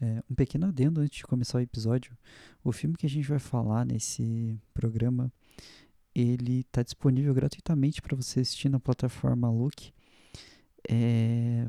[0.00, 2.16] É, um pequeno adendo antes de começar o episódio.
[2.62, 5.32] O filme que a gente vai falar nesse programa,
[6.14, 9.92] ele está disponível gratuitamente para você assistir na plataforma Look.
[10.88, 11.68] É,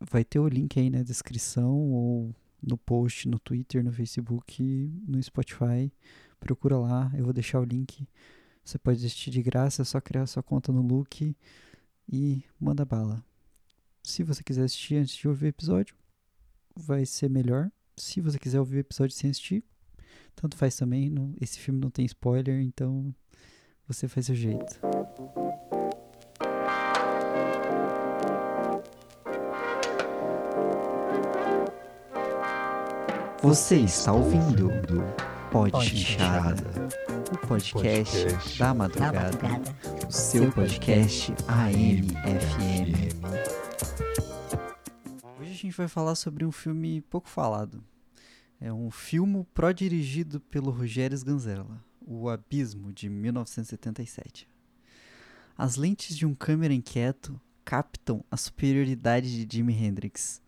[0.00, 4.62] vai ter o link aí na descrição ou no post no Twitter, no Facebook,
[5.06, 5.92] no Spotify.
[6.38, 8.06] Procura lá, eu vou deixar o link.
[8.64, 11.34] Você pode assistir de graça, é só criar sua conta no Look
[12.08, 13.24] e manda bala.
[14.02, 15.94] Se você quiser assistir antes de ouvir o episódio,
[16.80, 17.70] vai ser melhor.
[17.96, 19.62] Se você quiser ouvir o episódio sem assistir,
[20.34, 21.10] tanto faz também.
[21.10, 23.14] Não, esse filme não tem spoiler, então
[23.86, 24.80] você faz seu jeito.
[33.42, 34.70] Você está ouvindo
[35.50, 36.88] Pode Chanchada,
[37.32, 39.38] o podcast da madrugada,
[40.06, 43.10] o seu podcast AM/FM.
[45.70, 47.80] Gente vai falar sobre um filme pouco falado.
[48.60, 54.48] É um filme pró-dirigido pelo Rogério Sganzerla, O Abismo, de 1977.
[55.56, 60.42] As lentes de um câmera inquieto captam a superioridade de Jimi Hendrix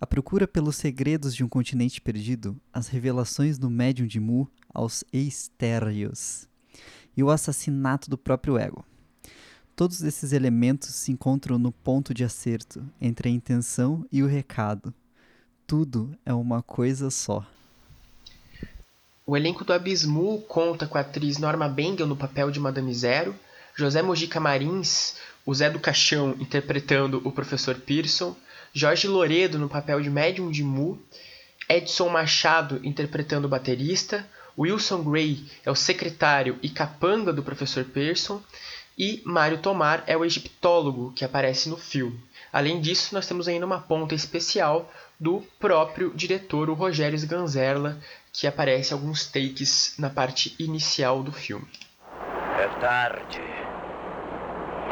[0.00, 5.02] a procura pelos segredos de um continente perdido, as revelações do médium de Mu aos
[5.12, 6.48] Eistérios
[7.16, 8.84] e o assassinato do próprio ego.
[9.78, 14.92] Todos esses elementos se encontram no ponto de acerto entre a intenção e o recado.
[15.68, 17.46] Tudo é uma coisa só.
[19.24, 23.36] O elenco do Abismu conta com a atriz Norma Bengel no papel de Madame Zero,
[23.76, 25.14] José Mojica Marins,
[25.46, 28.34] o Zé do Caixão interpretando o professor Pearson,
[28.72, 31.00] Jorge Loredo no papel de médium de Mu,
[31.68, 38.42] Edson Machado interpretando o baterista, Wilson Gray é o secretário e capanga do professor Pearson
[38.98, 42.20] e Mário Tomar é o egiptólogo que aparece no filme.
[42.52, 47.98] Além disso, nós temos ainda uma ponta especial do próprio diretor, o Rogério Sganzerla,
[48.32, 51.68] que aparece alguns takes na parte inicial do filme.
[52.58, 53.40] É tarde.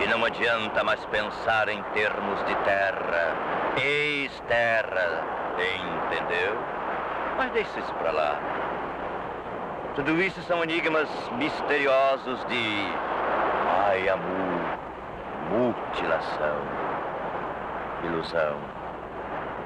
[0.03, 5.55] E não adianta mais pensar em termos de terra ex-terra,
[6.07, 6.55] entendeu?
[7.37, 8.41] Mas deixe isso pra lá.
[9.95, 11.09] Tudo isso são enigmas
[11.39, 13.16] misteriosos de
[13.97, 14.61] Mayamu,
[15.51, 16.59] mutilação,
[18.05, 18.59] ilusão,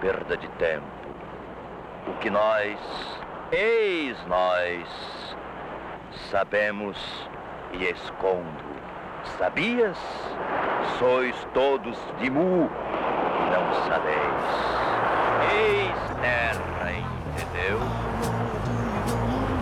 [0.00, 0.86] perda de tempo.
[2.06, 2.78] O que nós,
[3.50, 4.86] ex-nós,
[6.30, 6.96] sabemos
[7.72, 8.64] e escondo.
[9.36, 9.98] Sabias?
[11.00, 12.70] Sois todos de Mu
[13.50, 14.44] não sabeis.
[15.52, 17.80] Eis terra, entendeu?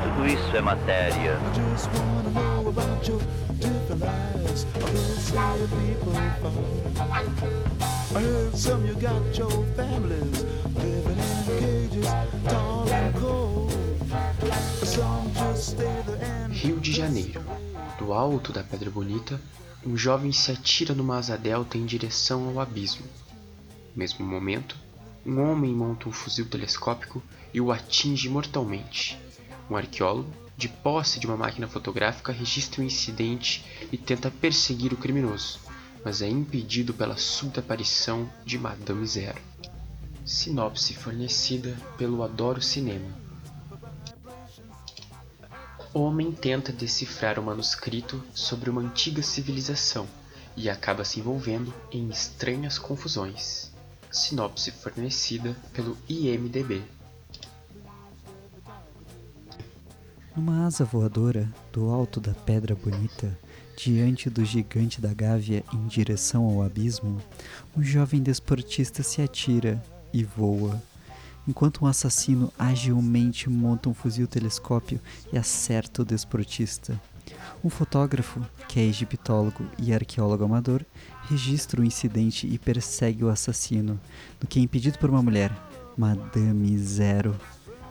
[0.03, 1.39] Tudo isso é matéria.
[16.51, 17.41] Rio de Janeiro.
[17.99, 19.41] Do alto da Pedra Bonita,
[19.87, 23.07] um jovem se atira numa asa delta em direção ao abismo
[23.99, 24.77] mesmo momento,
[25.27, 27.21] um homem monta um fuzil telescópico
[27.53, 29.19] e o atinge mortalmente.
[29.69, 34.97] Um arqueólogo, de posse de uma máquina fotográfica, registra o incidente e tenta perseguir o
[34.97, 35.61] criminoso,
[36.05, 39.41] mas é impedido pela súbita aparição de Madame Zero.
[40.25, 43.09] Sinopse fornecida pelo Adoro Cinema.
[45.95, 50.09] Homem tenta decifrar o manuscrito sobre uma antiga civilização
[50.57, 53.71] e acaba se envolvendo em estranhas confusões.
[54.11, 56.83] Sinopse fornecida pelo IMDb.
[60.39, 63.37] Numa asa voadora, do alto da Pedra Bonita,
[63.77, 67.21] diante do gigante da Gávea em direção ao abismo,
[67.77, 69.83] um jovem desportista se atira
[70.13, 70.81] e voa,
[71.47, 75.01] enquanto um assassino agilmente monta um fuzil telescópio
[75.33, 77.01] e acerta o desportista.
[77.65, 80.85] Um fotógrafo, que é egiptólogo e arqueólogo amador,
[81.29, 83.99] registra o incidente e persegue o assassino,
[84.39, 85.51] do que é impedido por uma mulher,
[85.97, 87.35] Madame Zero.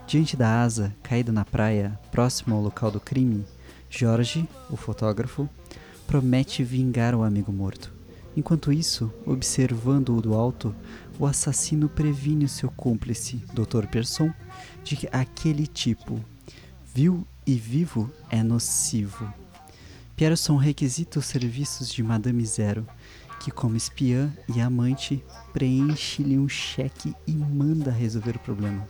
[0.07, 3.43] Diante da asa, caída na praia, próximo ao local do crime,
[3.89, 5.49] Jorge, o fotógrafo,
[6.07, 7.93] promete vingar o amigo morto.
[8.33, 10.73] Enquanto isso, observando-o do alto,
[11.19, 13.87] o assassino previne o seu cúmplice, Dr.
[13.87, 14.31] Persson,
[14.81, 16.23] de que aquele tipo,
[16.95, 19.27] vil e vivo, é nocivo.
[20.15, 22.87] Pierson requisita os serviços de Madame Zero,
[23.41, 25.21] que, como espiã e amante,
[25.51, 28.87] preenche-lhe um cheque e manda resolver o problema.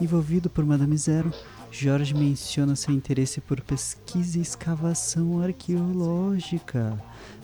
[0.00, 1.32] Envolvido por Madame Zero,
[1.70, 7.00] Jorge menciona seu interesse por pesquisa e escavação arqueológica,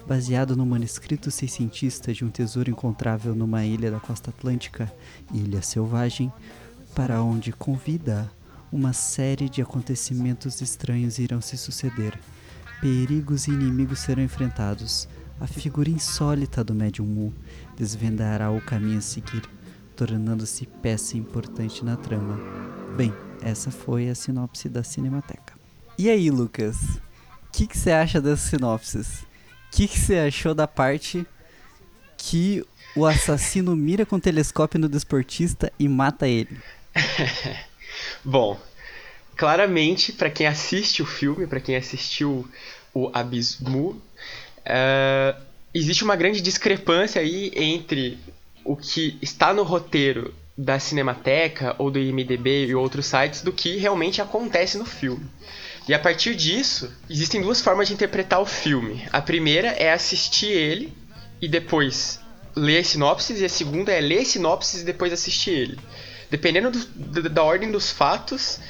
[0.06, 4.92] baseado no manuscrito seiscentista de um tesouro encontrável numa ilha da costa atlântica,
[5.32, 6.32] Ilha Selvagem.
[6.94, 8.30] para onde convida,
[8.72, 12.18] uma série de acontecimentos estranhos irão se suceder.
[12.80, 15.08] Perigos e inimigos serão enfrentados.
[15.40, 17.32] A figura insólita do Médium Mu
[17.76, 19.42] desvendará o caminho a seguir,
[20.00, 22.40] tornando-se peça importante na trama.
[22.96, 23.12] Bem,
[23.42, 25.52] essa foi a sinopse da Cinemateca.
[25.98, 26.76] E aí, Lucas?
[26.78, 29.20] O que você acha das sinopses?
[29.20, 31.26] O que você achou da parte
[32.16, 32.64] que
[32.96, 36.56] o assassino mira com o telescópio no desportista e mata ele?
[38.24, 38.58] Bom,
[39.36, 42.48] claramente, para quem assiste o filme, para quem assistiu
[42.94, 44.00] o Abismo,
[44.60, 45.42] uh,
[45.74, 48.18] existe uma grande discrepância aí entre
[48.64, 53.78] o que está no roteiro da Cinemateca ou do IMDB e outros sites do que
[53.78, 55.26] realmente acontece no filme.
[55.88, 59.02] E a partir disso, existem duas formas de interpretar o filme.
[59.10, 60.92] A primeira é assistir ele
[61.40, 62.20] e depois
[62.54, 65.78] ler sinopses, e a segunda é ler sinopses e depois assistir ele.
[66.30, 68.60] Dependendo do, da ordem dos fatos,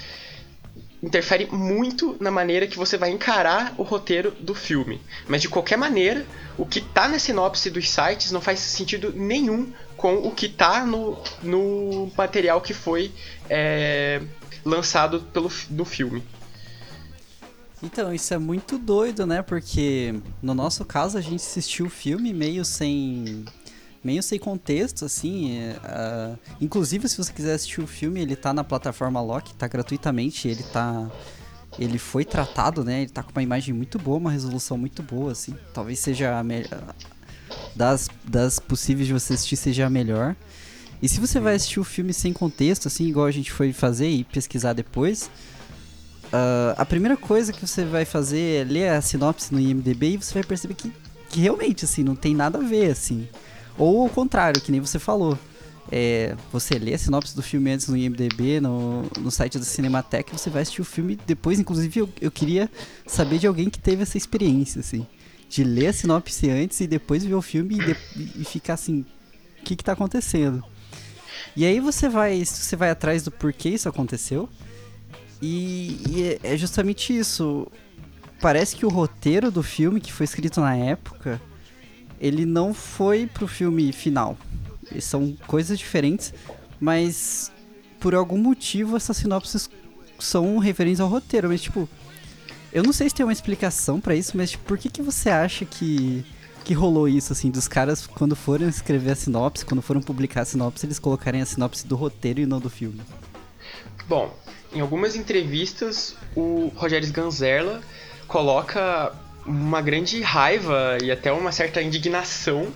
[1.03, 5.01] interfere muito na maneira que você vai encarar o roteiro do filme.
[5.27, 6.27] Mas de qualquer maneira,
[6.59, 10.85] o que está na sinopse dos sites não faz sentido nenhum com o que está
[10.85, 13.13] no, no material que foi
[13.49, 14.21] é,
[14.65, 16.23] lançado pelo, no filme.
[17.83, 19.41] Então, isso é muito doido, né?
[19.41, 23.45] Porque no nosso caso a gente assistiu o filme meio sem
[24.03, 25.71] meio sem contexto, assim.
[25.71, 30.49] Uh, inclusive, se você quiser assistir o filme, ele tá na plataforma Loki, tá gratuitamente,
[30.49, 31.11] ele tá.
[31.79, 33.03] Ele foi tratado, né?
[33.03, 35.55] Ele tá com uma imagem muito boa, uma resolução muito boa, assim.
[35.73, 36.95] Talvez seja a melhor.
[37.75, 40.35] Das, das possíveis de você assistir, seja a melhor.
[41.03, 44.09] E se você vai assistir o filme sem contexto, assim, igual a gente foi fazer
[44.09, 45.31] e pesquisar depois,
[46.27, 50.17] uh, a primeira coisa que você vai fazer é ler a sinopse no IMDB e
[50.19, 50.93] você vai perceber que,
[51.31, 53.27] que realmente, assim, não tem nada a ver, assim.
[53.79, 55.39] Ou o contrário, que nem você falou.
[55.93, 60.37] É, você lê a sinopse do filme antes no IMDB, no, no site da Cinemateca,
[60.37, 61.59] você vai assistir o filme depois.
[61.59, 62.71] Inclusive, eu, eu queria
[63.07, 65.07] saber de alguém que teve essa experiência, assim.
[65.49, 67.97] De ler a sinopse antes e depois ver o filme e, de,
[68.41, 69.05] e ficar assim,
[69.61, 70.63] o que que tá acontecendo?
[71.57, 74.49] E aí você vai, você vai atrás do porquê isso aconteceu.
[75.43, 77.67] E, e é justamente isso.
[78.41, 81.41] Parece que o roteiro do filme, que foi escrito na época,
[82.21, 84.37] ele não foi pro filme final.
[85.01, 86.35] São coisas diferentes,
[86.79, 87.51] mas
[87.99, 89.71] por algum motivo essas sinopses
[90.19, 91.49] são referentes ao roteiro.
[91.49, 91.89] Mas, tipo,
[92.73, 95.31] eu não sei se tem uma explicação para isso, mas tipo, por que, que você
[95.31, 96.25] acha que,
[96.65, 100.45] que rolou isso, assim, dos caras, quando foram escrever a sinopse, quando foram publicar a
[100.45, 103.01] sinopse, eles colocarem a sinopse do roteiro e não do filme?
[104.09, 104.37] Bom,
[104.73, 107.81] em algumas entrevistas, o Rogério Ganzerla
[108.27, 109.13] coloca
[109.47, 112.69] uma grande raiva e até uma certa indignação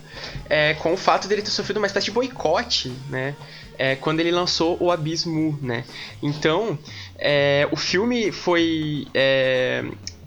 [0.49, 3.35] é, com o fato dele ter sofrido uma espécie de boicote, né?
[3.77, 5.85] É, quando ele lançou o Abismo, né?
[6.23, 6.79] Então,
[7.19, 9.85] é, o filme foi, é,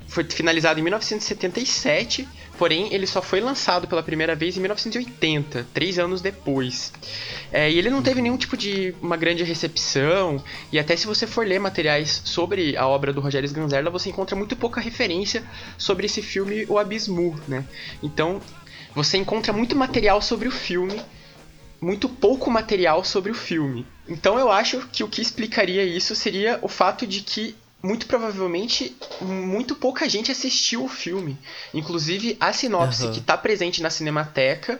[0.08, 2.28] foi finalizado em 1977
[2.58, 6.92] Porém, ele só foi lançado pela primeira vez em 1980, três anos depois.
[7.52, 10.44] É, e ele não teve nenhum tipo de uma grande recepção.
[10.72, 14.36] E até se você for ler materiais sobre a obra do Rogério Sganzerla, você encontra
[14.36, 15.44] muito pouca referência
[15.78, 17.64] sobre esse filme O Abismo, né?
[18.02, 18.42] Então,
[18.96, 21.00] você encontra muito material sobre o filme,
[21.80, 23.86] muito pouco material sobre o filme.
[24.10, 28.96] Então, eu acho que o que explicaria isso seria o fato de que muito provavelmente
[29.22, 31.38] muito pouca gente assistiu o filme.
[31.74, 33.12] Inclusive, a sinopse uhum.
[33.12, 34.80] que está presente na Cinemateca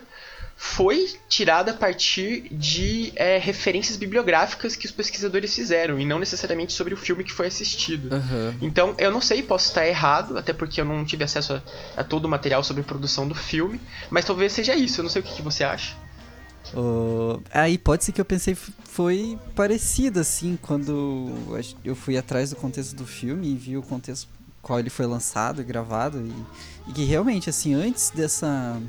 [0.60, 6.72] foi tirada a partir de é, referências bibliográficas que os pesquisadores fizeram, e não necessariamente
[6.72, 8.12] sobre o filme que foi assistido.
[8.12, 8.54] Uhum.
[8.60, 11.62] Então, eu não sei, posso estar errado, até porque eu não tive acesso a,
[12.00, 15.10] a todo o material sobre a produção do filme, mas talvez seja isso, eu não
[15.10, 15.94] sei o que, que você acha.
[16.74, 21.32] Uh, a hipótese que eu pensei foi parecida, assim, quando
[21.84, 24.28] eu fui atrás do contexto do filme e vi o contexto
[24.60, 26.20] qual ele foi lançado e gravado.
[26.20, 28.80] E, e que realmente, assim, antes dessa.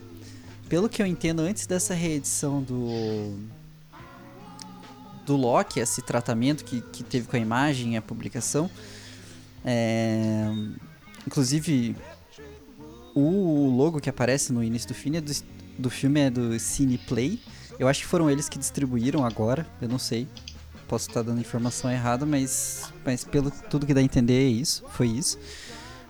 [0.67, 3.37] Pelo que eu entendo, antes dessa reedição do.
[5.25, 8.69] Do Loki, esse tratamento que, que teve com a imagem e a publicação.
[9.63, 10.47] É,
[11.27, 11.95] inclusive,
[13.13, 15.31] o logo que aparece no início do filme é do,
[15.77, 17.39] do filme é do Cineplay.
[17.79, 20.27] Eu acho que foram eles que distribuíram agora, eu não sei.
[20.85, 24.83] Posso estar dando informação errada, mas, mas pelo tudo que dá a entender é isso,
[24.89, 25.39] foi isso.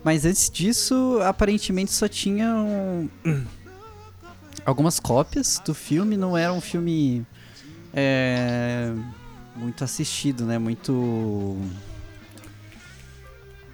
[0.04, 3.08] Mas antes disso, aparentemente só tinham
[4.66, 7.24] algumas cópias do filme, não era um filme
[7.94, 8.92] é,
[9.56, 10.58] muito assistido, né?
[10.58, 11.56] Muito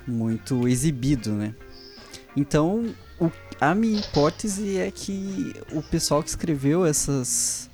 [0.05, 1.55] muito exibido, né?
[2.35, 7.69] Então, o, a minha hipótese é que o pessoal que escreveu essas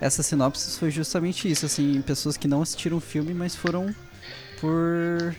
[0.00, 3.94] essa sinopse foi justamente isso, assim, pessoas que não assistiram o filme, mas foram
[4.60, 5.34] por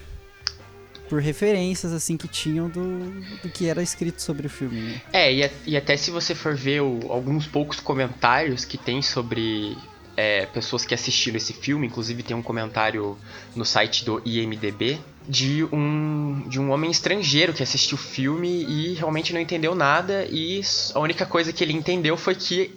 [1.09, 3.09] por referências assim que tinham do,
[3.41, 4.79] do que era escrito sobre o filme.
[4.79, 5.01] Né?
[5.11, 9.75] É, e, e, até se você for ver o, alguns poucos comentários que tem sobre
[10.15, 13.17] é, pessoas que assistiram esse filme, inclusive tem um comentário
[13.55, 18.93] no site do IMDB de um, de um homem estrangeiro que assistiu o filme e
[18.93, 20.61] realmente não entendeu nada e
[20.93, 22.75] a única coisa que ele entendeu foi que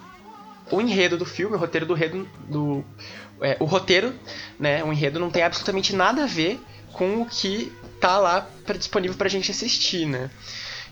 [0.71, 2.85] o enredo do filme, o roteiro do, enredo, do
[3.41, 4.15] é, o roteiro,
[4.59, 6.61] né, o enredo não tem absolutamente nada a ver
[6.93, 10.31] com o que tá lá pra, disponível pra gente assistir, né?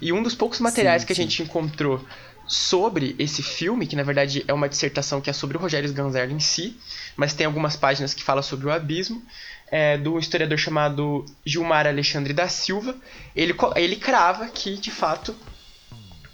[0.01, 2.05] E um dos poucos materiais sim, que a gente encontrou
[2.47, 6.33] sobre esse filme, que na verdade é uma dissertação que é sobre o Rogério Sganzerla
[6.33, 6.77] em si,
[7.17, 9.23] mas tem algumas páginas que falam sobre o abismo,
[9.71, 12.97] é, do historiador chamado Gilmar Alexandre da Silva.
[13.37, 15.35] Ele, ele crava que, de fato,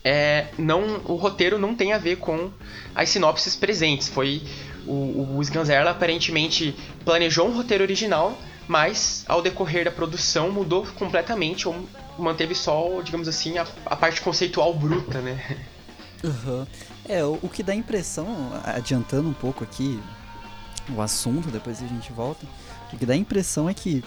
[0.08, 2.52] é, não, o roteiro não tem a ver com
[2.94, 4.08] as sinopses presentes.
[4.08, 4.40] Foi
[4.86, 11.66] o, o Sganzerla aparentemente planejou um roteiro original, mas ao decorrer da produção mudou completamente
[11.66, 15.58] ou manteve só, digamos assim, a, a parte conceitual bruta, né?
[16.22, 16.64] Uhum.
[17.08, 18.28] É, o, o, que dá impressão,
[18.64, 20.00] adiantando um pouco aqui
[20.96, 22.46] o assunto, depois a gente volta,
[22.92, 24.04] o que dá impressão é que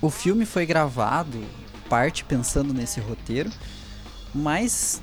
[0.00, 1.44] o filme foi gravado,
[1.88, 3.50] parte pensando nesse roteiro,
[4.34, 5.02] mas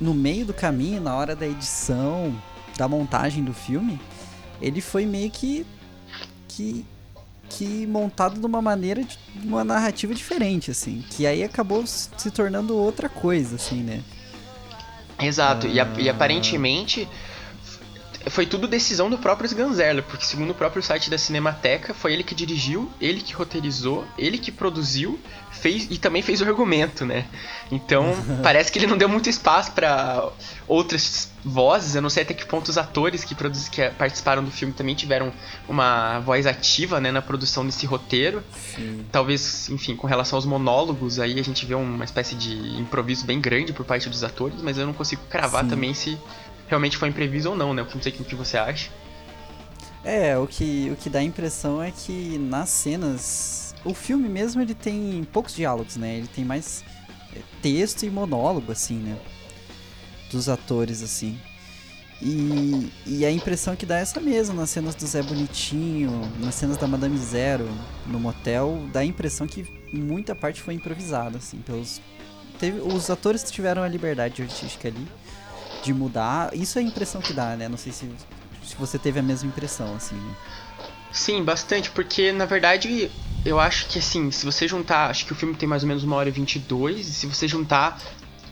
[0.00, 2.34] no meio do caminho, na hora da edição,
[2.76, 4.00] da montagem do filme,
[4.60, 5.66] ele foi meio que
[6.48, 6.84] que
[7.48, 12.76] que montado de uma maneira de uma narrativa diferente assim, que aí acabou se tornando
[12.76, 14.02] outra coisa assim, né?
[15.18, 15.70] Exato, ah.
[15.98, 17.08] e, e, aparentemente
[18.28, 22.22] foi tudo decisão do próprio Sganzerla, porque segundo o próprio site da Cinemateca, foi ele
[22.22, 25.18] que dirigiu, ele que roteirizou, ele que produziu,
[25.50, 27.26] fez e também fez o argumento, né?
[27.70, 30.28] Então, parece que ele não deu muito espaço para
[30.68, 34.50] outras vozes, eu não sei até que ponto os atores que, produz, que participaram do
[34.50, 35.32] filme também tiveram
[35.66, 38.44] uma voz ativa, né, na produção desse roteiro.
[38.74, 39.06] Sim.
[39.10, 43.40] Talvez, enfim, com relação aos monólogos, aí a gente vê uma espécie de improviso bem
[43.40, 45.70] grande por parte dos atores, mas eu não consigo cravar Sim.
[45.70, 46.18] também se
[46.70, 47.82] realmente foi imprevisto ou não, né?
[47.82, 48.90] Não sei o que você acha.
[50.04, 53.74] É, o que, o que dá a impressão é que nas cenas.
[53.84, 56.18] O filme mesmo ele tem poucos diálogos, né?
[56.18, 56.84] Ele tem mais
[57.34, 59.18] é, texto e monólogo, assim, né?
[60.30, 61.38] Dos atores, assim.
[62.22, 66.54] E, e a impressão que dá é essa mesmo, nas cenas do Zé Bonitinho, nas
[66.54, 67.66] cenas da Madame Zero,
[68.06, 72.00] no motel, dá a impressão que muita parte foi improvisada, assim, pelos.
[72.58, 75.08] Teve, os atores tiveram a liberdade artística ali
[75.82, 76.54] de mudar.
[76.54, 77.68] Isso é a impressão que dá, né?
[77.68, 78.10] Não sei se,
[78.64, 80.20] se você teve a mesma impressão, assim.
[81.12, 83.10] Sim, bastante, porque na verdade
[83.44, 86.04] eu acho que assim, se você juntar, acho que o filme tem mais ou menos
[86.04, 88.00] uma hora e 22, e se você juntar,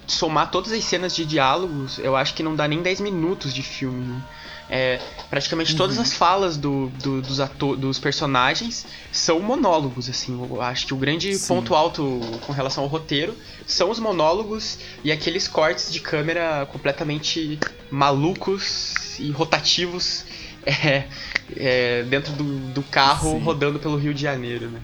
[0.06, 3.62] somar todas as cenas de diálogos, eu acho que não dá nem 10 minutos de
[3.62, 4.22] filme, né?
[4.70, 5.78] É, praticamente uhum.
[5.78, 10.38] todas as falas do, do, dos, ator, dos personagens são monólogos, assim.
[10.38, 11.48] Eu acho que o grande Sim.
[11.48, 13.34] ponto alto com relação ao roteiro
[13.66, 17.58] são os monólogos e aqueles cortes de câmera completamente
[17.90, 20.26] malucos e rotativos
[20.66, 21.04] é,
[21.56, 23.38] é, dentro do, do carro Sim.
[23.38, 24.80] rodando pelo Rio de Janeiro, né?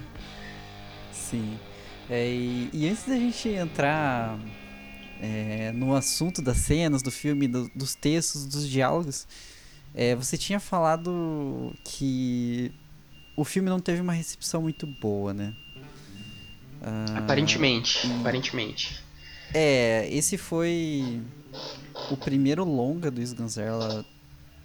[1.13, 1.59] Sim.
[2.09, 4.39] É, e, e, antes da gente entrar
[5.21, 9.27] é, no assunto das cenas do filme, do, dos textos, dos diálogos,
[9.95, 12.73] é, você tinha falado que
[13.37, 15.55] o filme não teve uma recepção muito boa, né?
[16.83, 18.13] Ah, aparentemente, e...
[18.21, 19.03] aparentemente.
[19.53, 21.23] É, esse foi
[22.11, 24.05] o primeiro longa do Sganzerla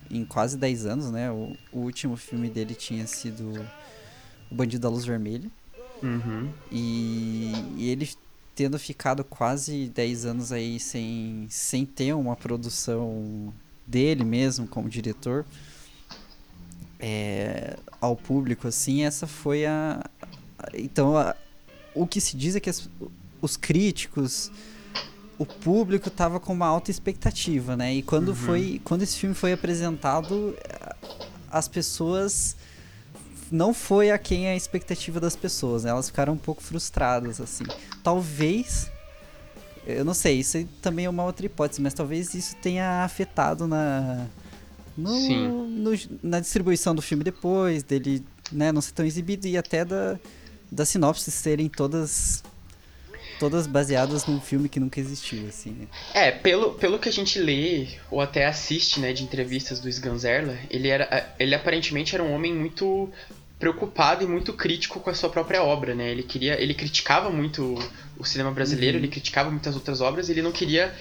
[0.10, 1.32] em quase 10 anos, né?
[1.32, 3.54] O, o, último filme dele tinha sido
[4.50, 5.50] O Bandido da Luz Vermelha.
[6.02, 6.50] Uhum.
[6.72, 8.10] E, e, ele
[8.56, 13.54] tendo ficado quase 10 anos aí sem, sem ter uma produção
[13.90, 15.46] dele mesmo como diretor
[17.00, 20.04] é, ao público assim essa foi a,
[20.74, 21.36] então a,
[21.96, 22.88] o que se diz é que as,
[23.42, 24.52] os críticos
[25.40, 28.36] o público estava com uma alta expectativa né e quando uhum.
[28.36, 30.56] foi quando esse filme foi apresentado
[31.50, 32.56] as pessoas
[33.52, 35.90] não foi a quem a expectativa das pessoas né?
[35.90, 37.64] elas ficaram um pouco frustradas assim
[38.04, 38.92] talvez
[39.98, 44.28] eu não sei, isso também é uma outra hipótese, mas talvez isso tenha afetado na.
[44.98, 45.92] No, no,
[46.22, 50.20] na distribuição do filme depois, dele né, não ser tão exibido e até da,
[50.70, 52.44] das sinopses serem todas
[53.40, 55.88] todas baseadas num filme que nunca existiu, assim, né?
[56.14, 60.58] É, pelo, pelo que a gente lê ou até assiste, né, de entrevistas do Sganzerla,
[60.70, 63.10] ele era ele aparentemente era um homem muito
[63.60, 66.10] preocupado e muito crítico com a sua própria obra, né?
[66.10, 67.78] Ele queria, ele criticava muito
[68.18, 69.04] o cinema brasileiro, uhum.
[69.04, 70.96] ele criticava muitas outras obras, ele não queria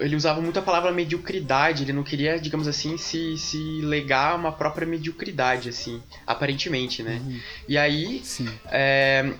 [0.00, 4.50] ele usava muito a palavra mediocridade, ele não queria, digamos assim, se, se legar uma
[4.50, 7.20] própria mediocridade, assim, aparentemente, né?
[7.22, 7.40] Uhum.
[7.68, 8.22] E aí,
[8.66, 9.30] é,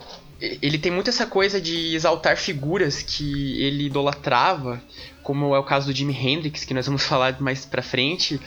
[0.40, 4.82] ele tem muito essa coisa de exaltar figuras que ele idolatrava,
[5.22, 8.38] como é o caso do Jimi Hendrix, que nós vamos falar mais pra frente,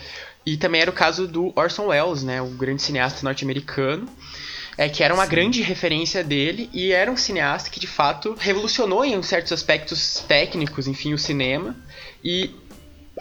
[0.46, 4.08] e também era o caso do Orson Welles, né, o grande cineasta norte-americano,
[4.78, 5.32] é que era uma Sim.
[5.32, 10.88] grande referência dele e era um cineasta que de fato revolucionou em certos aspectos técnicos,
[10.88, 11.76] enfim, o cinema.
[12.24, 12.56] E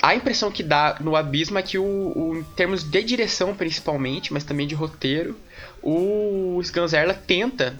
[0.02, 4.32] a impressão que dá no Abismo é que, o, o, em termos de direção principalmente,
[4.32, 5.36] mas também de roteiro,
[5.82, 7.78] o Sganzerla tenta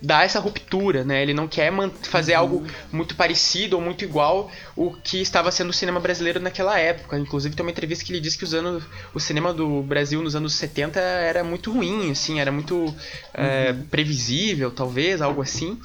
[0.00, 1.22] dar essa ruptura, né?
[1.22, 1.72] Ele não quer
[2.02, 6.78] fazer algo muito parecido ou muito igual o que estava sendo o cinema brasileiro naquela
[6.78, 7.18] época.
[7.18, 8.82] Inclusive tem uma entrevista que ele disse que os anos,
[9.14, 12.94] o cinema do Brasil nos anos 70 era muito ruim, assim, era muito uhum.
[13.34, 15.78] é, previsível, talvez, algo assim.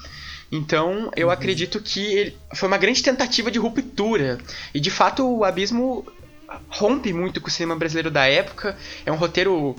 [0.52, 1.34] Então, eu uhum.
[1.34, 4.38] acredito que ele, foi uma grande tentativa de ruptura.
[4.74, 6.06] E de fato, o Abismo
[6.70, 8.78] rompe muito com o cinema brasileiro da época.
[9.06, 9.76] É um roteiro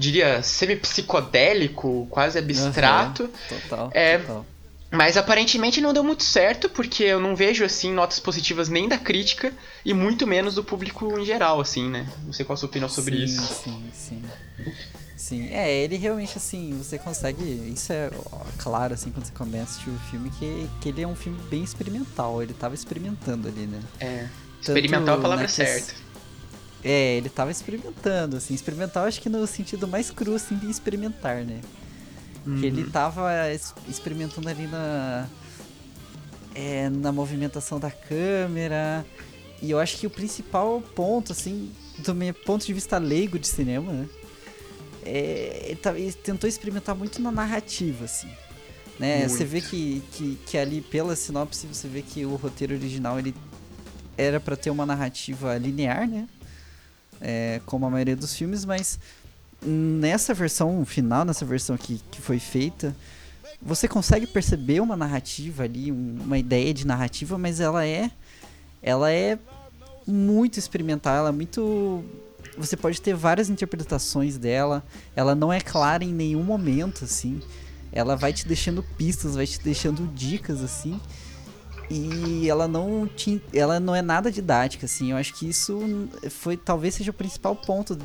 [0.00, 3.24] diria semi-psicodélico, quase abstrato.
[3.24, 3.60] Uhum.
[3.60, 4.46] Total, é, total.
[4.90, 8.98] Mas aparentemente não deu muito certo, porque eu não vejo assim notas positivas nem da
[8.98, 9.52] crítica
[9.84, 12.08] e muito menos do público em geral, assim, né?
[12.24, 13.54] Não sei qual a sua opinião sobre sim, isso.
[13.62, 14.22] Sim, sim.
[15.16, 17.44] Sim, é, ele realmente, assim, você consegue.
[17.72, 18.10] Isso é
[18.58, 21.38] claro, assim, quando você começa a assistir o filme, que, que ele é um filme
[21.48, 22.42] bem experimental.
[22.42, 23.80] Ele tava experimentando ali, né?
[24.00, 24.26] É.
[24.60, 25.94] Experimental é a palavra certa.
[26.82, 28.54] É, ele tava experimentando, assim.
[28.54, 31.60] Experimental, acho que no sentido mais cru, assim, de experimentar, né?
[32.46, 32.58] Uhum.
[32.58, 33.30] Que ele tava
[33.88, 35.28] experimentando ali na.
[36.54, 39.04] É, na movimentação da câmera.
[39.62, 43.46] E eu acho que o principal ponto, assim, do meu ponto de vista leigo de
[43.46, 44.08] cinema, né?
[45.04, 48.28] É, ele, tá, ele tentou experimentar muito na narrativa, assim.
[48.98, 49.26] Né?
[49.26, 53.34] Você vê que, que, que ali, pela sinopse, você vê que o roteiro original ele
[54.16, 56.28] era para ter uma narrativa linear, né?
[57.20, 58.98] É, como a maioria dos filmes, mas
[59.62, 62.96] nessa versão final, nessa versão que, que foi feita,
[63.60, 68.10] você consegue perceber uma narrativa ali, um, uma ideia de narrativa, mas ela é
[68.82, 69.38] ela é
[70.06, 72.02] muito experimental, ela é muito
[72.56, 74.84] você pode ter várias interpretações dela.
[75.14, 77.40] Ela não é clara em nenhum momento, assim.
[77.92, 81.00] Ela vai te deixando pistas, vai te deixando dicas, assim.
[81.90, 85.10] E ela não te, ela não é nada didática, assim.
[85.10, 87.98] Eu acho que isso foi talvez seja o principal ponto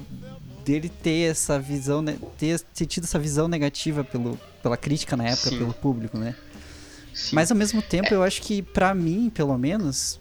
[0.65, 5.25] dele ter essa visão, né, ter, ter tido essa visão negativa pelo, pela crítica na
[5.25, 5.59] época, Sim.
[5.59, 6.35] pelo público, né?
[7.13, 7.35] Sim.
[7.35, 10.19] Mas ao mesmo tempo, eu acho que para mim, pelo menos,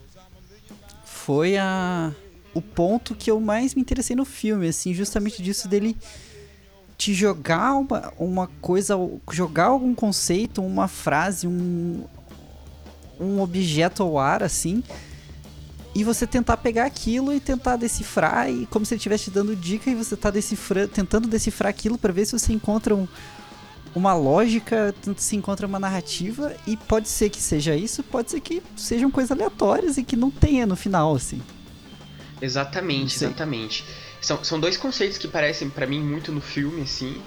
[1.05, 2.12] foi a
[2.53, 5.96] o ponto que eu mais me interessei no filme, assim, justamente disso dele
[6.96, 8.94] te jogar uma, uma coisa,
[9.33, 12.05] jogar algum conceito, uma frase, um,
[13.18, 14.83] um objeto ao ar, assim,
[15.94, 19.55] e você tentar pegar aquilo e tentar decifrar, e como se ele estivesse te dando
[19.55, 23.07] dica e você tá decifrando, tentando decifrar aquilo para ver se você encontra um,
[23.94, 28.61] uma lógica, se encontra uma narrativa, e pode ser que seja isso, pode ser que
[28.77, 31.40] sejam coisas aleatórias e que não tenha no final, assim.
[32.42, 33.85] Exatamente, exatamente.
[34.20, 37.22] São, são dois conceitos que parecem para mim muito no filme, assim,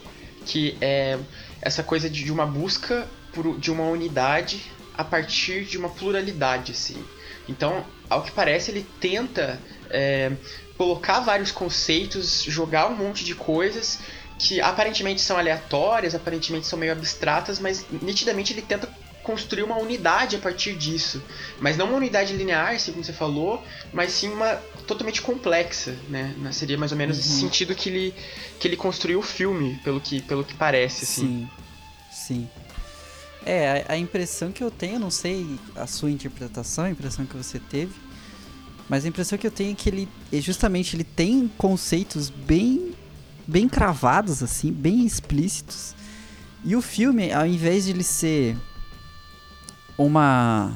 [0.45, 1.17] que é
[1.61, 4.61] essa coisa de, de uma busca por, de uma unidade
[4.97, 7.03] a partir de uma pluralidade, assim.
[7.47, 10.31] Então, ao que parece, ele tenta é,
[10.77, 13.99] colocar vários conceitos, jogar um monte de coisas
[14.39, 18.87] que aparentemente são aleatórias, aparentemente são meio abstratas, mas nitidamente ele tenta
[19.23, 21.21] construir uma unidade a partir disso.
[21.59, 24.55] Mas não uma unidade linear, assim como você falou, mas sim uma
[24.85, 26.33] totalmente complexa, né?
[26.51, 27.23] Seria mais ou menos uhum.
[27.23, 28.15] esse sentido que ele,
[28.59, 31.49] que ele construiu o filme, pelo que, pelo que parece, assim.
[32.09, 32.49] Sim, sim.
[33.45, 37.35] É, a, a impressão que eu tenho, não sei a sua interpretação, a impressão que
[37.35, 37.93] você teve,
[38.89, 42.93] mas a impressão que eu tenho é que ele, é justamente, ele tem conceitos bem,
[43.45, 45.95] bem cravados, assim, bem explícitos.
[46.63, 48.57] E o filme, ao invés de ele ser
[49.97, 50.75] uma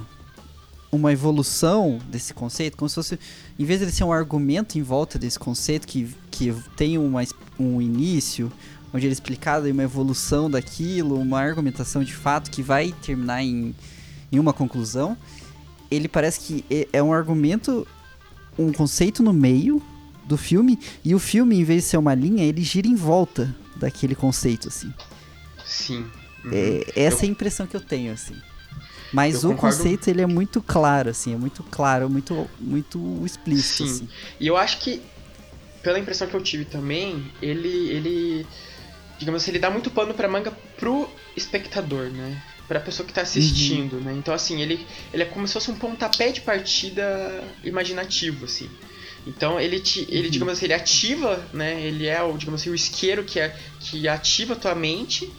[0.91, 3.19] uma evolução desse conceito, como se fosse,
[3.57, 7.23] em vez de ele ser um argumento em volta desse conceito que, que tem uma,
[7.57, 8.51] um início,
[8.93, 13.75] onde ele é explicado uma evolução daquilo, uma argumentação de fato que vai terminar em,
[14.31, 15.17] em uma conclusão,
[15.89, 17.87] ele parece que é, é um argumento,
[18.57, 19.81] um conceito no meio
[20.25, 23.53] do filme, e o filme, em vez de ser uma linha, ele gira em volta
[23.75, 24.93] daquele conceito, assim.
[25.65, 26.05] Sim.
[26.45, 26.51] Uhum.
[26.53, 27.27] É, essa eu...
[27.27, 28.35] é a impressão que eu tenho, assim.
[29.11, 29.77] Mas eu o concordo...
[29.77, 33.87] conceito ele é muito claro, assim, é muito claro, muito, muito explícito.
[33.87, 33.93] Sim.
[33.93, 34.09] Assim.
[34.39, 35.01] E eu acho que,
[35.83, 38.47] pela impressão que eu tive também, ele, ele
[39.21, 41.07] digamos assim, ele dá muito pano pra manga pro
[41.37, 42.41] espectador, né?
[42.67, 44.01] Pra pessoa que tá assistindo, uhum.
[44.01, 44.13] né?
[44.17, 48.67] Então, assim, ele, ele é como se fosse um pontapé de partida imaginativo, assim.
[49.27, 50.31] Então ele te, ele uhum.
[50.31, 51.79] digamos assim, ele ativa, né?
[51.79, 55.31] Ele é o, digamos assim, o isqueiro que é que ativa a tua mente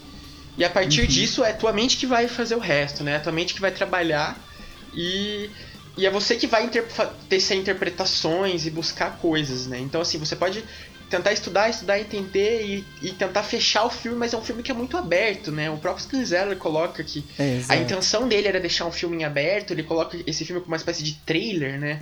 [0.57, 1.07] e a partir uhum.
[1.09, 3.17] disso é tua mente que vai fazer o resto, né?
[3.17, 4.39] É tua mente que vai trabalhar
[4.95, 5.51] e
[5.97, 6.71] e é você que vai
[7.29, 9.81] tecer interpretações e buscar coisas, né?
[9.81, 10.63] Então assim, você pode
[11.13, 14.71] tentar estudar, estudar, entender e, e tentar fechar o filme, mas é um filme que
[14.71, 15.71] é muito aberto, né?
[15.71, 19.73] O próprio Skinzeller coloca que é, a intenção dele era deixar um filme em aberto,
[19.73, 22.01] ele coloca esse filme como uma espécie de trailer, né?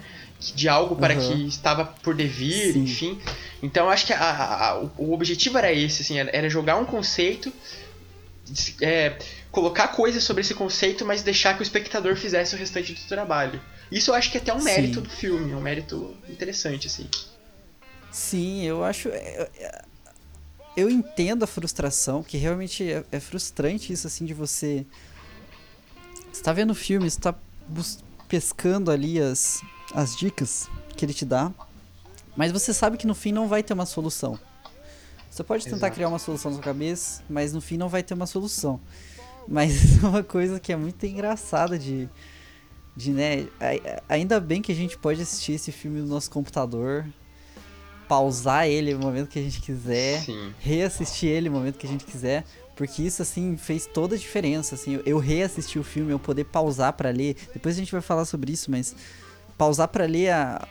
[0.55, 1.21] de algo para uhum.
[1.21, 2.85] que estava por devir, Sim.
[2.85, 3.21] enfim.
[3.63, 6.87] Então eu acho que a, a, a, o objetivo era esse, assim, era, jogar um
[6.87, 7.53] conceito,
[8.81, 9.19] é,
[9.51, 13.61] colocar coisas sobre esse conceito, mas deixar que o espectador fizesse o restante do trabalho.
[13.93, 15.03] Isso eu acho que é até um mérito Sim.
[15.03, 17.07] do filme, é um mérito interessante, assim.
[18.11, 19.09] Sim, eu acho.
[19.09, 19.85] É, é,
[20.77, 24.87] eu entendo a frustração, que realmente é, é frustrante isso, assim, de você.
[26.33, 27.35] Você tá vendo o filme, você tá
[28.29, 29.63] pescando ali as,
[29.95, 31.53] as dicas que ele te dá,
[32.37, 34.39] mas você sabe que no fim não vai ter uma solução.
[35.31, 35.95] Você pode tentar Exato.
[35.95, 38.81] criar uma solução na sua cabeça, mas no fim não vai ter uma solução.
[39.47, 42.09] Mas uma coisa que é muito engraçada de,
[42.97, 43.49] de né,
[44.09, 47.07] ainda bem que a gente pode assistir esse filme no nosso computador,
[48.11, 50.53] pausar ele no momento que a gente quiser, Sim.
[50.59, 52.45] reassistir ele no momento que a gente quiser,
[52.75, 56.93] porque isso assim fez toda a diferença, assim, eu reassisti o filme, eu poder pausar
[56.95, 57.37] para ler.
[57.55, 58.97] Depois a gente vai falar sobre isso, mas
[59.57, 60.67] pausar para ler a,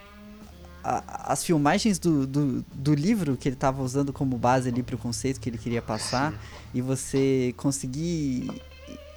[0.83, 4.95] a, as filmagens do, do, do, livro que ele estava usando como base ali para
[4.95, 6.33] o conceito que ele queria passar
[6.73, 8.51] e você conseguir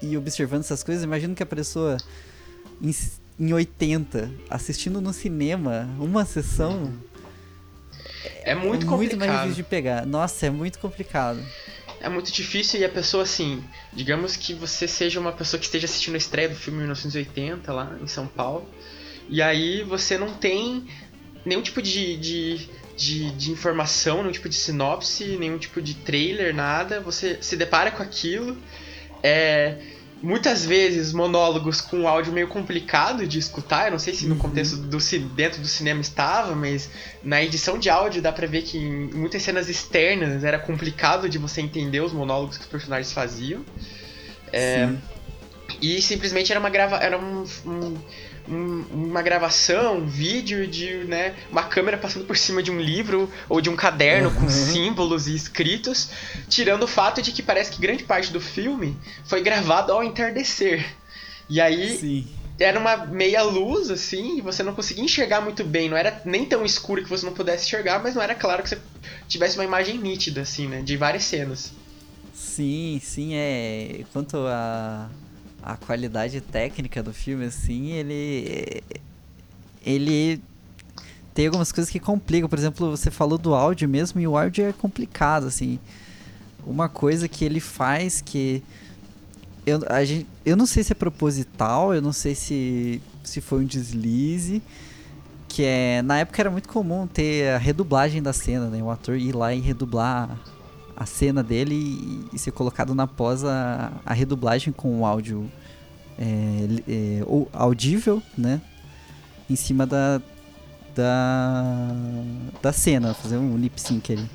[0.00, 1.02] ir observando essas coisas.
[1.02, 1.96] Imagino que a pessoa
[2.80, 2.94] em,
[3.40, 6.92] em 80 assistindo no cinema uma sessão
[8.44, 8.98] é muito é complicado.
[8.98, 10.06] muito mais difícil de pegar.
[10.06, 11.44] Nossa, é muito complicado.
[12.00, 15.84] É muito difícil e a pessoa assim, digamos que você seja uma pessoa que esteja
[15.84, 18.68] assistindo a estreia do filme 1980 lá em São Paulo
[19.28, 20.86] e aí você não tem
[21.44, 26.54] nenhum tipo de, de, de, de, informação, nenhum tipo de sinopse, nenhum tipo de trailer,
[26.54, 27.00] nada.
[27.00, 28.56] Você se depara com aquilo.
[29.22, 29.78] É,
[30.22, 33.86] muitas vezes monólogos com áudio meio complicado de escutar.
[33.86, 34.40] Eu não sei se no uhum.
[34.40, 34.98] contexto do
[35.34, 36.88] dentro do cinema estava, mas
[37.22, 41.38] na edição de áudio dá pra ver que em muitas cenas externas era complicado de
[41.38, 43.64] você entender os monólogos que os personagens faziam.
[44.52, 44.88] É,
[45.80, 47.96] e simplesmente era uma grava era um, um
[48.48, 53.30] um, uma gravação, um vídeo de né, uma câmera passando por cima de um livro
[53.48, 54.34] ou de um caderno uhum.
[54.34, 56.10] com símbolos e escritos,
[56.48, 60.84] tirando o fato de que parece que grande parte do filme foi gravado ao entardecer.
[61.48, 62.26] E aí Sim.
[62.58, 65.88] era uma meia luz, assim, e você não conseguia enxergar muito bem.
[65.88, 68.68] Não era nem tão escuro que você não pudesse enxergar, mas não era claro que
[68.68, 68.78] você
[69.28, 70.80] tivesse uma imagem nítida, assim, né?
[70.82, 71.72] De várias cenas.
[72.32, 74.04] Sim, sim, é.
[74.12, 75.10] Quanto a
[75.62, 78.82] a qualidade técnica do filme, assim, ele.
[79.84, 80.42] Ele
[81.34, 82.48] tem algumas coisas que complicam.
[82.48, 85.78] Por exemplo, você falou do áudio mesmo, e o áudio é complicado, assim.
[86.66, 88.62] Uma coisa que ele faz que.
[89.64, 93.60] Eu, a gente, eu não sei se é proposital, eu não sei se, se foi
[93.60, 94.60] um deslize.
[95.48, 96.02] Que é.
[96.02, 98.82] Na época era muito comum ter a redublagem da cena, né?
[98.82, 100.38] O ator ir lá e redublar
[100.96, 105.50] a cena dele e, e ser colocado na pós a, a redublagem com o áudio
[106.18, 107.20] é, é,
[107.52, 108.60] audível, né?
[109.48, 110.20] Em cima da,
[110.94, 111.88] da,
[112.60, 114.28] da cena, fazer um lip sync ali.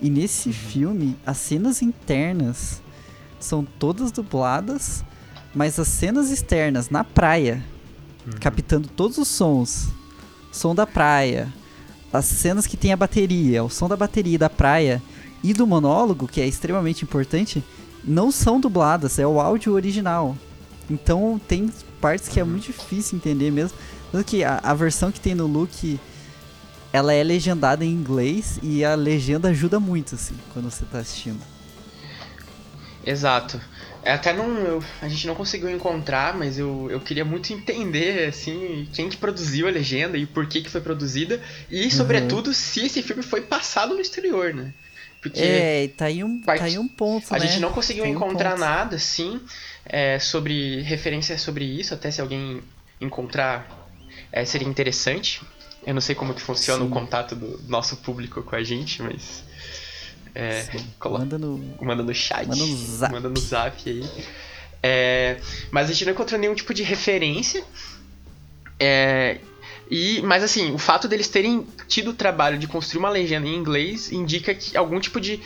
[0.00, 0.54] E nesse uhum.
[0.54, 2.80] filme, as cenas internas
[3.38, 5.04] são todas dubladas,
[5.54, 7.62] mas as cenas externas na praia,
[8.26, 8.32] uhum.
[8.40, 9.88] captando todos os sons,
[10.52, 11.52] som da praia,
[12.12, 15.02] as cenas que tem a bateria, o som da bateria da praia
[15.42, 17.62] e do monólogo, que é extremamente importante,
[18.04, 20.36] não são dubladas, é o áudio original.
[20.90, 21.70] Então tem
[22.00, 23.76] partes que é muito difícil entender mesmo.
[24.10, 26.00] Tanto que a, a versão que tem no look,
[26.92, 31.40] ela é legendada em inglês e a legenda ajuda muito, assim, quando você tá assistindo.
[33.04, 33.60] Exato.
[34.02, 34.46] É, até não.
[34.58, 39.16] Eu, a gente não conseguiu encontrar, mas eu, eu queria muito entender, assim, quem que
[39.16, 41.40] produziu a legenda e por que que foi produzida.
[41.70, 41.90] E, uhum.
[41.90, 44.72] sobretudo, se esse filme foi passado no exterior, né?
[45.20, 46.60] Porque é, tá aí um, part...
[46.60, 47.46] tá aí um ponto, A né?
[47.46, 49.40] gente não conseguiu tá encontrar um nada, assim,
[49.84, 52.62] é, sobre referência sobre isso, até se alguém
[53.00, 53.88] encontrar
[54.30, 55.42] é, seria interessante.
[55.86, 56.88] Eu não sei como que funciona Sim.
[56.88, 59.42] o contato do nosso público com a gente, mas...
[60.34, 60.66] É,
[60.98, 61.18] colo...
[61.18, 61.58] manda, no...
[61.80, 64.04] manda no chat, manda no zap, manda no zap aí.
[64.82, 67.64] É, mas a gente não encontrou nenhum tipo de referência.
[68.78, 69.38] É,
[69.90, 73.54] e, mas assim, o fato deles terem tido o trabalho de construir uma legenda em
[73.54, 75.40] inglês indica que algum tipo de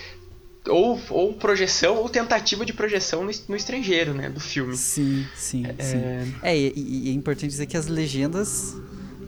[0.68, 4.76] ou, ou projeção ou tentativa de projeção no, no estrangeiro, né, do filme.
[4.76, 5.82] Sim, sim, é...
[5.82, 6.34] sim.
[6.42, 8.76] É, e, e, é importante dizer que as legendas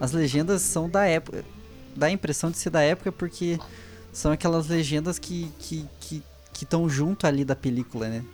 [0.01, 1.45] as legendas são da época,
[1.97, 3.59] dá a impressão de ser da época porque
[4.13, 6.23] são aquelas legendas que que que
[6.63, 8.25] estão junto ali da película, né?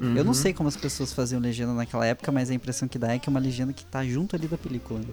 [0.00, 0.16] Uhum.
[0.16, 0.34] Eu não uhum.
[0.34, 3.28] sei como as pessoas faziam legenda naquela época, mas a impressão que dá é que
[3.28, 5.00] é uma legenda que tá junto ali da película.
[5.00, 5.06] Né?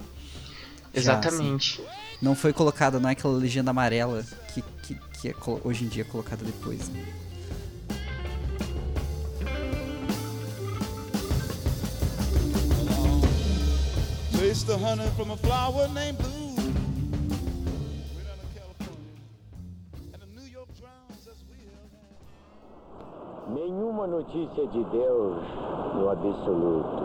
[0.95, 1.77] Exatamente.
[1.77, 5.85] Já, assim, não foi colocada, não é aquela legenda amarela que, que, que é hoje
[5.85, 6.89] em dia colocada depois.
[6.89, 7.05] Né?
[14.55, 16.55] Taste the honey from a flower named Blue.
[23.49, 25.43] Nenhuma notícia de Deus
[25.95, 27.03] no absoluto.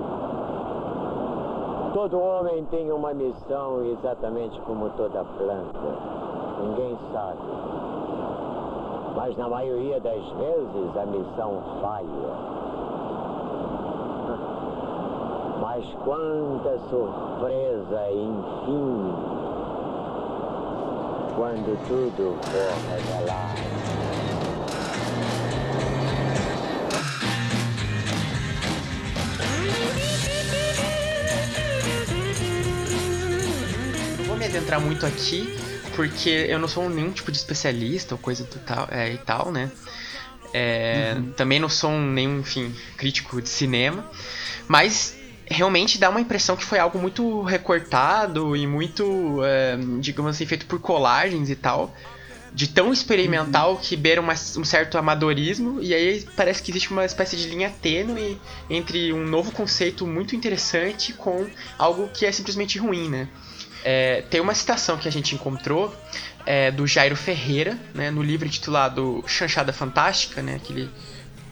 [1.92, 5.78] Todo homem tem uma missão exatamente como toda planta.
[6.62, 7.40] Ninguém sabe.
[9.16, 12.60] Mas na maioria das vezes a missão falha.
[15.60, 19.14] Mas quanta surpresa, enfim,
[21.36, 24.29] quando tudo for revelado.
[34.50, 35.56] Adentrar muito aqui,
[35.94, 39.50] porque eu não sou nenhum tipo de especialista ou coisa do tal, é, e tal,
[39.50, 39.70] né?
[40.52, 41.32] É, uhum.
[41.32, 44.04] Também não sou nenhum, enfim, crítico de cinema,
[44.66, 50.46] mas realmente dá uma impressão que foi algo muito recortado e muito, é, digamos assim,
[50.46, 51.94] feito por colagens e tal.
[52.52, 53.76] De tão experimental uhum.
[53.76, 57.70] que beira uma, um certo amadorismo, e aí parece que existe uma espécie de linha
[57.80, 61.46] tênue entre um novo conceito muito interessante com
[61.78, 63.28] algo que é simplesmente ruim, né?
[63.84, 65.94] É, tem uma citação que a gente encontrou
[66.44, 70.90] é, do Jairo Ferreira, né, no livro intitulado Chanchada Fantástica, né, que ele,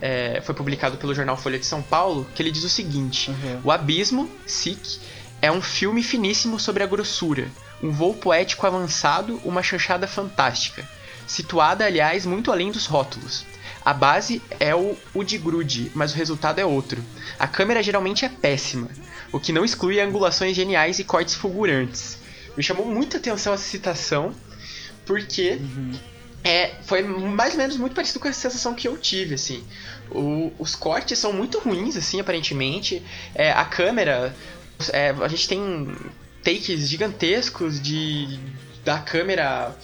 [0.01, 3.61] é, foi publicado pelo jornal Folha de São Paulo, que ele diz o seguinte: uhum.
[3.65, 5.01] O Abismo, Sick,
[5.41, 7.49] é um filme finíssimo sobre a grossura,
[7.83, 10.87] um voo poético avançado, uma chanchada fantástica,
[11.27, 13.47] situada, aliás, muito além dos rótulos.
[13.85, 17.03] A base é o, o de grude, mas o resultado é outro.
[17.39, 18.89] A câmera geralmente é péssima,
[19.33, 22.18] o que não exclui angulações geniais e cortes fulgurantes.
[22.59, 24.35] Me chamou muita atenção essa citação,
[25.07, 25.93] porque uhum.
[26.43, 29.63] é, foi mais ou menos muito parecido com a sensação que eu tive, assim.
[30.11, 33.01] O, os cortes são muito ruins, assim, aparentemente.
[33.33, 34.35] É, a câmera,
[34.93, 35.95] é, a gente tem
[36.43, 38.41] takes gigantescos de
[38.85, 39.77] da câmera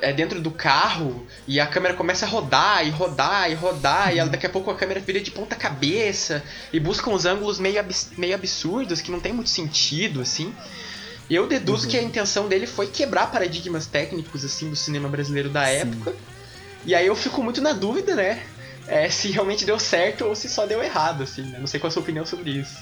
[0.00, 4.28] é, dentro do carro e a câmera começa a rodar e rodar e rodar e
[4.28, 8.10] daqui a pouco a câmera vira de ponta cabeça e busca uns ângulos meio, abs
[8.18, 10.54] meio absurdos que não tem muito sentido assim
[11.34, 11.90] eu deduzo uhum.
[11.90, 15.72] que a intenção dele foi quebrar paradigmas técnicos assim do cinema brasileiro da Sim.
[15.72, 16.14] época.
[16.84, 18.42] E aí eu fico muito na dúvida, né?
[18.86, 21.42] É, se realmente deu certo ou se só deu errado, assim.
[21.42, 21.58] Né?
[21.58, 22.76] Não sei qual a sua opinião sobre isso.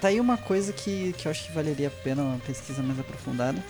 [0.00, 2.98] Tá aí uma coisa que, que eu acho que valeria a pena uma pesquisa mais
[2.98, 3.62] aprofundada.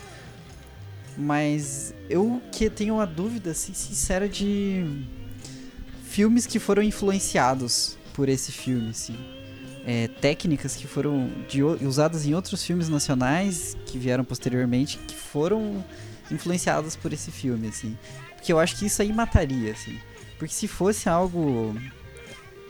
[1.17, 4.85] Mas eu que tenho uma dúvida assim, sincera de
[6.09, 9.36] filmes que foram influenciados por esse filme, assim
[9.87, 15.83] é, técnicas que foram de, usadas em outros filmes nacionais que vieram posteriormente, que foram
[16.29, 17.97] influenciadas por esse filme, assim.
[18.35, 19.97] Porque eu acho que isso aí mataria, assim.
[20.37, 21.73] Porque se fosse algo.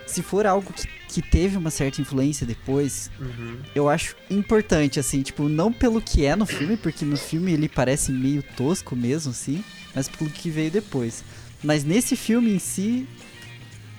[0.06, 3.58] Se for algo que, que teve uma certa influência depois, uhum.
[3.76, 7.68] eu acho importante, assim, tipo, não pelo que é no filme, porque no filme ele
[7.68, 9.62] parece meio tosco mesmo, assim,
[9.94, 11.26] mas pelo que veio depois.
[11.62, 13.06] Mas nesse filme em si,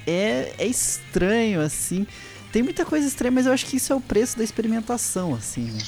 [0.07, 2.07] é, é estranho, assim.
[2.52, 5.70] Tem muita coisa estranha, mas eu acho que isso é o preço da experimentação, assim,
[5.70, 5.80] né?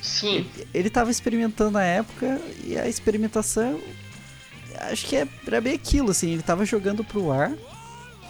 [0.00, 0.36] Sim.
[0.36, 3.80] Ele, ele tava experimentando na época e a experimentação.
[4.90, 6.32] Acho que é, era bem aquilo, assim.
[6.32, 7.52] Ele tava jogando pro ar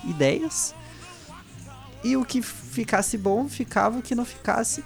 [0.04, 0.74] ideias.
[2.02, 3.98] E o que ficasse bom, ficava.
[3.98, 4.82] O que não ficasse,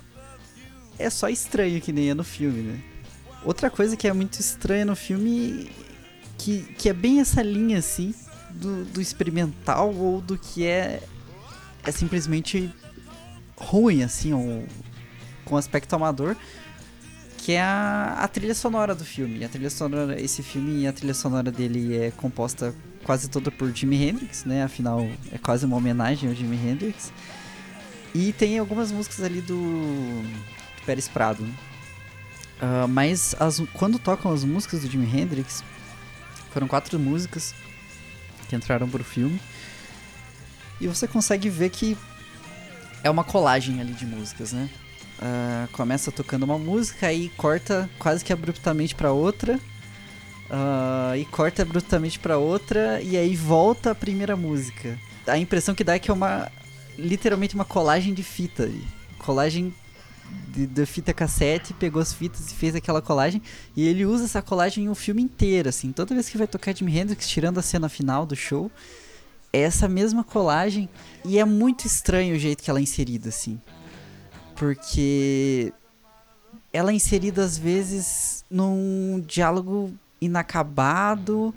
[0.98, 2.80] é só estranho, que nem é no filme, né?
[3.44, 5.70] Outra coisa que é muito estranha no filme,
[6.36, 8.14] que, que é bem essa linha, assim,
[8.50, 11.02] do, do experimental ou do que é,
[11.84, 12.70] é simplesmente
[13.60, 14.32] ruim, assim,
[15.44, 16.34] com aspecto amador,
[17.36, 19.44] que é a, a trilha sonora do filme.
[19.44, 24.02] A trilha sonora, esse filme, a trilha sonora dele é composta quase toda por Jimi
[24.02, 24.62] Hendrix, né?
[24.62, 25.00] Afinal,
[25.32, 27.12] é quase uma homenagem ao Jimi Hendrix.
[28.14, 31.42] E tem algumas músicas ali do, do Pérez Prado.
[31.42, 35.64] Uh, mas as, quando tocam as músicas do Jimi Hendrix,
[36.52, 37.54] foram quatro músicas
[38.48, 39.40] que entraram pro filme.
[40.80, 41.96] E você consegue ver que
[43.02, 44.68] é uma colagem ali de músicas, né?
[45.18, 49.58] Uh, começa tocando uma música, aí corta quase que abruptamente para outra.
[50.50, 54.98] Uh, e corta abruptamente para outra e aí volta a primeira música.
[55.24, 56.50] A impressão que dá é que é uma
[56.98, 58.68] literalmente uma colagem de fita,
[59.18, 59.72] colagem
[60.48, 63.40] de, de, fita cassete, pegou as fitas e fez aquela colagem.
[63.76, 65.92] E ele usa essa colagem em um filme inteiro, assim.
[65.92, 68.70] Toda vez que vai tocar Jimi Hendrix, tirando a cena final do show,
[69.52, 70.88] é essa mesma colagem.
[71.24, 73.60] E é muito estranho o jeito que ela é inserida, assim.
[74.54, 75.72] Porque
[76.72, 81.54] ela é inserida às vezes num diálogo inacabado,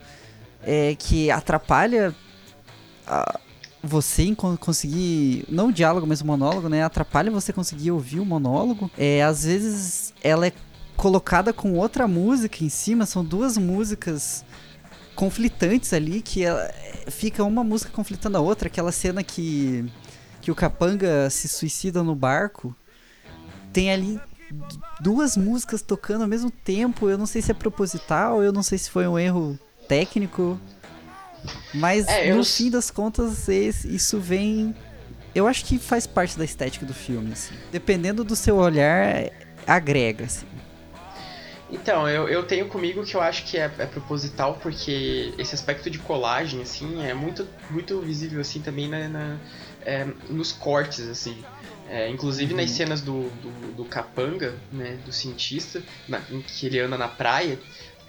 [0.62, 2.16] é, que atrapalha
[3.06, 3.40] a,
[3.84, 5.46] você conseguir.
[5.50, 6.84] Não o diálogo, mas o monólogo, né?
[6.84, 8.90] Atrapalha você conseguir ouvir o monólogo.
[8.98, 10.54] É, às vezes ela é
[10.96, 14.46] colocada com outra música em cima, são duas músicas
[15.16, 16.74] conflitantes ali, que ela,
[17.10, 19.86] fica uma música conflitando a outra, aquela cena que,
[20.42, 22.76] que o Capanga se suicida no barco.
[23.72, 24.20] Tem ali
[25.00, 27.10] duas músicas tocando ao mesmo tempo.
[27.10, 30.60] Eu não sei se é proposital, eu não sei se foi um erro técnico.
[31.74, 32.46] Mas é, no eu...
[32.46, 34.76] fim das contas, isso vem.
[35.36, 37.56] Eu acho que faz parte da estética do filme, assim.
[37.72, 39.32] Dependendo do seu olhar,
[39.66, 40.46] agrega, assim.
[41.74, 45.90] Então, eu, eu tenho comigo que eu acho que é, é, proposital, porque esse aspecto
[45.90, 49.38] de colagem, assim, é muito, muito visível, assim, também na, na
[49.84, 51.36] é, nos cortes, assim.
[51.90, 52.62] É, inclusive uhum.
[52.62, 57.08] nas cenas do, do, do, Capanga, né, do cientista, na, em que ele anda na
[57.08, 57.60] praia,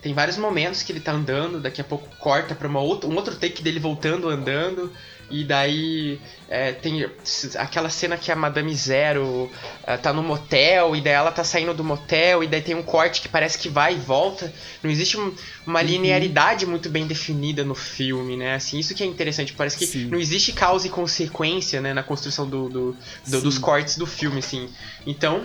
[0.01, 3.17] tem vários momentos que ele tá andando, daqui a pouco corta pra uma outra, um
[3.17, 4.93] outro take dele voltando, andando.
[5.31, 7.09] E daí é, tem
[7.57, 11.75] aquela cena que a Madame Zero uh, tá no motel, e daí ela tá saindo
[11.75, 14.53] do motel, e daí tem um corte que parece que vai e volta.
[14.83, 15.35] Não existe um,
[15.67, 15.87] uma uhum.
[15.87, 18.55] linearidade muito bem definida no filme, né?
[18.55, 19.53] Assim, isso que é interessante.
[19.53, 20.07] Parece que Sim.
[20.07, 24.39] não existe causa e consequência né, na construção do, do, do dos cortes do filme,
[24.39, 24.69] assim.
[25.07, 25.43] Então,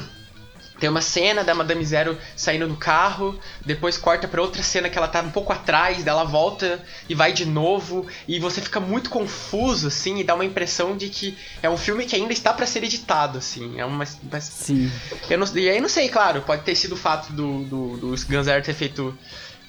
[0.80, 4.98] tem uma cena da Madame Zero saindo do carro, depois corta para outra cena que
[4.98, 9.10] ela tá um pouco atrás, dela volta e vai de novo, e você fica muito
[9.10, 12.66] confuso, assim, e dá uma impressão de que é um filme que ainda está para
[12.66, 13.80] ser editado, assim.
[13.80, 14.06] É uma.
[14.06, 14.92] Sim.
[15.30, 18.16] Eu não, e aí não sei, claro, pode ter sido o fato do, do, do
[18.64, 19.18] ter feito.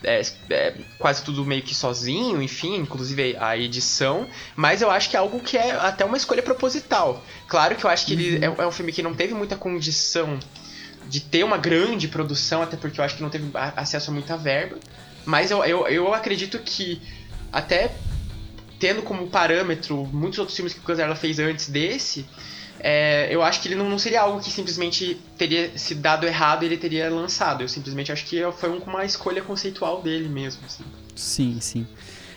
[0.03, 5.15] É, é, quase tudo meio que sozinho, enfim, inclusive a edição, mas eu acho que
[5.15, 7.23] é algo que é até uma escolha proposital.
[7.47, 8.21] Claro que eu acho que uhum.
[8.21, 10.39] ele é, é um filme que não teve muita condição
[11.11, 14.37] de ter uma grande produção, até porque eu acho que não teve acesso a muita
[14.37, 14.79] verba.
[15.27, 17.03] Mas eu, eu, eu acredito que,
[17.53, 17.93] até
[18.79, 22.25] tendo como parâmetro muitos outros filmes que o Gunzarla fez antes desse,
[22.79, 26.63] é, eu acho que ele não, não, seria algo que simplesmente teria se dado errado
[26.63, 27.63] ele teria lançado.
[27.63, 30.63] Eu simplesmente acho que foi uma escolha conceitual dele mesmo.
[30.65, 30.85] Assim.
[31.17, 31.87] Sim, sim.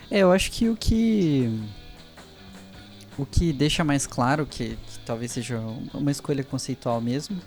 [0.10, 1.48] É, eu acho que o que.
[3.16, 5.60] O que deixa mais claro que, que talvez seja
[5.94, 7.40] uma escolha conceitual mesmo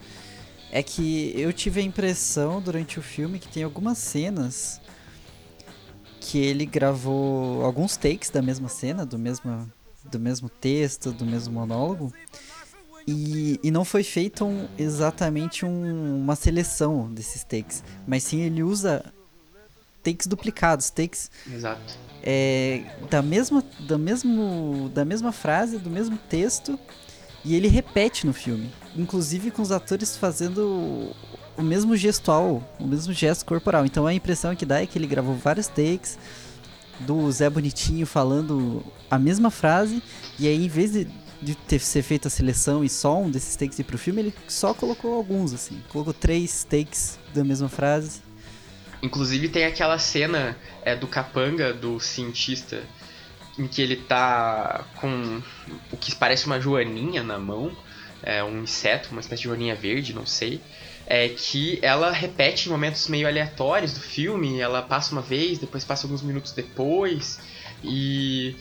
[0.77, 4.79] é que eu tive a impressão durante o filme que tem algumas cenas
[6.21, 9.73] que ele gravou alguns takes da mesma cena, do mesmo,
[10.05, 12.12] do mesmo texto, do mesmo monólogo.
[13.09, 18.62] E, e não foi feita um, exatamente um, uma seleção desses takes, mas sim ele
[18.62, 19.03] usa
[20.03, 21.97] takes duplicados, takes Exato.
[22.23, 26.79] É, da mesma da mesmo da mesma frase, do mesmo texto,
[27.43, 31.15] e ele repete no filme, inclusive com os atores fazendo
[31.57, 33.87] o mesmo gestual, o mesmo gesto corporal.
[33.87, 36.19] Então a impressão que dá é que ele gravou vários takes
[37.01, 40.03] do Zé Bonitinho falando a mesma frase,
[40.39, 41.07] e aí em vez de,
[41.43, 44.35] de ter ser feita a seleção e só um desses takes ir pro filme, ele
[44.49, 45.83] só colocou alguns, assim.
[45.91, 48.23] Colocou três takes da mesma frase.
[49.03, 52.83] Inclusive tem aquela cena é, do capanga, do cientista,
[53.59, 55.43] em que ele tá com
[55.93, 57.71] o que parece uma joaninha na mão,
[58.27, 60.61] é um inseto, uma espécie de joaninha verde, não sei,
[61.07, 65.85] é que ela repete em momentos meio aleatórios do filme, ela passa uma vez, depois
[65.85, 67.39] passa alguns minutos depois,
[67.83, 68.57] e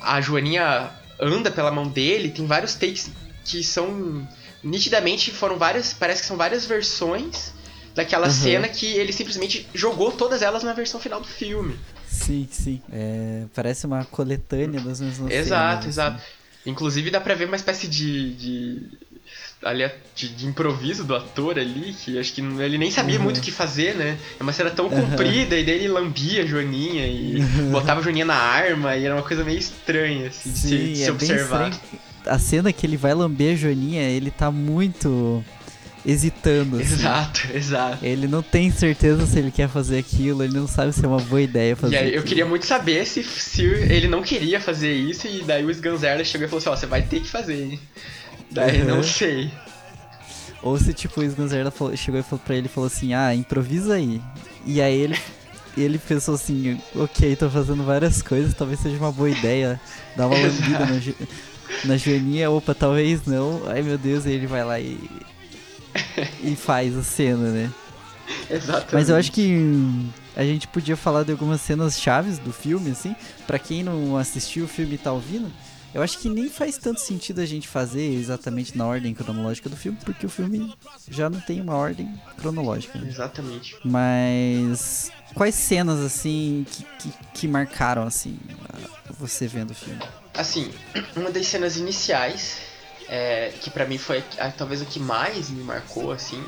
[0.00, 3.10] a joaninha anda pela mão dele, tem vários takes
[3.44, 4.26] que são
[4.62, 7.52] nitidamente foram várias, parece que são várias versões
[7.94, 8.32] daquela uhum.
[8.32, 11.76] cena que ele simplesmente jogou todas elas na versão final do filme.
[12.06, 12.80] Sim, sim.
[12.92, 16.16] É, parece uma coletânea das mesmas Exato, cenas, exato.
[16.16, 16.70] Assim.
[16.70, 18.98] Inclusive dá pra ver uma espécie de, de,
[20.14, 23.24] de, de, improviso do ator ali, que acho que ele nem sabia uhum.
[23.24, 24.16] muito o que fazer, né?
[24.38, 25.10] É uma cena tão uhum.
[25.10, 27.70] comprida, e daí ele lambia a Joaninha e uhum.
[27.70, 30.88] botava a Joaninha na arma, e era uma coisa meio estranha, assim, Sim, de se,
[30.90, 31.72] de se é observar.
[32.24, 35.44] A cena que ele vai lamber a Joaninha, ele tá muito
[36.06, 36.76] hesitando.
[36.76, 36.94] Assim.
[36.94, 38.04] Exato, exato.
[38.04, 41.20] Ele não tem certeza se ele quer fazer aquilo, ele não sabe se é uma
[41.20, 41.94] boa ideia fazer.
[41.94, 45.64] E aí, eu queria muito saber se, se ele não queria fazer isso e daí
[45.64, 47.80] o Sganzerla chegou e falou assim: Ó, oh, você vai ter que fazer, hein?
[48.50, 48.88] Daí uhum.
[48.88, 49.50] não sei.
[50.62, 54.20] Ou se tipo o Sganzerla chegou e falou pra ele falou assim: Ah, improvisa aí.
[54.66, 55.18] E aí ele
[55.76, 59.80] ele pensou assim, ok, tô fazendo várias coisas, talvez seja uma boa ideia
[60.16, 61.26] dar uma lambida na,
[61.84, 63.62] na Joaninha, opa, talvez não.
[63.66, 64.98] Ai meu Deus, e ele vai lá e.
[66.42, 67.70] e faz a cena, né?
[68.50, 68.94] Exatamente.
[68.94, 69.56] Mas eu acho que
[70.36, 73.14] a gente podia falar de algumas cenas chaves do filme, assim,
[73.46, 75.50] para quem não assistiu o filme e tá ouvindo.
[75.94, 79.76] Eu acho que nem faz tanto sentido a gente fazer exatamente na ordem cronológica do
[79.76, 80.74] filme, porque o filme
[81.08, 82.98] já não tem uma ordem cronológica.
[82.98, 83.08] Né?
[83.08, 83.76] Exatamente.
[83.84, 88.38] Mas quais cenas assim que, que, que marcaram assim
[89.18, 90.00] você vendo o filme?
[90.34, 90.70] Assim,
[91.16, 92.58] uma das cenas iniciais,
[93.08, 96.44] é, que para mim foi a, talvez o que mais me marcou assim,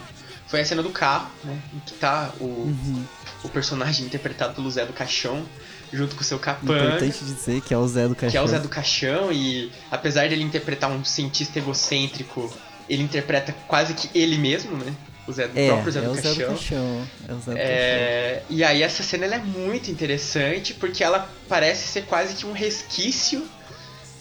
[0.47, 3.05] foi a cena do carro, né, em que tá o, uhum.
[3.45, 5.47] o personagem interpretado pelo Zé do Caixão
[5.93, 6.85] junto com o seu capanga.
[6.85, 8.31] Importante dizer que é o Zé do Caixão.
[8.31, 12.53] Que é o Zé do Caixão e apesar de ele interpretar um cientista egocêntrico,
[12.89, 14.95] ele interpreta quase que ele mesmo, né?
[15.27, 16.33] O Zé, é, próprio Zé é do o Caixão.
[16.33, 17.09] Zé do Caixão.
[17.29, 18.57] É o Zé do é, Caixão.
[18.57, 23.47] E aí essa cena é muito interessante porque ela parece ser quase que um resquício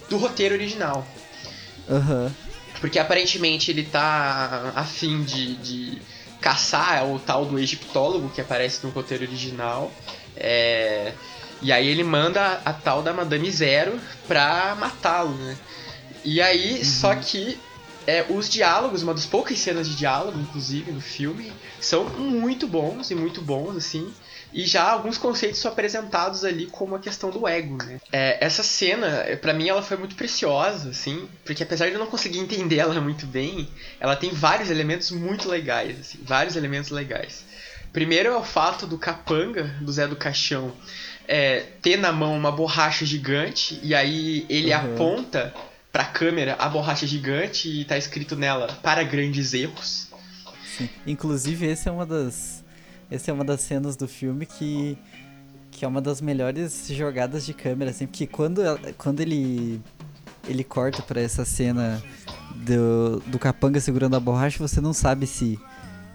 [0.09, 1.07] do roteiro original.
[1.89, 2.25] Aham.
[2.25, 2.49] Uhum.
[2.79, 6.01] Porque aparentemente ele tá afim de, de
[6.39, 9.91] caçar o tal do egiptólogo que aparece no roteiro original.
[10.35, 11.11] É,
[11.61, 15.57] e aí ele manda a tal da Madame Zero pra matá-lo, né?
[16.23, 16.83] E aí, uhum.
[16.83, 17.59] só que
[18.07, 23.11] é, os diálogos, uma das poucas cenas de diálogo, inclusive, no filme, são muito bons
[23.11, 24.11] e muito bons, assim.
[24.51, 28.01] E já alguns conceitos são apresentados ali como a questão do ego, né?
[28.11, 32.07] É, essa cena, para mim, ela foi muito preciosa, assim, porque apesar de eu não
[32.07, 37.45] conseguir entender ela muito bem, ela tem vários elementos muito legais, assim, vários elementos legais.
[37.91, 40.73] Primeiro é o fato do capanga, do Zé do Caixão,
[41.27, 44.93] é, ter na mão uma borracha gigante e aí ele uhum.
[44.93, 45.53] aponta
[45.91, 50.07] pra câmera a borracha gigante e tá escrito nela para grandes erros.
[50.77, 50.89] Sim.
[51.05, 52.63] Inclusive, esse é uma das.
[53.11, 54.97] Essa é uma das cenas do filme que.
[55.71, 58.61] Que é uma das melhores jogadas de câmera, assim, porque quando,
[58.97, 59.81] quando ele.
[60.47, 62.01] Ele corta para essa cena
[62.55, 65.59] do, do capanga segurando a borracha, você não sabe se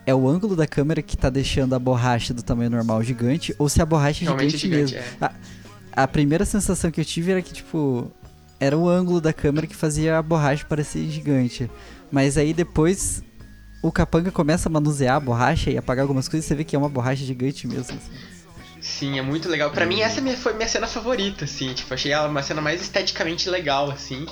[0.06, 3.68] é o ângulo da câmera que tá deixando a borracha do tamanho normal gigante ou
[3.68, 4.98] se a borracha é gigante, gigante mesmo.
[4.98, 5.04] É.
[5.20, 8.10] A, a, primeira sensação que eu tive era que, tipo,
[8.60, 11.70] era o ângulo da câmera que fazia a borracha parecer gigante.
[12.10, 13.22] Mas aí depois
[13.82, 16.76] o capanga começa a manusear a borracha e apagar algumas coisas e você vê que
[16.76, 17.96] é uma borracha gigante mesmo.
[17.96, 18.34] Assim.
[18.80, 19.70] Sim, é muito legal.
[19.70, 21.72] Para mim essa é foi minha cena favorita, assim.
[21.72, 24.26] Tipo, achei ela uma cena mais esteticamente legal, assim.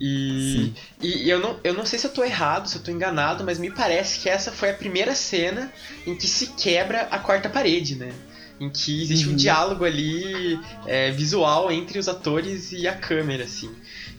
[0.00, 0.72] E,
[1.02, 3.58] e, eu, não, eu não sei se eu tô errado, se eu tô enganado, mas
[3.58, 5.72] me parece que essa foi a primeira cena
[6.06, 8.12] em que se quebra a quarta parede, né?
[8.60, 9.32] Em que existe uhum.
[9.32, 13.70] um diálogo ali é, visual entre os atores e a câmera, assim.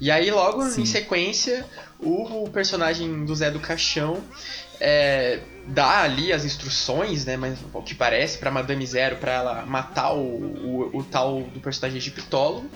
[0.02, 0.82] E aí, logo Sim.
[0.82, 1.66] em sequência,
[2.00, 4.22] o, o, personagem do Zé do Caixão
[4.80, 7.36] é, dá ali as instruções, né?
[7.36, 11.60] Mas o que parece, pra Madame Zero, pra ela matar o, o, o tal do
[11.60, 12.70] personagem egiptólogo.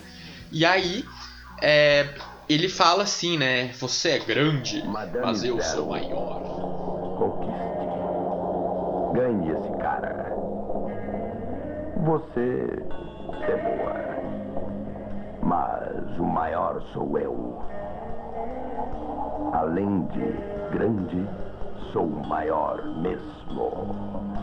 [0.50, 1.04] E aí.
[1.62, 2.08] É,
[2.48, 3.68] ele fala assim, né?
[3.74, 5.76] Você é grande, Madame mas eu Zero.
[5.76, 6.40] sou maior.
[7.18, 7.64] Conquiste.
[9.14, 10.34] Ganhe esse cara.
[12.04, 12.68] Você
[13.42, 14.04] é boa.
[15.42, 17.62] Mas o maior sou eu.
[19.52, 20.32] Além de
[20.76, 21.26] grande,
[21.92, 24.33] sou o maior mesmo.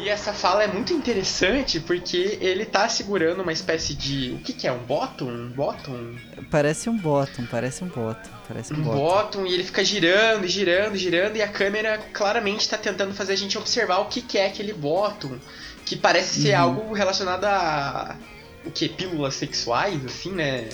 [0.00, 4.32] E essa fala é muito interessante porque ele tá segurando uma espécie de.
[4.32, 4.72] O que, que é?
[4.72, 5.26] Um bottom?
[5.26, 6.14] Um bottom?
[6.50, 8.30] Parece um bottom, parece um bottom.
[8.48, 8.98] Parece um, um bottom.
[8.98, 9.46] bottom.
[9.46, 13.58] e ele fica girando, girando, girando, e a câmera claramente tá tentando fazer a gente
[13.58, 15.36] observar o que, que é aquele bottom.
[15.84, 16.62] Que parece ser uhum.
[16.62, 18.16] algo relacionado a.
[18.64, 18.88] O que?
[18.88, 20.68] Pílulas sexuais, assim, né?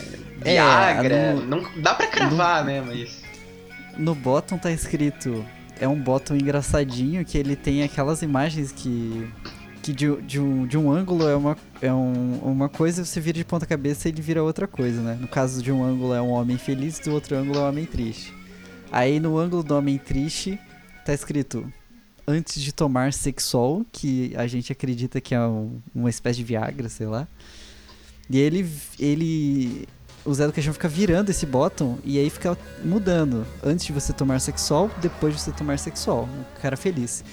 [0.44, 1.14] É, Viagra.
[1.14, 1.46] É, no...
[1.46, 2.70] Não dá pra cravar, no...
[2.70, 2.80] né?
[2.80, 3.22] Mas.
[3.96, 5.44] No bottom tá escrito
[5.80, 9.28] é um bottom engraçadinho que ele tem aquelas imagens que
[9.82, 13.38] que de, de, um, de um ângulo é uma, é um, uma coisa você vira
[13.38, 15.16] de ponta cabeça e ele vira outra coisa, né?
[15.20, 17.86] No caso de um ângulo é um homem feliz, do outro ângulo é um homem
[17.86, 18.34] triste.
[18.90, 20.58] Aí no ângulo do homem triste
[21.04, 21.72] tá escrito
[22.26, 26.88] antes de tomar sexol, que a gente acredita que é um, uma espécie de Viagra,
[26.88, 27.28] sei lá.
[28.28, 28.68] E ele,
[28.98, 29.86] ele
[30.26, 33.46] o Zé do Caixão fica virando esse bottom e aí fica mudando.
[33.62, 36.28] Antes de você tomar sexual, depois de você tomar sexual.
[36.56, 37.24] O cara feliz.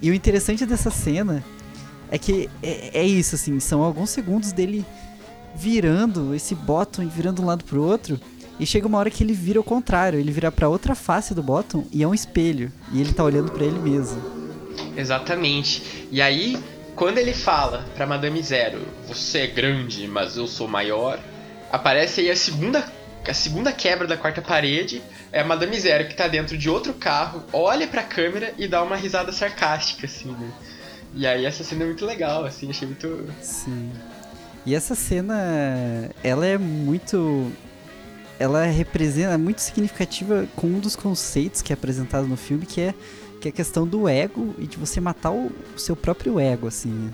[0.00, 1.44] E o interessante dessa cena
[2.10, 4.84] é que é, é isso, assim, são alguns segundos dele
[5.54, 8.18] virando esse bottom e virando de um lado pro outro.
[8.58, 11.42] E chega uma hora que ele vira o contrário, ele vira para outra face do
[11.42, 12.72] bottom e é um espelho.
[12.92, 14.20] E ele tá olhando para ele mesmo.
[14.96, 16.06] Exatamente.
[16.10, 16.58] E aí,
[16.94, 21.18] quando ele fala pra Madame Zero, você é grande, mas eu sou maior,
[21.72, 22.84] aparece aí a segunda
[23.26, 25.00] a segunda quebra da quarta parede
[25.30, 28.82] é a Madame Zero que tá dentro de outro carro, olha pra câmera e dá
[28.82, 30.52] uma risada sarcástica, assim, né?
[31.14, 33.26] E aí essa cena é muito legal, assim, achei muito.
[33.40, 33.92] Sim.
[34.64, 37.52] E essa cena, ela é muito.
[38.38, 42.80] Ela representa, é muito significativa com um dos conceitos que é apresentado no filme, que
[42.80, 42.94] é,
[43.40, 46.88] que é a questão do ego e de você matar o, seu próprio ego, assim.
[46.88, 47.12] Né?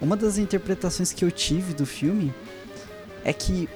[0.00, 2.34] Uma das interpretações que eu tive do filme
[3.24, 3.68] é que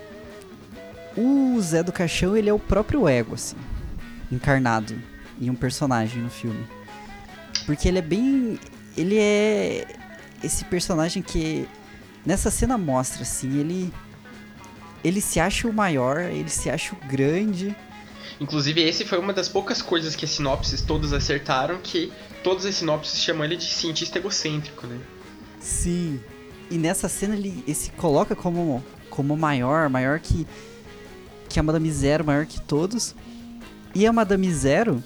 [1.16, 3.57] o Zé do Caixão, ele é o próprio ego, assim,
[4.30, 4.94] encarnado
[5.40, 6.64] em um personagem no filme.
[7.66, 8.59] Porque ele é bem.
[8.96, 9.86] Ele é
[10.42, 11.68] esse personagem que
[12.24, 13.92] nessa cena mostra, assim, ele.
[15.03, 17.74] Ele se acha o maior, ele se acha o grande.
[18.40, 22.74] Inclusive, esse foi uma das poucas coisas que as sinopses todas acertaram, que todas as
[22.76, 24.99] sinopses chamam ele de cientista egocêntrico, né?
[25.61, 26.20] Sim.
[26.70, 28.84] E nessa cena ele, ele se coloca como,
[29.18, 30.46] como maior, maior que,
[31.48, 33.16] que a Madame Zero, maior que todos.
[33.92, 35.02] E a Madame Zero,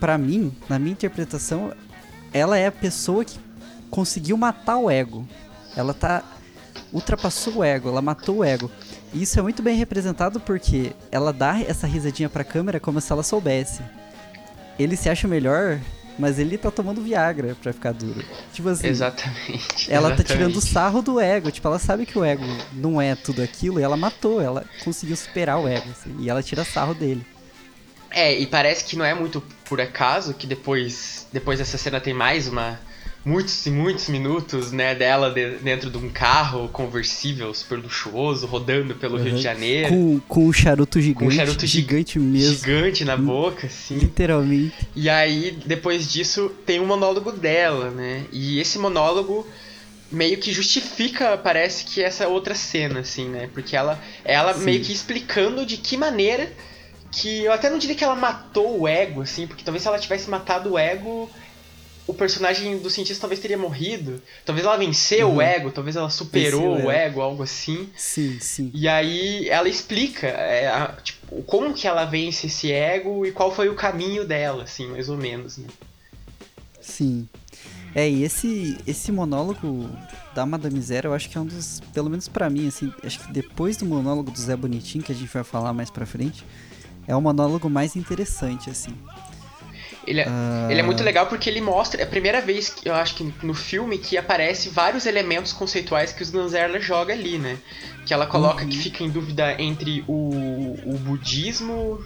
[0.00, 1.72] para mim, na minha interpretação,
[2.32, 3.38] ela é a pessoa que
[3.88, 5.24] conseguiu matar o ego.
[5.76, 6.24] Ela tá
[6.92, 8.68] ultrapassou o ego, ela matou o ego.
[9.14, 13.12] E isso é muito bem representado porque ela dá essa risadinha pra câmera como se
[13.12, 13.80] ela soubesse.
[14.76, 15.78] Ele se acha melhor,
[16.18, 18.24] mas ele tá tomando Viagra pra ficar duro.
[18.52, 18.86] Tipo assim.
[18.86, 19.90] Exatamente.
[19.90, 20.16] Ela exatamente.
[20.16, 21.50] tá tirando sarro do ego.
[21.50, 24.40] Tipo, ela sabe que o ego não é tudo aquilo e ela matou.
[24.40, 25.90] Ela conseguiu superar o ego.
[25.90, 27.24] assim, e ela tira sarro dele.
[28.10, 32.12] É, e parece que não é muito por acaso que depois, depois dessa cena tem
[32.12, 32.78] mais uma.
[33.24, 38.96] Muitos e muitos minutos, né, dela de- dentro de um carro conversível super luxuoso, rodando
[38.96, 39.36] pelo Rio Uhum.
[39.36, 39.88] de Janeiro.
[39.90, 41.36] Com, com um charuto gigante.
[41.36, 42.54] charuto gi- gigante mesmo.
[42.56, 43.96] Gigante na boca, assim.
[43.96, 44.74] Literalmente.
[44.96, 48.24] E aí, depois disso, tem um monólogo dela, né?
[48.32, 49.46] E esse monólogo
[50.10, 53.48] meio que justifica, parece que essa outra cena, assim, né?
[53.54, 54.64] Porque ela, ela Sim.
[54.64, 56.50] meio que explicando de que maneira
[57.12, 59.98] que eu até não diria que ela matou o ego, assim, porque talvez se ela
[59.98, 61.30] tivesse matado o ego,
[62.12, 64.22] o personagem do cientista talvez teria morrido.
[64.44, 65.36] Talvez ela venceu Uhum.
[65.36, 67.88] o ego, talvez ela superou Venceu o o ego, algo assim.
[67.96, 68.70] Sim, sim.
[68.72, 73.54] E aí ela explica é, a- tipo, como que ela vence esse ego e qual
[73.54, 75.66] foi o caminho dela, assim, mais ou menos, né?
[76.80, 77.28] Sim.
[77.94, 79.90] É, e esse, esse monólogo
[80.34, 83.20] da Madame Zero, eu acho que é um dos, pelo menos pra mim, assim, acho
[83.20, 86.42] que depois do monólogo do Zé Bonitinho, que a gente vai falar mais pra frente,
[87.06, 88.96] é o monólogo mais interessante, assim.
[90.06, 90.68] Ele é, Ah.
[90.70, 93.34] ele é muito legal porque ele mostra, é a primeira vez que eu acho que
[93.46, 97.58] no filme que aparece vários elementos conceituais que os Ganzerla joga ali, né?
[98.06, 98.68] Que ela coloca Uhum.
[98.68, 102.04] que fica em dúvida entre o, o budismo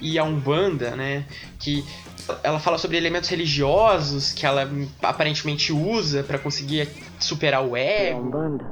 [0.00, 1.26] e a Umbanda, né?
[1.58, 1.84] Que
[2.42, 4.68] ela fala sobre elementos religiosos que ela
[5.02, 6.88] aparentemente usa pra conseguir
[7.18, 8.18] superar o É ego.
[8.20, 8.70] Umbanda,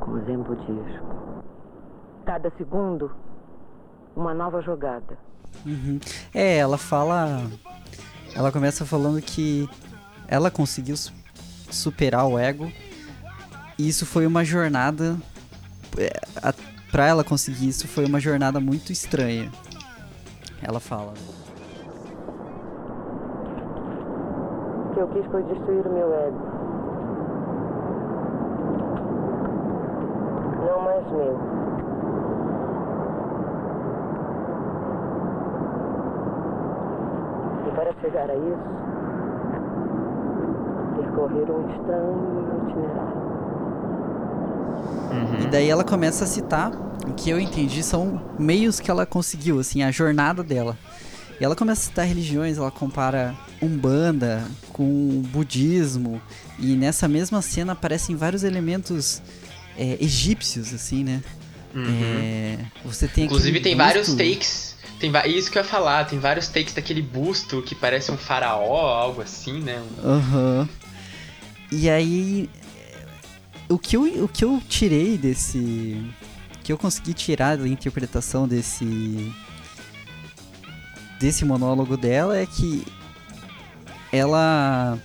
[0.00, 0.86] como Zen budismo.
[2.24, 3.12] Cada segundo,
[4.16, 5.16] uma nova jogada.
[5.64, 5.98] Uhum.
[6.34, 7.42] É, ela fala.
[8.34, 9.68] Ela começa falando que
[10.28, 11.12] ela conseguiu su-
[11.70, 12.70] superar o ego.
[13.78, 15.16] E isso foi uma jornada.
[15.98, 16.10] é,
[16.90, 19.50] Pra ela conseguir isso foi uma jornada muito estranha.
[20.62, 21.12] Ela fala.
[24.84, 26.56] O que eu quis foi destruir o meu ego.
[30.66, 31.55] Não mais meu.
[37.76, 38.66] Para chegar a isso,
[40.96, 43.26] percorrer um estranho itinerário.
[45.12, 45.40] Uhum.
[45.44, 46.72] E daí ela começa a citar,
[47.06, 50.76] o que eu entendi são meios que ela conseguiu, assim, a jornada dela.
[51.38, 56.20] E ela começa a citar religiões, ela compara Umbanda com budismo,
[56.58, 59.22] e nessa mesma cena aparecem vários elementos
[59.78, 61.22] é, egípcios, assim, né?
[61.74, 61.84] Uhum.
[61.84, 64.65] É, você tem Inclusive tem vários takes.
[64.98, 68.88] Tem isso que eu ia falar, tem vários takes daquele busto que parece um faraó,
[68.88, 69.82] algo assim, né?
[70.02, 70.68] Aham.
[71.70, 72.48] E aí.
[73.68, 75.58] O que, eu, o que eu tirei desse.
[76.54, 79.34] O que eu consegui tirar da interpretação desse.
[81.20, 82.86] Desse monólogo dela é que.
[84.12, 84.98] Ela.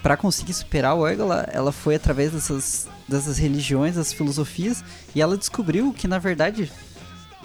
[0.00, 5.20] Pra conseguir superar o ego, ela, ela foi através dessas, dessas religiões, das filosofias, e
[5.20, 6.70] ela descobriu que na verdade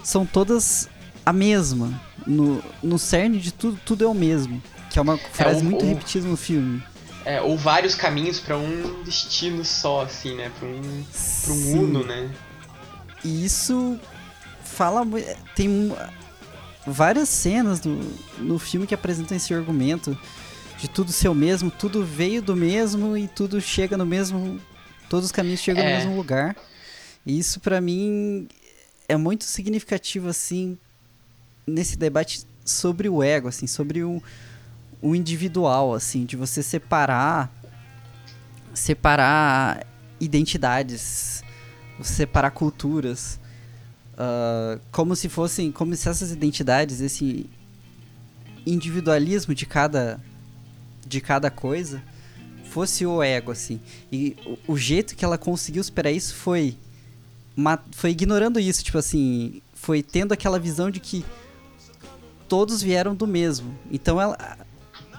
[0.04, 0.88] são todas
[1.24, 2.00] a mesma.
[2.26, 4.62] No, no cerne de tudo, tudo é o mesmo.
[4.90, 6.82] Que é uma frase o- muito o- repetida no filme.
[7.24, 10.50] É, ou vários caminhos pra um destino só, assim, né?
[10.58, 11.78] Pra um, pra um Sim.
[11.78, 12.30] uno, né?
[13.24, 13.98] E isso
[14.62, 15.02] fala.
[15.54, 15.92] Tem
[16.86, 17.98] várias cenas no,
[18.38, 20.16] no filme que apresentam esse argumento
[20.78, 24.60] de tudo ser o mesmo, tudo veio do mesmo e tudo chega no mesmo.
[25.08, 25.90] Todos os caminhos chegam É.
[25.92, 26.54] no mesmo lugar.
[27.24, 28.46] E isso pra mim
[29.08, 30.76] é muito significativo, assim,
[31.66, 34.22] nesse debate sobre o ego, assim, sobre o,
[35.00, 37.52] o individual, assim, de você separar
[38.74, 39.86] separar
[40.18, 41.42] identidades,
[42.02, 43.38] separar culturas,
[44.14, 47.48] uh, como se fossem, como se essas identidades, esse
[48.66, 50.20] individualismo de cada
[51.06, 52.02] de cada coisa
[52.70, 53.80] fosse o ego, assim.
[54.10, 54.36] E
[54.66, 56.76] o, o jeito que ela conseguiu superar isso foi
[57.92, 61.24] foi ignorando isso, tipo assim, foi tendo aquela visão de que
[62.54, 63.76] todos vieram do mesmo.
[63.90, 64.38] Então ela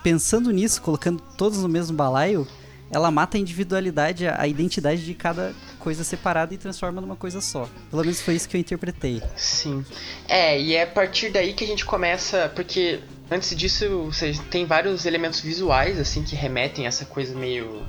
[0.02, 2.48] pensando nisso, colocando todos no mesmo balaio,
[2.90, 7.68] ela mata a individualidade, a identidade de cada coisa separada e transforma numa coisa só.
[7.90, 9.22] Pelo menos foi isso que eu interpretei.
[9.36, 9.84] Sim.
[10.30, 14.10] É, e é a partir daí que a gente começa, porque antes disso,
[14.50, 17.86] tem vários elementos visuais assim que remetem a essa coisa meio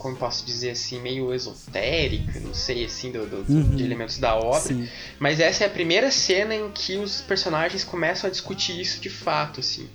[0.00, 3.76] como posso dizer assim, meio esotérica, não sei, assim, do, do uhum.
[3.76, 4.58] de elementos da obra.
[4.58, 4.88] Sim.
[5.18, 9.10] Mas essa é a primeira cena em que os personagens começam a discutir isso de
[9.10, 9.86] fato, assim.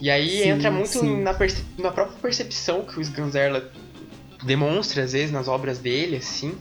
[0.00, 1.32] E aí sim, entra muito na,
[1.78, 3.70] na, própria percepção que o Sganzerla
[4.42, 6.56] demonstra, às vezes, nas obras dele, assim.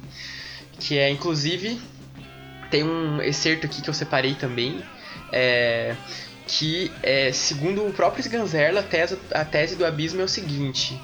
[0.77, 1.79] Que é, inclusive,
[2.69, 4.83] tem um excerto aqui que eu separei também,
[5.31, 5.95] é,
[6.45, 10.99] que, é, segundo o próprio Sganzerla, a tese, a tese do abismo é o seguinte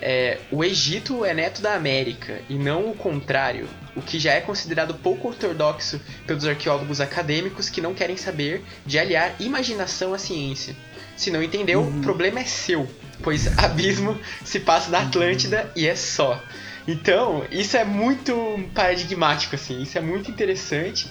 [0.00, 4.40] é, o Egito é neto da América e não o contrário, o que já é
[4.40, 10.74] considerado pouco ortodoxo pelos arqueólogos acadêmicos que não querem saber de aliar imaginação à ciência.
[11.16, 11.98] Se não entendeu, uhum.
[11.98, 12.88] o problema é seu,
[13.22, 16.40] pois abismo se passa da Atlântida e é só.
[16.86, 18.32] Então, isso é muito
[18.74, 21.10] paradigmático, assim, isso é muito interessante,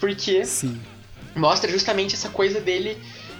[0.00, 0.78] porque Sim.
[1.34, 2.98] mostra justamente essa coisa dele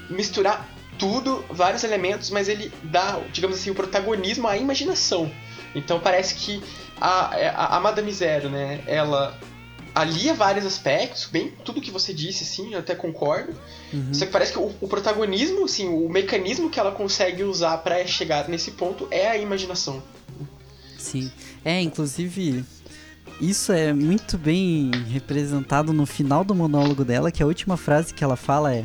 [0.08, 0.66] misturar
[0.98, 5.30] tudo, vários elementos, mas ele dá, digamos assim, o protagonismo à imaginação.
[5.74, 6.62] Então parece que
[7.00, 9.38] a, a, a Madame Zero, né, ela
[9.94, 13.54] alia vários aspectos, bem tudo que você disse, assim, eu até concordo.
[13.92, 14.12] Uhum.
[14.12, 18.04] Só que parece que o, o, protagonismo, assim, o mecanismo que ela consegue usar para
[18.06, 20.02] chegar nesse ponto é a imaginação.
[20.98, 21.30] Sim.
[21.64, 22.64] É, inclusive,
[23.40, 28.24] isso é muito bem representado no final do monólogo dela, que a última frase que
[28.24, 28.84] ela fala é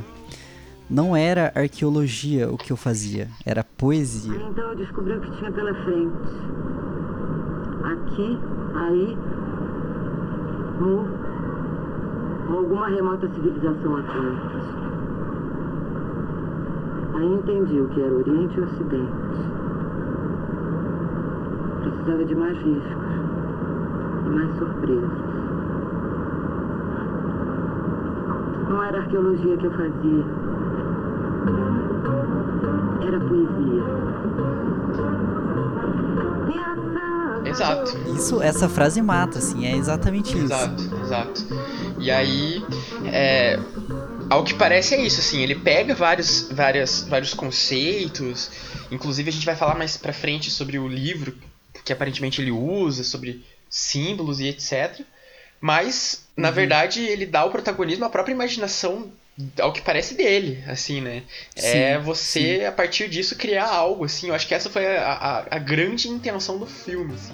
[0.90, 4.36] não era arqueologia o que eu fazia, era poesia.
[4.36, 6.18] Então eu descobri o que tinha pela frente.
[7.84, 8.40] Aqui,
[8.74, 9.18] aí,
[10.82, 14.90] ou alguma remota civilização atlântica.
[17.14, 19.12] Aí entendi o que era Oriente e Ocidente.
[21.84, 23.10] Precisava de mais riscos
[24.26, 25.30] e mais surpresas.
[28.70, 30.39] Não era arqueologia que eu fazia
[33.06, 33.84] era poesia.
[37.46, 37.98] Exato.
[38.16, 40.46] Isso, essa frase mata, assim, é exatamente isso.
[40.46, 41.46] Exato, exato.
[42.00, 42.64] E aí,
[43.06, 43.60] é,
[44.30, 48.52] ao que parece é isso, assim, ele pega vários, várias, vários conceitos,
[48.92, 51.36] inclusive a gente vai falar mais pra frente sobre o livro
[51.84, 55.02] que aparentemente ele usa, sobre símbolos e etc.
[55.60, 56.54] Mas, na uhum.
[56.54, 59.12] verdade, ele dá o protagonismo à própria imaginação
[59.60, 61.24] ao que parece dele, assim, né?
[61.56, 62.66] É sim, é você, sim.
[62.66, 64.28] a partir disso, criar algo, assim.
[64.28, 67.34] Eu acho que essa foi a, a, a grande intenção do filme, assim.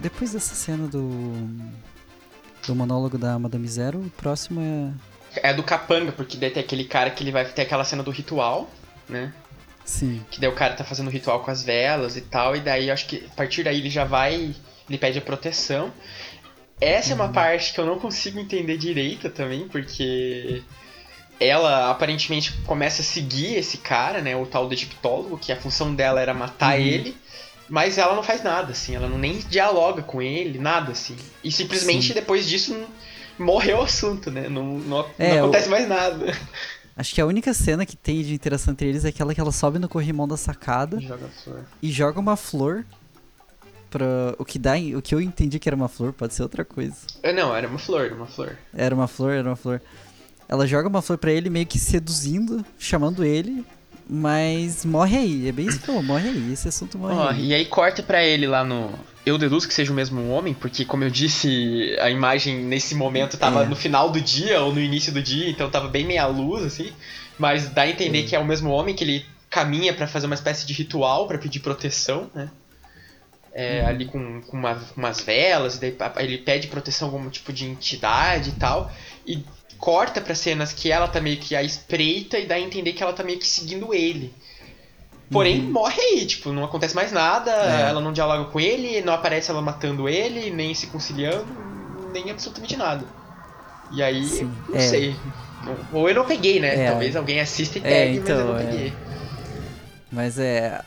[0.00, 1.48] Depois dessa cena do
[2.66, 6.84] do monólogo da Madame Zero, o próximo é é do capanga, porque daí tem aquele
[6.84, 8.70] cara que ele vai ter aquela cena do ritual,
[9.08, 9.32] né?
[9.84, 10.24] Sim.
[10.30, 12.90] Que daí o cara tá fazendo o ritual com as velas e tal, e daí
[12.90, 14.54] acho que a partir daí ele já vai.
[14.88, 15.92] Ele pede a proteção.
[16.80, 17.12] Essa uhum.
[17.12, 17.32] é uma uhum.
[17.32, 20.62] parte que eu não consigo entender direito também, porque
[21.38, 24.36] ela aparentemente começa a seguir esse cara, né?
[24.36, 26.84] O tal do egiptólogo, que a função dela era matar uhum.
[26.84, 27.16] ele.
[27.68, 31.16] Mas ela não faz nada, assim, ela não nem dialoga com ele, nada, assim.
[31.42, 32.14] E simplesmente Sim.
[32.14, 32.86] depois disso
[33.38, 34.48] morreu o assunto, né?
[34.48, 36.36] Não, não, é, não acontece mais nada.
[36.96, 39.50] Acho que a única cena que tem de interação entre eles é aquela que ela
[39.50, 41.28] sobe no corrimão da sacada joga
[41.82, 42.84] e joga uma flor
[43.90, 46.64] para o que dá, o que eu entendi que era uma flor, pode ser outra
[46.64, 46.96] coisa.
[47.22, 48.56] É, não, era uma flor, uma flor.
[48.74, 49.80] Era uma flor, era uma flor.
[50.48, 53.64] Ela joga uma flor para ele meio que seduzindo, chamando ele,
[54.08, 57.46] mas morre aí, é bem isso que falou, morre aí, esse assunto morre oh, aí.
[57.46, 58.92] E aí corta para ele lá no
[59.24, 63.36] eu deduzo que seja o mesmo homem, porque, como eu disse, a imagem nesse momento
[63.36, 63.66] tava é.
[63.66, 66.92] no final do dia ou no início do dia, então tava bem meia luz, assim.
[67.38, 68.22] Mas dá a entender é.
[68.24, 71.38] que é o mesmo homem, que ele caminha para fazer uma espécie de ritual para
[71.38, 72.50] pedir proteção, né?
[73.54, 77.64] é, ali com, com uma- umas velas, daí ele pede proteção a algum tipo de
[77.64, 78.92] entidade e tal,
[79.24, 79.44] e
[79.78, 83.02] corta pra cenas que ela tá meio que à espreita e dá a entender que
[83.02, 84.34] ela tá meio que seguindo ele.
[85.34, 87.90] Porém, morre aí, tipo, não acontece mais nada, É.
[87.90, 91.46] ela não dialoga com ele, não aparece ela matando ele, nem se conciliando,
[92.12, 93.04] nem absolutamente nada.
[93.92, 94.80] E aí, Sim, não é.
[94.80, 95.14] sei.
[95.92, 96.74] Ou eu não peguei, né?
[96.86, 96.90] É.
[96.90, 98.64] Talvez alguém assista e É, pegue, mas eu então, não é.
[98.64, 98.92] peguei.
[100.10, 100.80] Mas é.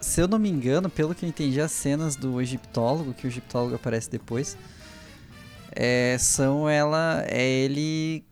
[0.00, 3.28] Se eu não me engano, pelo que eu entendi, as cenas do egiptólogo, que o
[3.28, 4.56] egiptólogo aparece depois,
[5.72, 7.24] é, são ela.
[7.26, 8.22] É ele.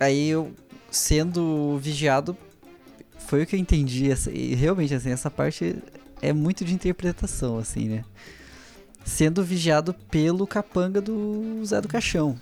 [0.00, 0.52] Aí eu
[0.90, 2.36] sendo vigiado.
[3.26, 4.10] Foi o que eu entendi.
[4.10, 5.76] essa- E realmente, assim, essa parte
[6.22, 8.04] é muito de interpretação, assim, né?
[9.04, 12.38] Sendo vigiado pelo capanga do Zé do Caixão.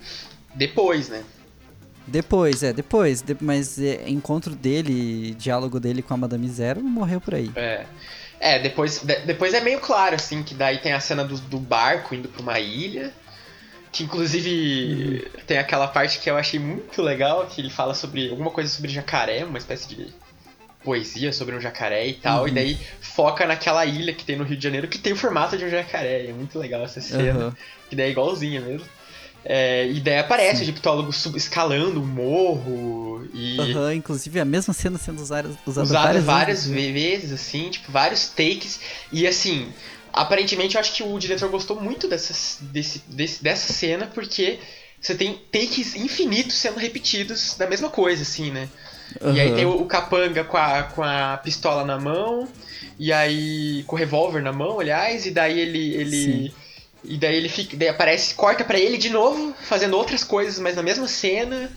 [0.55, 1.23] Depois, né?
[2.07, 3.23] Depois, é, depois.
[3.23, 7.51] de- mas é, encontro dele, diálogo dele com a Madame Zero, morreu por aí.
[7.57, 7.87] É.
[8.41, 11.59] É, depois, de- depois é meio claro, assim, que daí tem a cena do, do
[11.59, 13.13] barco indo pra uma ilha.
[13.93, 18.51] Que inclusive tem aquela parte que eu achei muito legal, que ele fala sobre alguma
[18.51, 20.07] coisa sobre jacaré, uma espécie de
[20.85, 22.49] poesia sobre um jacaré e tal, Uhum.
[22.49, 25.57] e daí foca naquela ilha que tem no Rio de Janeiro que tem o formato
[25.57, 26.27] de um jacaré.
[26.27, 27.57] É muito legal essa cena, Aham.
[27.89, 28.87] que daí é igualzinha mesmo.
[29.45, 30.61] É, e daí aparece Sim.
[30.61, 35.89] o egiptólogo sub- escalando um morro e Aham, inclusive a mesma cena sendo usada, usada
[35.89, 36.93] várias, várias, vezes.
[36.93, 38.79] vezes, assim, tipo, vários takes.
[39.11, 39.73] E assim,
[40.13, 44.61] aparentemente eu acho que o diretor gostou muito dessas, desse, desse- dessa cena, porque
[45.01, 48.69] você tem takes infinitos sendo repetidos da mesma coisa, assim, né?
[49.35, 52.49] E aí tem o, o capanga com a, com a pistola na mão,
[52.99, 53.85] e aí.
[53.87, 55.95] com o revólver na mão, aliás, e daí ele.
[55.95, 56.53] ele Sim.
[57.05, 57.77] e daí ele fica.
[57.77, 61.71] Daí aparece, corta pra ele de novo, fazendo outras coisas, mas na mesma cena.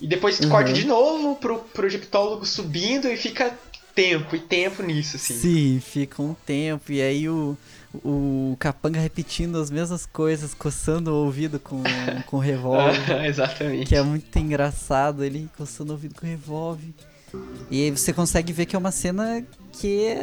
[0.00, 0.48] E depois Uhum.
[0.48, 3.52] corta de novo pro, pro egiptólogo subindo e fica
[3.94, 5.34] tempo e tempo nisso, assim.
[5.34, 7.56] Sim, fica um tempo, e aí o,
[7.94, 11.82] o capanga repetindo as mesmas coisas, coçando o ouvido com,
[12.26, 13.24] com o revólver.
[13.26, 13.86] Exatamente.
[13.86, 16.92] que é muito engraçado, ele coçando o ouvido com o revólver.
[17.70, 20.14] E aí você consegue ver que é uma cena que.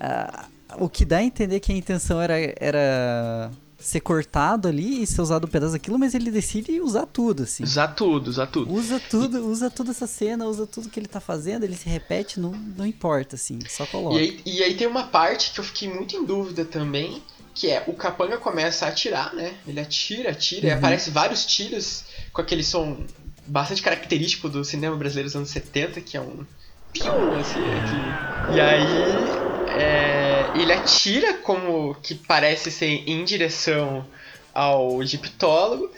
[0.00, 0.46] ah,
[0.78, 3.50] o que dá a entender que a intenção era, era
[3.84, 7.62] ser cortado ali e ser usado um pedaço daquilo, mas ele decide usar tudo, assim.
[7.64, 8.72] Usar tudo, usar tudo.
[8.72, 12.40] Usa tudo, usa toda essa cena, usa tudo que ele tá fazendo, ele se repete,
[12.40, 14.16] não, não importa, assim, só coloca.
[14.16, 17.22] E aí, e aí tem uma parte que eu fiquei muito em dúvida também,
[17.54, 19.52] que é o capanga começa a atirar, né?
[19.66, 20.76] Ele atira, atira, e Uhum.
[20.78, 23.04] aparece vários tiros com aquele som
[23.46, 26.44] bastante característico do cinema brasileiro dos anos 70, que é um
[26.92, 28.56] pium, assim, aqui.
[28.56, 29.43] E aí
[29.78, 34.06] é, ele atira como que parece ser em direção
[34.52, 35.90] ao egiptólogo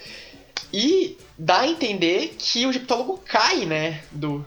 [0.73, 4.01] e dá a entender que o egiptólogo cai, né?
[4.11, 4.45] Do.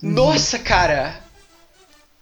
[0.00, 1.22] Nossa, cara!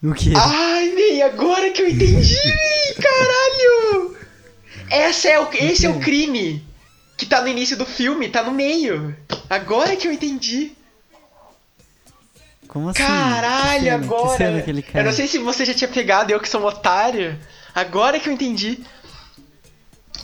[0.03, 0.33] O que?
[0.35, 2.37] Ai, Ney, agora que eu entendi,
[3.01, 4.17] caralho!
[4.91, 6.65] Essa é o, esse é o crime
[7.17, 9.17] que tá no início do filme, tá no meio.
[9.49, 10.73] Agora que eu entendi.
[12.77, 12.99] Como assim?
[12.99, 14.63] Caralho, que agora.
[14.63, 14.99] Que?
[14.99, 17.39] Eu não sei se você já tinha pegado, eu que sou um otário.
[17.75, 18.81] Agora que eu entendi.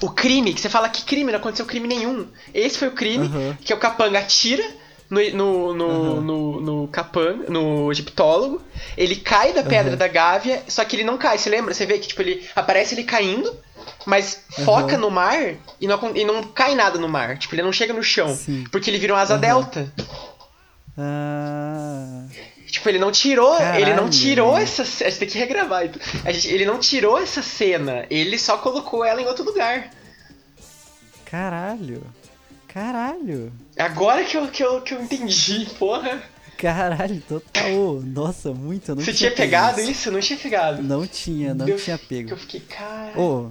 [0.02, 2.26] O crime, que você fala que crime, não aconteceu crime nenhum.
[2.52, 3.56] Esse foi o crime, Aham.
[3.64, 4.62] que o capanga atira
[5.08, 6.20] no, no, no, Aham.
[6.20, 8.60] no, no capanga, no egiptólogo.
[8.98, 9.96] Ele cai da pedra Aham.
[9.96, 11.72] da gávea, só que ele não cai, você lembra?
[11.72, 13.50] Você vê que tipo, ele aparece ele caindo,
[14.04, 15.38] mas foca no mar
[15.80, 17.38] e não, e não cai nada no mar.
[17.38, 18.34] Tipo, ele não chega no chão.
[18.34, 18.64] Sim.
[18.70, 19.90] Porque ele vira um asa delta.
[20.96, 22.24] Ah,
[22.66, 25.84] Tipo, ele não tirou, ele não Caralho, tirou essa A gente tem que regravar.
[25.84, 26.00] então.
[26.32, 29.90] Gente- ele não tirou essa cena, ele só colocou ela em outro lugar.
[31.24, 32.02] caralho.
[32.68, 33.52] Caralho.
[33.78, 36.22] Agora que eu, que eu, que eu entendi, porra.
[36.56, 38.00] Caralho, total.
[38.02, 38.90] Nossa, muito.
[38.90, 40.08] Eu não Você tinha tinha pegado isso?
[40.08, 40.82] Eu não tinha pegado.
[40.82, 42.30] Não tinha, não Eu- tinha pego.
[42.30, 43.18] eu fiquei, cara.
[43.18, 43.50] Ô.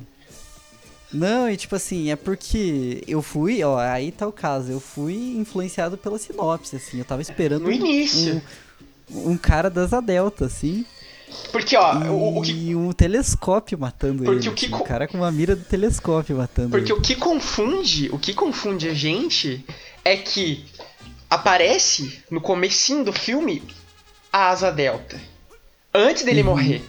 [1.14, 5.36] Não, e tipo assim, é porque eu fui, ó, aí tá o caso, eu fui
[5.38, 8.42] influenciado pela sinopse, assim, eu tava esperando No um- início.
[9.12, 10.86] um, um cara das Adelta, assim,
[11.52, 14.84] Porque, ó, e o, o que, um telescópio matando Porque ele, o que assim, um
[14.84, 17.00] cara com uma mira do telescópio matando porque ele.
[17.00, 19.66] o que confunde, o que confunde a gente
[20.06, 20.66] é que
[21.30, 23.64] aparece no comecinho do filme
[24.32, 25.20] a asa delta.
[25.94, 26.48] Antes dele Uhum.
[26.48, 26.82] morrer.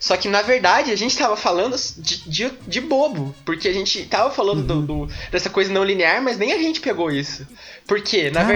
[0.00, 3.34] Só que na verdade a gente tava falando de, de, de bobo.
[3.44, 5.06] Porque a gente tava falando do- Uhum.
[5.06, 7.46] do- dessa coisa não linear, mas nem a gente pegou isso.
[7.86, 8.48] Porque, na Caralho.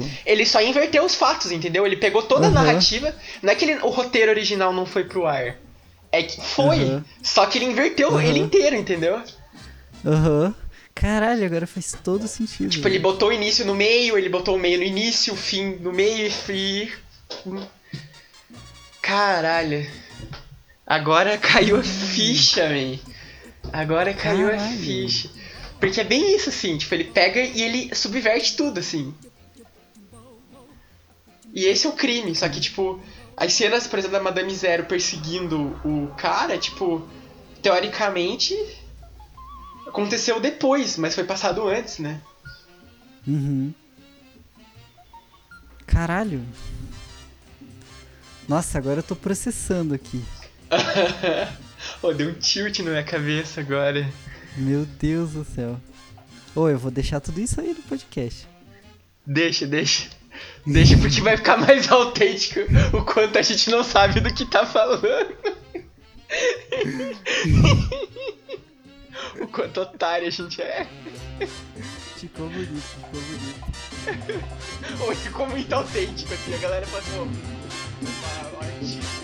[0.00, 1.86] verdade, ele só inverteu os fatos, entendeu?
[1.86, 2.54] Ele pegou toda a Uhum.
[2.54, 3.16] narrativa.
[3.42, 5.56] Não é que ele- o roteiro original não foi pro ar.
[6.12, 6.76] É que foi.
[6.80, 7.04] Uhum.
[7.22, 8.20] Só que ele inverteu Uhum.
[8.20, 9.18] ele inteiro, entendeu?
[10.04, 10.54] Aham.
[10.94, 12.68] Caralho, agora faz todo sentido.
[12.68, 15.76] Tipo, ele botou o início no meio, ele botou o meio no início, o fim
[15.80, 16.92] no meio e.
[19.00, 19.86] Caralho.
[20.86, 22.98] Agora caiu a ficha, man.
[23.72, 24.78] Agora caiu a Caralho.
[24.78, 25.30] ficha.
[25.78, 29.14] Porque é bem isso, assim, tipo, ele pega e ele subverte tudo, assim.
[31.54, 33.00] E esse é o crime, só que, tipo,
[33.36, 37.06] as cenas, por exemplo, da Madame Zero perseguindo o cara, tipo,
[37.60, 38.56] teoricamente
[39.86, 42.20] aconteceu depois, mas foi passado antes, né?
[43.26, 43.72] Uhum.
[45.86, 46.42] Caralho.
[48.48, 50.22] Nossa, agora eu tô processando aqui.
[52.02, 54.08] Ô, deu um tilt na minha cabeça agora.
[54.56, 55.80] Meu Deus do céu.
[56.54, 58.46] Ô, eu vou deixar tudo isso aí no podcast.
[59.26, 60.08] Deixa, deixa.
[60.66, 62.60] Deixa porque vai ficar mais autêntico
[62.92, 65.06] o quanto a gente não sabe do que tá falando.
[69.40, 70.86] o quanto otário a gente é.
[72.16, 73.62] Ficou bonito, ficou bonito.
[75.00, 78.98] Ou ficou muito autêntico, assim, a galera passou uma arte.
[79.00, 79.21] Bira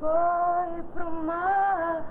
[0.00, 2.04] Foi pro mar,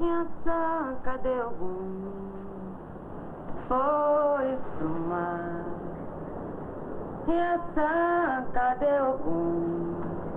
[0.00, 2.74] Inhaçã, cadê o gum?
[3.68, 5.66] Foi pro mar,
[7.26, 10.27] Inhaçã, cadê o gum?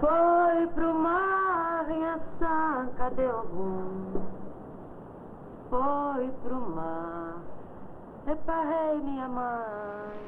[0.00, 4.22] Foi pro mar, Inhaçã, cadê o gum?
[5.68, 7.42] Foi pro mar,
[8.26, 10.18] reparei minha mãe.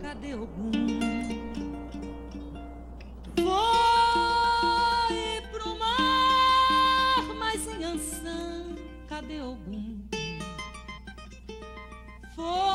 [0.00, 0.72] Cadê o gum?
[3.36, 8.74] Foi pro mar, mas em Ançã,
[9.06, 10.02] cadê o gum?
[12.34, 12.73] Foi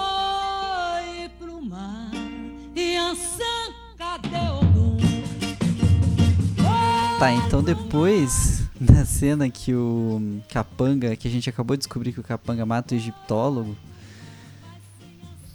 [7.20, 12.22] Tá, então depois da cena que o Capanga, que a gente acabou de descobrir que
[12.22, 13.76] o Capanga mata o egiptólogo,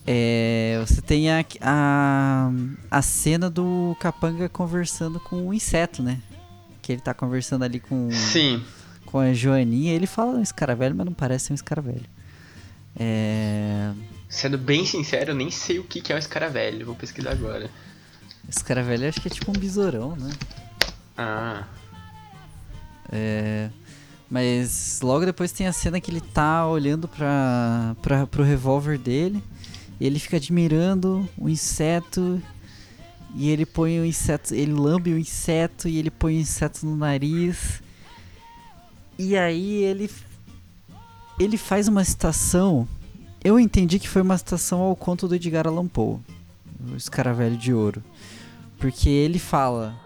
[0.06, 2.50] é, você tem a, a,
[2.90, 6.20] a cena do Capanga conversando com o inseto, né?
[6.82, 8.62] Que ele tá conversando ali com, Sim.
[9.06, 9.94] com a Joaninha.
[9.94, 12.04] Ele fala um escaravelho, mas não parece ser um escaravelho.
[12.94, 13.90] É,
[14.28, 16.84] Sendo bem sincero, eu nem sei o que que é um escaravelho.
[16.84, 17.70] Vou pesquisar agora.
[18.46, 20.30] escaravelho acho que é tipo um besourão, né?
[21.16, 21.64] Ah.
[23.10, 23.70] É,
[24.30, 29.42] mas logo depois tem a cena que ele tá olhando pra, pra, pro revólver dele.
[30.00, 32.42] E ele fica admirando o inseto.
[33.34, 34.54] E ele põe o inseto.
[34.54, 37.82] Ele lambe o inseto e ele põe o inseto no nariz.
[39.18, 40.10] E aí ele.
[41.38, 42.88] Ele faz uma citação.
[43.42, 46.18] Eu entendi que foi uma citação ao conto do Edgar Allan Poe,
[46.92, 48.02] O Escaravelho de Ouro.
[48.78, 50.03] Porque ele fala.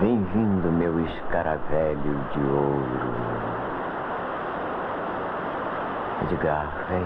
[0.00, 3.10] Bem-vindo, meu escaravelho de ouro.
[6.24, 7.04] Edgar, vem.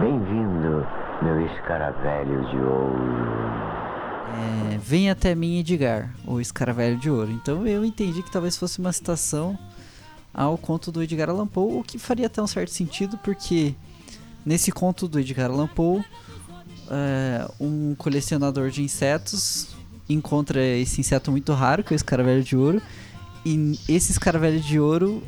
[0.00, 0.86] Bem-vindo,
[1.20, 2.96] meu escaravelho de ouro.
[4.72, 7.30] É, vem até mim, Edgar, o escaravelho de ouro.
[7.30, 9.58] Então eu entendi que talvez fosse uma citação
[10.32, 13.74] ao conto do Edgar Allan Poe, o que faria até um certo sentido, porque
[14.42, 16.02] nesse conto do Edgar Allan Poe,
[16.90, 22.56] é, um colecionador de insetos encontra esse inseto muito raro, que é o escaravelho de
[22.56, 22.82] ouro,
[23.44, 25.22] e esse escaravelho de ouro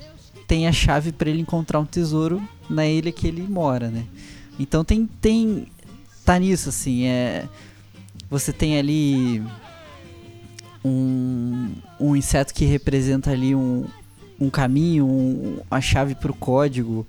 [0.47, 4.05] tem a chave para ele encontrar um tesouro na ilha que ele mora, né?
[4.59, 5.67] Então tem tem
[6.25, 7.49] tá nisso assim, é
[8.31, 9.43] você tem ali
[10.85, 13.87] um, um inseto que representa ali um,
[14.41, 17.07] um caminho, um, a chave para o código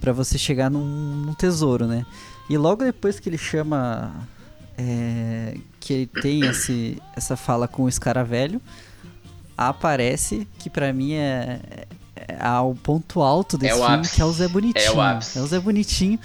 [0.00, 2.06] para você chegar num, num tesouro, né?
[2.48, 4.26] E logo depois que ele chama
[4.76, 5.56] é,
[5.88, 8.60] que ele tem esse, essa fala com o escaravelho,
[9.56, 11.60] aparece que pra mim é,
[12.14, 14.14] é o ponto alto desse É filme, ápice.
[14.14, 14.84] que é o Zé Bonitinho.
[14.86, 15.38] É o ápice.
[15.38, 16.18] É o Zé Bonitinho.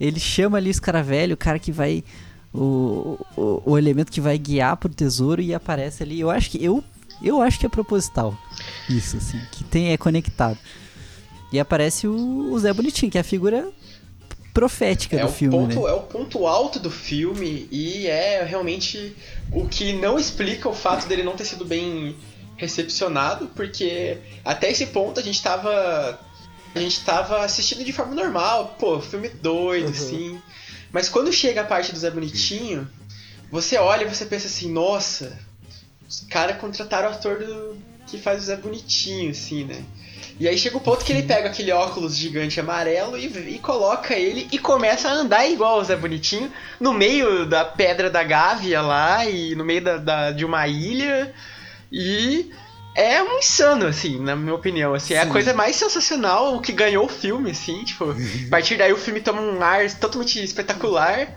[0.00, 2.02] Ele chama ali o escaravelho, o cara que vai.
[2.52, 6.18] O, o, o elemento que vai guiar pro tesouro e aparece ali.
[6.18, 6.62] Eu acho que.
[6.62, 6.82] Eu,
[7.22, 8.36] eu acho que é proposital.
[8.90, 9.40] Isso, assim.
[9.52, 10.58] Que tem, é conectado.
[11.52, 13.68] E aparece o, o Zé Bonitinho, que é a figura
[14.54, 15.90] profética É do filme, ponto, né?
[15.90, 19.14] é o ponto alto do filme e é realmente
[19.52, 22.16] o que não explica o fato dele não ter sido bem
[22.56, 26.20] recepcionado, porque até esse ponto a gente tava.
[26.72, 30.40] A gente tava assistindo de forma normal, pô, filme doido, assim.
[30.90, 32.88] Mas quando chega a parte do Zé Bonitinho,
[33.50, 35.38] você olha e você pensa assim, nossa,
[36.08, 37.76] os caras contrataram o ator do,
[38.08, 39.84] que faz o Zé Bonitinho, assim, né?
[40.40, 44.14] E aí chega o ponto que ele pega aquele óculos gigante amarelo e, e coloca
[44.14, 48.82] ele e começa a andar igual o Zé Bonitinho no meio da pedra da Gávea
[48.82, 51.32] lá e no meio da, da- de uma ilha.
[51.92, 52.50] E
[52.96, 54.92] é um insano, assim, na minha opinião.
[54.94, 58.76] Assim, é a coisa mais sensacional, o que ganhou o filme, assim, tipo, a partir
[58.76, 61.28] daí o filme toma um ar totalmente espetacular.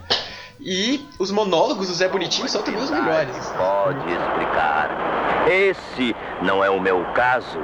[0.59, 3.35] E os monólogos do Zé Bonitinho são também os melhores.
[3.55, 5.45] Pode explicar.
[5.47, 7.59] Esse não é o meu caso.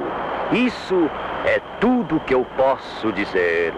[0.52, 1.10] Isso
[1.44, 3.72] é tudo que eu posso dizer.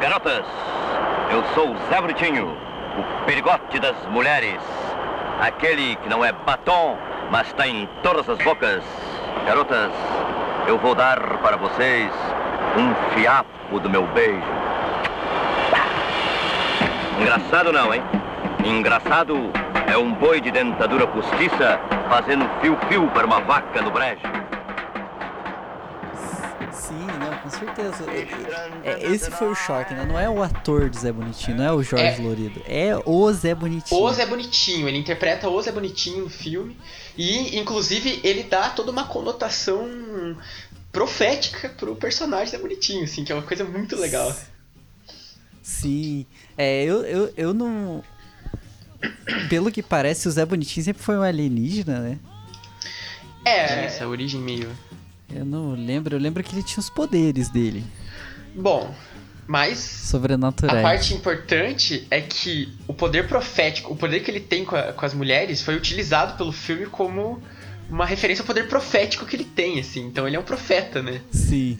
[0.00, 0.44] Garotas,
[1.30, 2.56] eu sou o Zé Bonitinho,
[2.98, 4.60] o perigote das mulheres.
[5.40, 6.98] Aquele que não é batom,
[7.30, 8.84] mas está em todas as bocas.
[9.46, 9.92] Garotas,
[10.66, 12.10] eu vou dar para vocês
[12.76, 14.42] um fiapo do meu beijo.
[17.20, 18.02] Engraçado não, hein?
[18.64, 19.50] Engraçado
[19.94, 21.78] é um boi de dentadura postiça
[22.08, 24.22] fazendo fio-fio para uma vaca no brejo.
[26.72, 28.04] Sim, não, com certeza.
[28.82, 30.04] É, é, esse foi o choque, né?
[30.04, 32.24] Não é o ator do Zé Bonitinho, não é o Jorge É.
[32.24, 32.60] Lorido.
[32.66, 34.00] É o Zé Bonitinho.
[34.00, 36.76] O Zé Bonitinho, ele interpreta o Zé Bonitinho no filme.
[37.16, 39.88] E, inclusive, ele dá toda uma conotação
[40.90, 44.34] profética pro personagem Zé Bonitinho, assim, que é uma coisa muito legal.
[45.62, 46.26] Sim.
[46.58, 48.02] É, eu, eu, eu não.
[49.48, 52.18] Pelo que parece, o Zé Bonitinho sempre foi um alienígena, né?
[53.42, 54.68] Tinha É, essa origem meio.
[55.34, 56.14] Eu não lembro.
[56.16, 57.84] Eu lembro que ele tinha os poderes dele.
[58.54, 58.94] Bom,
[59.46, 60.78] mas Sobrenaturais.
[60.78, 64.92] a parte importante é que o poder profético, o poder que ele tem com, a-
[64.92, 67.42] com as mulheres, foi utilizado pelo filme como
[67.90, 70.06] uma referência ao poder profético que ele tem, assim.
[70.06, 71.20] Então ele é um profeta, né?
[71.30, 71.78] Sim.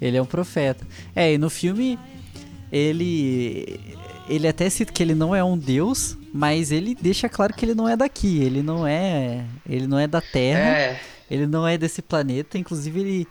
[0.00, 0.86] Ele é um profeta.
[1.16, 1.98] É, e no filme
[2.70, 3.80] ele
[4.28, 7.74] ele até cita que ele não é um deus, mas ele deixa claro que ele
[7.74, 11.00] não é daqui, ele não é, ele não é da Terra, É.
[11.30, 13.28] ele não é desse planeta, inclusive ele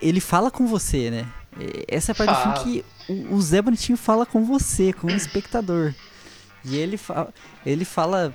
[0.00, 1.26] ele fala com você, né?
[1.60, 2.56] E- Essa é a parte do Fala.
[2.56, 5.92] filme que o, o Zé Bonitinho fala com você, com o espectador.
[6.64, 7.34] E ele fala,
[7.66, 8.32] ele fala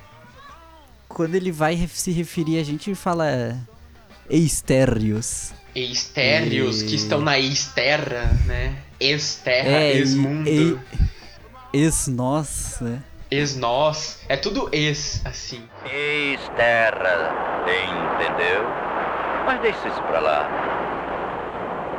[1.08, 3.58] quando ele vai se referir a gente, ele fala
[4.30, 5.52] Eistérios.
[5.76, 8.76] Eistérios E- que estão na ex-terra, né?
[9.00, 10.78] Ex-terra, É, e- ex-mundo, e-
[11.72, 13.04] Ex-nós, né?
[13.32, 14.20] ex-nós.
[14.28, 15.68] É tudo ex, assim.
[15.86, 18.64] Ex-terra, entendeu?
[19.46, 20.50] Mas deixa isso pra lá.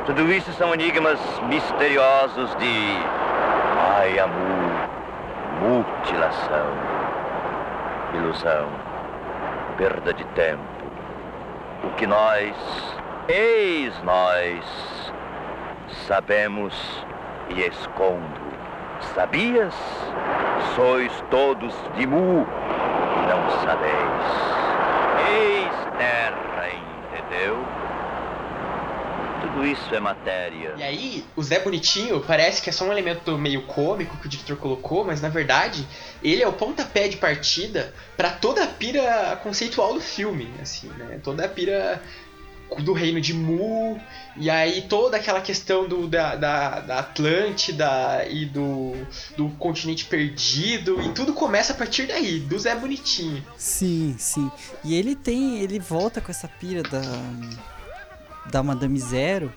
[0.05, 2.73] Tudo isso são enigmas misteriosos de
[3.75, 4.89] Mayamu,
[5.61, 6.73] mutilação,
[8.13, 8.69] ilusão,
[9.77, 10.63] perda de tempo.
[11.83, 12.55] O que nós,
[13.27, 14.65] ex-nós,
[16.07, 16.73] sabemos
[17.49, 18.40] e escondo.
[19.13, 19.73] Sabias?
[20.75, 22.45] Sois todos de Mu
[23.27, 23.91] não sabeis.
[25.29, 27.57] Ex-terra, entendeu?
[29.41, 30.73] Tudo isso é matéria.
[30.77, 34.29] E aí, o Zé Bonitinho parece que é só um elemento meio cômico que o
[34.29, 35.87] diretor colocou, mas na verdade,
[36.23, 41.19] ele é o pontapé de partida pra toda a pira conceitual do filme, assim, né?
[41.23, 42.01] Toda a pira
[42.79, 43.99] do reino de Mu,
[44.37, 48.93] e aí toda aquela questão do, da, da, da Atlântida e do,
[49.35, 53.43] do continente perdido, e tudo começa a partir daí, do Zé Bonitinho.
[53.57, 54.49] Sim, sim.
[54.83, 55.59] E ele tem.
[55.59, 57.01] Ele volta com essa pira da.
[58.49, 59.51] Da Madame Zero.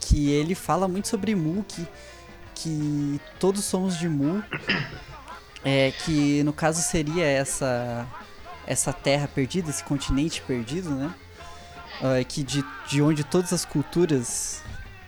[0.00, 1.86] Que ele fala muito sobre Mu, que,
[2.54, 4.42] que todos somos de Mu.
[5.64, 8.06] É, que no caso seria essa.
[8.68, 11.14] Essa terra perdida, esse continente perdido, né?
[12.00, 14.62] Ah, que de, de onde todas as culturas,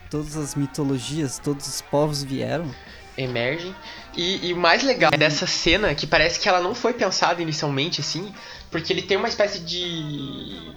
[0.09, 2.73] todas as mitologias, todos os povos vieram.
[3.17, 3.75] emergem.
[4.15, 8.01] E, e o mais legal dessa cena, que parece que ela não foi pensada inicialmente
[8.01, 8.33] assim,
[8.71, 10.73] porque ele tem uma espécie de.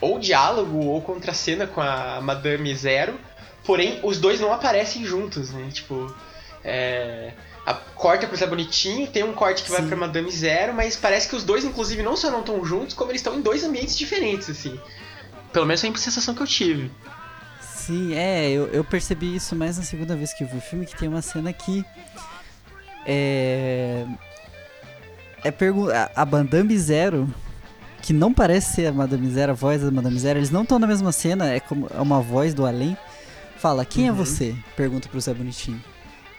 [0.00, 3.18] ou diálogo ou contracena com a Madame Zero,
[3.64, 5.68] porém os dois não aparecem juntos, né?
[5.72, 6.14] Tipo.
[6.62, 7.32] É.
[7.66, 9.88] A, corta pro Zé Bonitinho, tem um corte que vai Sim.
[9.88, 13.10] pra Madame Zero, mas parece que os dois, inclusive, não só não estão juntos, como
[13.10, 14.78] eles estão em dois ambientes diferentes, assim.
[15.54, 16.90] Pelo menos foi a sensação que eu tive.
[17.62, 20.84] Sim, é, eu, eu percebi isso mais na segunda vez que eu vi o filme,
[20.84, 21.82] que tem uma cena que.
[23.06, 24.04] É.
[25.42, 27.28] É pergu a, Madame Zero,
[28.00, 30.78] que não parece ser a Madame Zero, a voz da Madame Zero, eles não estão
[30.78, 32.96] na mesma cena, é como é uma voz do além.
[33.58, 34.16] Fala, quem é Uhum.
[34.16, 34.54] você?
[34.76, 35.82] Pergunta pro Zé Bonitinho.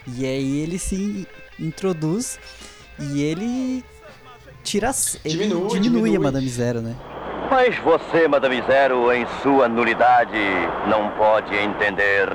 [0.08, 1.26] E aí ele se
[1.58, 2.38] introduz
[2.98, 3.84] e ele
[4.64, 4.90] tira.
[5.24, 6.16] Ele Diminui, diminui, diminui.
[6.16, 6.94] a Madame Zero, né?
[7.50, 10.36] Mas você, Madame Zero, em sua nulidade,
[10.88, 12.28] não pode entender,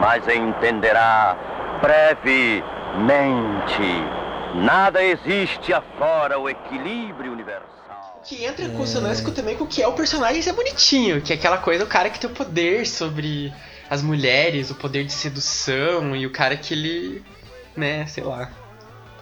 [0.00, 1.36] mas entenderá
[1.80, 2.62] brevemente.
[4.54, 8.22] Nada existe afora o equilíbrio universal.
[8.24, 11.32] Que entra em consonância com- também com o que é o personagem ser bonitinho, que
[11.32, 13.52] é aquela coisa, o cara que tem o poder sobre
[13.90, 17.22] as mulheres, o poder de sedução, e o cara que ele,
[17.76, 18.50] né, sei lá,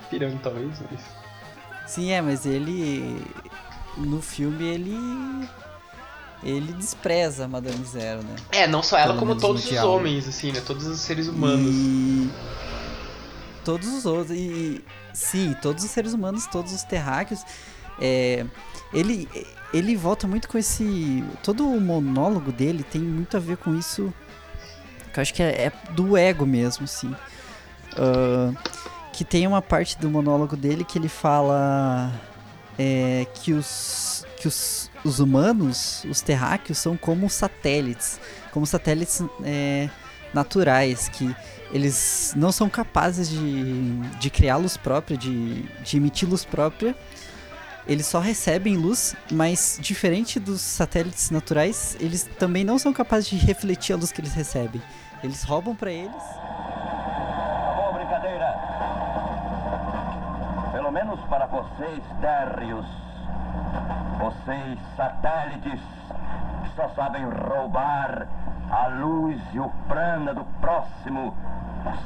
[0.09, 1.01] pirando talvez, mas...
[1.87, 3.21] Sim, é, mas ele.
[3.97, 5.49] No filme ele.
[6.43, 8.37] Ele despreza a Madame Zero, né?
[8.53, 9.97] É, não só ela, Pelo como todos os diálogo.
[9.97, 11.73] homens, assim, né, todos os seres humanos.
[11.75, 12.31] E.
[13.65, 14.37] Todos os outros.
[14.37, 14.85] E.
[15.13, 17.41] Sim, todos os seres humanos, todos os terráqueos.
[18.01, 18.45] É,
[18.93, 19.29] ele,
[19.73, 21.25] ele volta muito com esse.
[21.43, 24.13] Todo o monólogo dele tem muito a ver com isso.
[25.13, 27.15] Que eu acho que é, é do ego mesmo, assim.
[27.97, 28.53] Ah,
[29.13, 32.13] que tem uma parte do monólogo dele que ele fala
[32.79, 34.27] é, que os.
[34.37, 38.21] que os, os humanos, os terráqueos, são como satélites.
[38.53, 39.89] Como satélites é,
[40.33, 41.35] naturais, que
[41.73, 46.95] eles não são capazes de, de criar luz própria, de, de emitir luz própria.
[47.87, 53.37] Eles só recebem luz, mas diferente dos satélites naturais, eles também não são capazes de
[53.37, 54.81] refletir a luz que eles recebem.
[55.23, 56.11] Eles roubam pra eles.
[57.75, 58.47] Boa brincadeira.
[60.73, 62.87] Pelo menos para vocês, térreos.
[64.19, 65.81] Vocês, satélites,
[66.63, 68.27] que só sabem roubar
[68.71, 71.35] a luz e o prana do próximo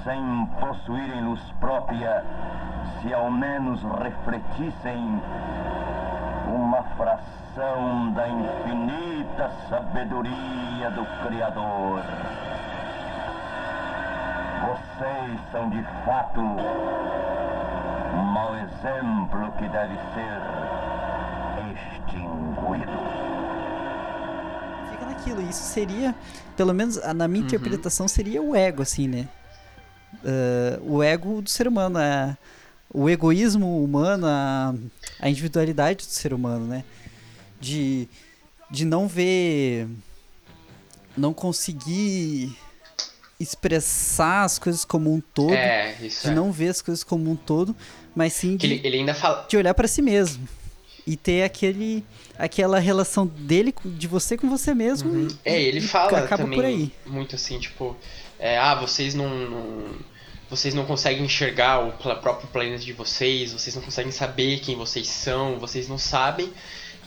[0.04, 2.24] sem possuírem luz própria,
[3.00, 5.22] se ao menos refletissem
[6.48, 12.02] uma fração da infinita sabedoria do Criador.
[14.66, 16.40] Vocês são de fato
[18.39, 20.39] mau exemplo que deve ser
[21.72, 22.99] extinguido.
[24.91, 25.43] Fica naquilo.
[25.43, 26.14] Isso seria,
[26.57, 29.28] pelo menos na minha interpretação, seria o ego, assim, né?
[30.24, 32.36] Ah, o ego do ser humano, a-
[32.95, 34.72] o egoísmo humano, a,
[35.20, 36.84] a individualidade do ser humano, né?
[37.61, 38.09] De,
[38.70, 39.89] de não ver.
[41.16, 42.57] Não conseguir
[43.41, 46.30] expressar as coisas como um todo, É, de é.
[46.30, 47.74] não ver as coisas como um todo,
[48.14, 49.47] mas sim Que de ele, ele ainda fala...
[49.49, 50.49] de olhar pra si mesmo
[51.07, 52.05] e ter aquele
[52.39, 57.59] aquela relação dele de você com você mesmo e, É, ele fala também muito assim,
[57.59, 57.97] tipo,
[58.39, 60.09] é, ah, vocês não, não-
[60.51, 65.07] vocês não conseguem enxergar o próprio planeta de vocês, vocês não conseguem saber quem vocês
[65.09, 66.51] são, vocês não sabem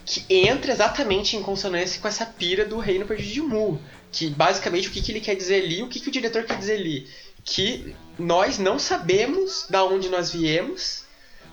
[0.06, 3.80] que entra exatamente em consonância com essa pira do Reino Perdido de Mu,
[4.12, 6.58] que basicamente o que, que ele quer dizer ali, o que, que o diretor quer
[6.58, 7.08] dizer ali,
[7.44, 11.04] que nós não sabemos da onde nós viemos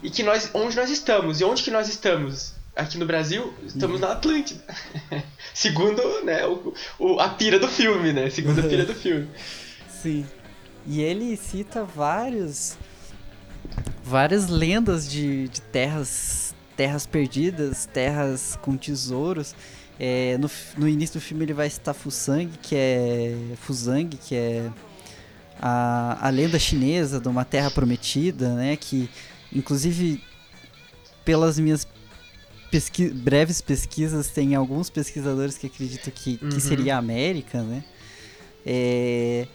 [0.03, 1.41] e que nós onde nós estamos.
[1.41, 2.53] E onde que nós estamos?
[2.77, 4.63] Aqui no Brasil estamos na Atlântida.
[5.55, 8.31] Segundo né o, o- a pira do filme né?
[8.31, 9.29] Segundo a pira do filme.
[10.03, 10.27] Sim.
[10.87, 12.77] E ele cita vários
[14.05, 19.55] várias lendas de, de terras terras perdidas terras com tesouros
[20.01, 24.71] É, no, no início do filme ele vai citar Fusang que é Fusang que é
[25.61, 28.77] a, a lenda chinesa de uma terra prometida, né?
[28.77, 29.11] Que,
[29.53, 30.23] inclusive,
[31.25, 31.87] pelas minhas
[32.71, 36.61] pesqui breves pesquisas, tem alguns pesquisadores que acreditam que, que Uhum.
[36.61, 37.83] seria a América, né?
[38.65, 39.47] É,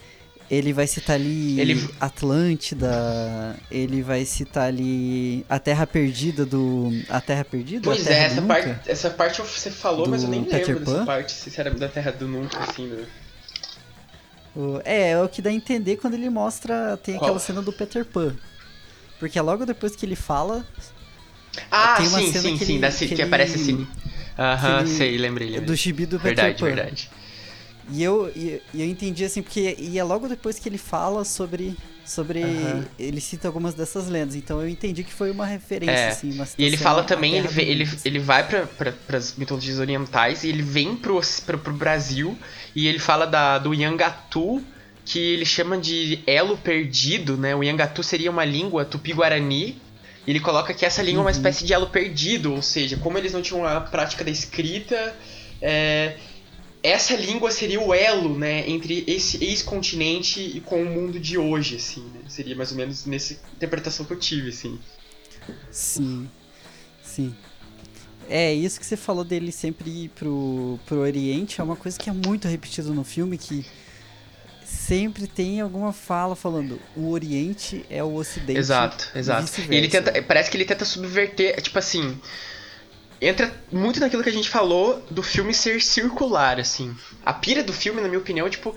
[0.51, 6.89] ele vai citar ali Ele- Atlântida, ele vai citar ali a Terra Perdida do...
[7.09, 7.81] A Terra Perdida?
[7.83, 8.53] pois a terra é essa Nunca?
[8.53, 11.05] parte essa parte você falou mas eu nem Do Peter lembro dessa Pan?
[11.05, 13.05] parte sinceramente da Terra do Nunca assim né?
[14.55, 16.95] O- É, é o que dá a entender quando ele mostra.
[16.97, 17.23] Tem Qual?
[17.25, 18.35] aquela cena do Peter Pan.
[19.19, 20.63] Porque é logo depois que ele fala.
[21.71, 23.87] ah Tem uma sim cena sim que sim ele- da, que, que ele- aparece assim
[24.37, 25.65] aham que ele- sei lembrei, lembrei.
[25.65, 26.65] Do gibi do Peter verdade Pan.
[26.67, 27.09] verdade
[27.91, 31.75] E eu, e, eu entendi assim, porque e é logo depois que ele fala sobre.
[32.05, 32.41] Sobre.
[32.43, 32.85] Aham.
[32.99, 34.35] Ele cita algumas dessas lendas.
[34.35, 36.31] Então eu entendi que foi uma referência, É, assim.
[36.33, 37.97] Uma E ele fala também, ele, vê- ele, assim.
[38.03, 42.37] ele vai para as mitologias orientais e ele vem pro, pro, pro Brasil
[42.75, 44.61] e ele fala da, do Yangatu,
[45.05, 47.55] que ele chama de elo perdido, né?
[47.55, 49.77] O Yangatu seria uma língua tupi-guarani.
[50.25, 51.35] E ele coloca que essa língua é uma Uhum.
[51.37, 55.13] espécie de elo perdido, ou seja, como eles não tinham a prática da escrita,
[55.61, 56.15] é,
[56.83, 61.77] essa língua seria o elo, né, entre esse ex-continente e com o mundo de hoje,
[61.77, 62.19] assim, né?
[62.27, 64.77] Seria mais ou menos nessa interpretação que eu tive, assim.
[65.71, 66.29] Sim.
[67.01, 67.33] Sim.
[68.29, 72.09] É, isso que você falou dele sempre ir pro, pro Oriente é uma coisa que
[72.09, 73.65] é muito repetida no filme, que
[74.65, 78.59] sempre tem alguma fala falando o Oriente é o Ocidente.
[78.59, 79.61] Exato, exato.
[79.69, 82.19] ele tenta, parece que ele tenta subverter, tipo assim,
[83.27, 86.95] entra muito naquilo que a gente falou do filme ser circular, assim.
[87.25, 88.75] A pira do filme, na minha opinião, tipo,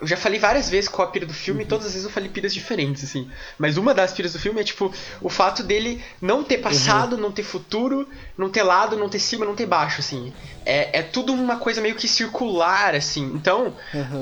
[0.00, 2.12] eu já falei várias vezes qual a pira do filme, e todas as vezes eu
[2.12, 3.30] falei piras diferentes, assim.
[3.58, 7.30] Mas uma das piras do filme é, tipo, o fato dele não ter passado, não
[7.30, 10.32] ter futuro, não ter lado, não ter cima, não ter baixo, assim.
[10.64, 13.30] É, é tudo uma coisa meio que circular, assim.
[13.34, 13.76] Então,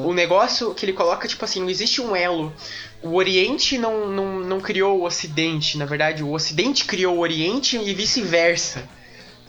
[0.05, 2.53] o negócio que ele coloca, tipo assim, não existe um elo.
[3.03, 7.79] O Oriente não, não, não criou o Ocidente, na verdade, o Ocidente criou o Oriente
[7.79, 8.87] e vice-versa.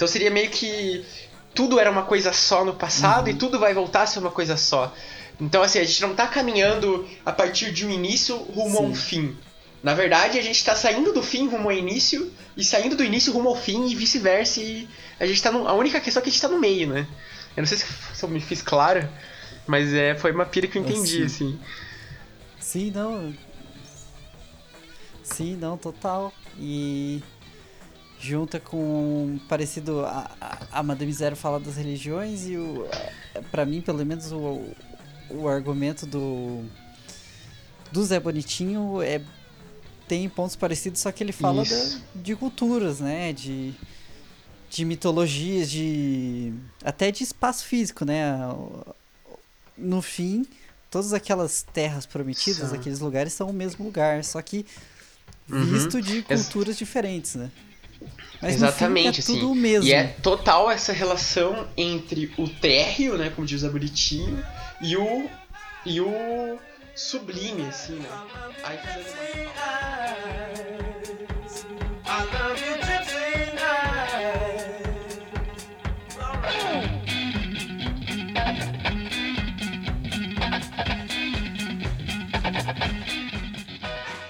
[0.01, 1.05] Então seria meio que
[1.53, 4.57] tudo era uma coisa só no passado e tudo vai voltar a ser uma coisa
[4.57, 4.91] só.
[5.39, 8.95] Então, assim, a gente não tá caminhando a partir de um início rumo a um
[8.95, 9.37] fim.
[9.83, 13.31] Na verdade, a gente tá saindo do fim rumo ao início e saindo do início
[13.31, 14.59] rumo ao fim e vice-versa.
[14.59, 15.67] E a gente tá no...
[15.67, 17.05] A única questão é que a gente tá no meio, né?
[17.55, 19.07] Eu não sei se, se eu me fiz claro,
[19.67, 21.59] mas é, foi uma pira que eu entendi, assim.
[22.59, 23.35] Sim, não.
[25.21, 26.33] Sim, não, total.
[26.57, 27.21] E
[28.21, 32.87] junta com parecido a, a, a Madame Zero fala das religiões e o
[33.51, 34.61] para mim pelo menos o,
[35.29, 36.63] o argumento do
[37.91, 39.19] do Zé Bonitinho é
[40.07, 43.73] tem pontos parecidos só que ele fala da, de culturas né de
[44.69, 46.53] de mitologias de
[46.83, 48.37] até de espaço físico né
[49.77, 50.45] no fim
[50.91, 52.77] todas aquelas terras prometidas São.
[52.79, 54.65] aqueles lugares são o mesmo lugar só que
[55.49, 55.65] Uhum.
[55.65, 57.51] visto de Ex- culturas diferentes né
[58.41, 59.35] mas Exatamente, é assim.
[59.35, 59.87] tudo o mesmo.
[59.87, 64.43] E é total essa relação entre o térreo, né, como diz o Zé Bonitinho,
[64.81, 65.29] e o
[65.85, 66.59] e o
[66.95, 68.09] sublime, assim, né?
[68.63, 70.21] Aí fazendo uma...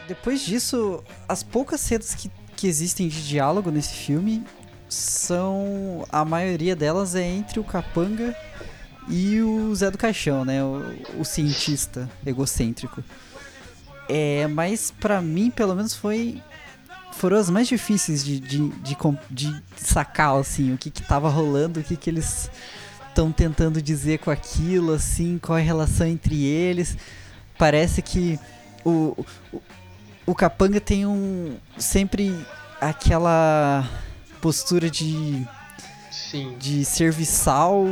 [0.07, 2.29] Depois disso, as poucas cenas que,
[2.61, 4.43] que existem de diálogo nesse filme
[4.88, 6.05] são.
[6.11, 8.35] A maioria delas é entre o Capanga
[9.09, 10.63] e o Zé do Caixão, né?
[10.63, 13.03] O, o cientista egocêntrico.
[14.07, 16.39] É, mas pra mim, pelo menos, foi.
[17.13, 18.95] Foram as mais difíceis de, de, de,
[19.31, 22.49] de sacar, assim, o que que tava rolando, o que que eles
[23.09, 26.95] estão tentando dizer com aquilo, assim, qual é a relação entre eles.
[27.57, 28.39] Parece que
[28.85, 29.61] o, o,
[30.26, 31.56] o Capanga tem um.
[31.77, 32.35] sempre
[32.80, 33.88] aquela
[34.41, 35.45] postura de,
[36.11, 36.56] Sim.
[36.60, 37.85] de serviçal.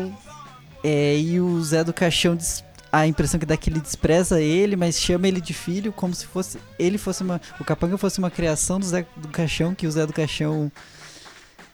[0.84, 4.39] É, e o Zé do Caixão, des- a impressão que dá é que ele despreza
[4.41, 7.39] ele, mas chama ele de filho, como se fosse ele fosse uma.
[7.60, 10.72] O Capanga fosse uma criação do Zé do Caixão, que o Zé do Caixão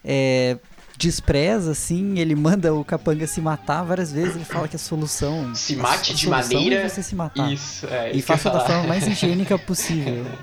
[0.04, 0.58] é,
[0.98, 2.18] despreza, assim.
[2.20, 4.36] Ele manda o Capanga se matar várias vezes.
[4.36, 5.54] Ele fala que a solução.
[5.56, 6.76] Se a- mate a de solução maneira.
[6.86, 7.52] É você se matar.
[7.52, 8.08] Isso, é.
[8.12, 10.26] E isso ia faça da forma mais higiênica possível.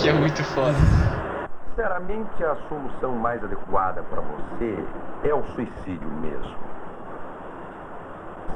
[0.00, 0.74] Que é muito foda.
[1.68, 4.78] Sinceramente, a solução mais adequada para você
[5.28, 6.56] é o suicídio mesmo.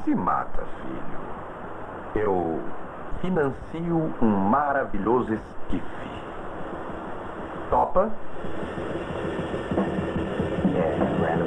[0.03, 2.23] Se mata, filho.
[2.25, 2.59] Eu
[3.21, 5.83] financio um maravilhoso esquife.
[7.69, 8.11] Topa?
[10.75, 11.37] É, é.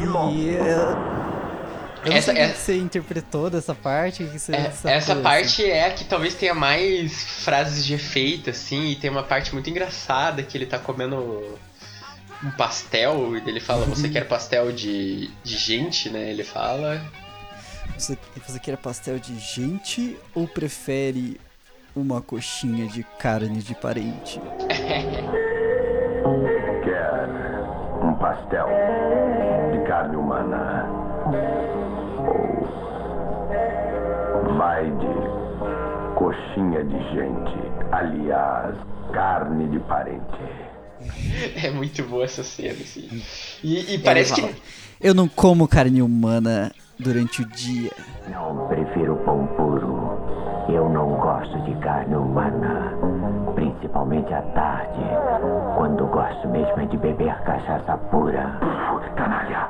[0.00, 0.34] E.
[0.34, 4.24] E eu, eu não Essa- é- que você interpretou dessa parte.
[4.24, 5.22] você É, sacou, essa assim.
[5.22, 9.52] parte é a que talvez tenha mais frases de efeito, assim, e tem uma parte
[9.52, 11.58] muito engraçada que ele tá comendo
[12.42, 16.30] um pastel, e ele fala, você quer pastel de, de gente, né?
[16.30, 17.02] Ele fala.
[17.98, 18.16] Você,
[18.46, 21.38] você quer pastel de gente ou prefere
[21.94, 24.40] uma coxinha de carne de parente?
[28.02, 28.66] Um pastel
[29.72, 30.86] de carne humana?
[34.34, 37.56] Ou vai de coxinha de gente,
[37.92, 38.74] aliás,
[39.12, 40.38] carne de parente?
[41.64, 43.08] É muito boa essa cena, assim.
[43.64, 44.54] E, e parece Ele que.
[44.54, 44.62] fala,
[45.00, 47.90] Eu não como carne humana durante o dia.
[48.28, 50.18] Não prefiro pão puro.
[50.68, 52.69] Eu não gosto de carne humana.
[56.60, 58.58] Mesmo é de beber cachaça pura.
[59.16, 59.68] Canalha!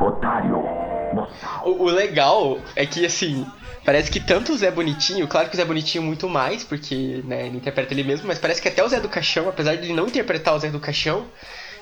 [0.00, 0.62] Otário!
[1.64, 3.46] O, o legal é que, assim,
[3.84, 7.46] parece que tanto o Zé Bonitinho, claro que o Zé Bonitinho muito mais, porque né,
[7.46, 9.94] ele interpreta ele mesmo, mas parece que até o Zé do Caixão, apesar de ele
[9.94, 11.24] não interpretar o Zé do Caixão,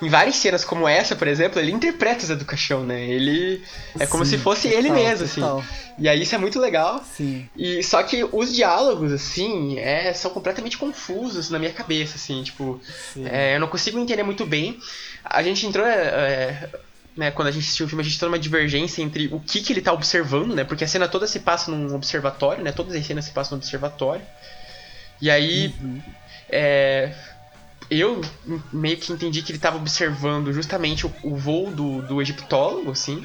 [0.03, 3.01] em várias cenas como essa, por exemplo, ele interpreta o Zé do Caixão, né?
[3.09, 3.63] Ele
[3.99, 5.59] é como Sim, se fosse ele total, mesmo, total.
[5.61, 5.69] assim.
[5.97, 7.03] E aí isso é muito legal.
[7.05, 7.49] Sim.
[7.57, 12.81] E só que os diálogos, assim, é, são completamente confusos na minha cabeça, assim, tipo,
[13.25, 14.77] é, eu não consigo entender muito bem.
[15.25, 16.69] A gente entrou, é, é,
[17.17, 19.61] né, quando a gente assistiu o filme, a gente entrou numa divergência entre o que,
[19.61, 22.97] que ele tá observando, né, porque a cena toda se passa num observatório, né, todas
[22.97, 24.25] as cenas se passam no observatório.
[25.21, 25.73] E aí,
[26.51, 27.15] é,
[28.01, 28.21] eu
[28.73, 33.25] meio que entendi que ele tava observando justamente o, o voo do, do egiptólogo, assim.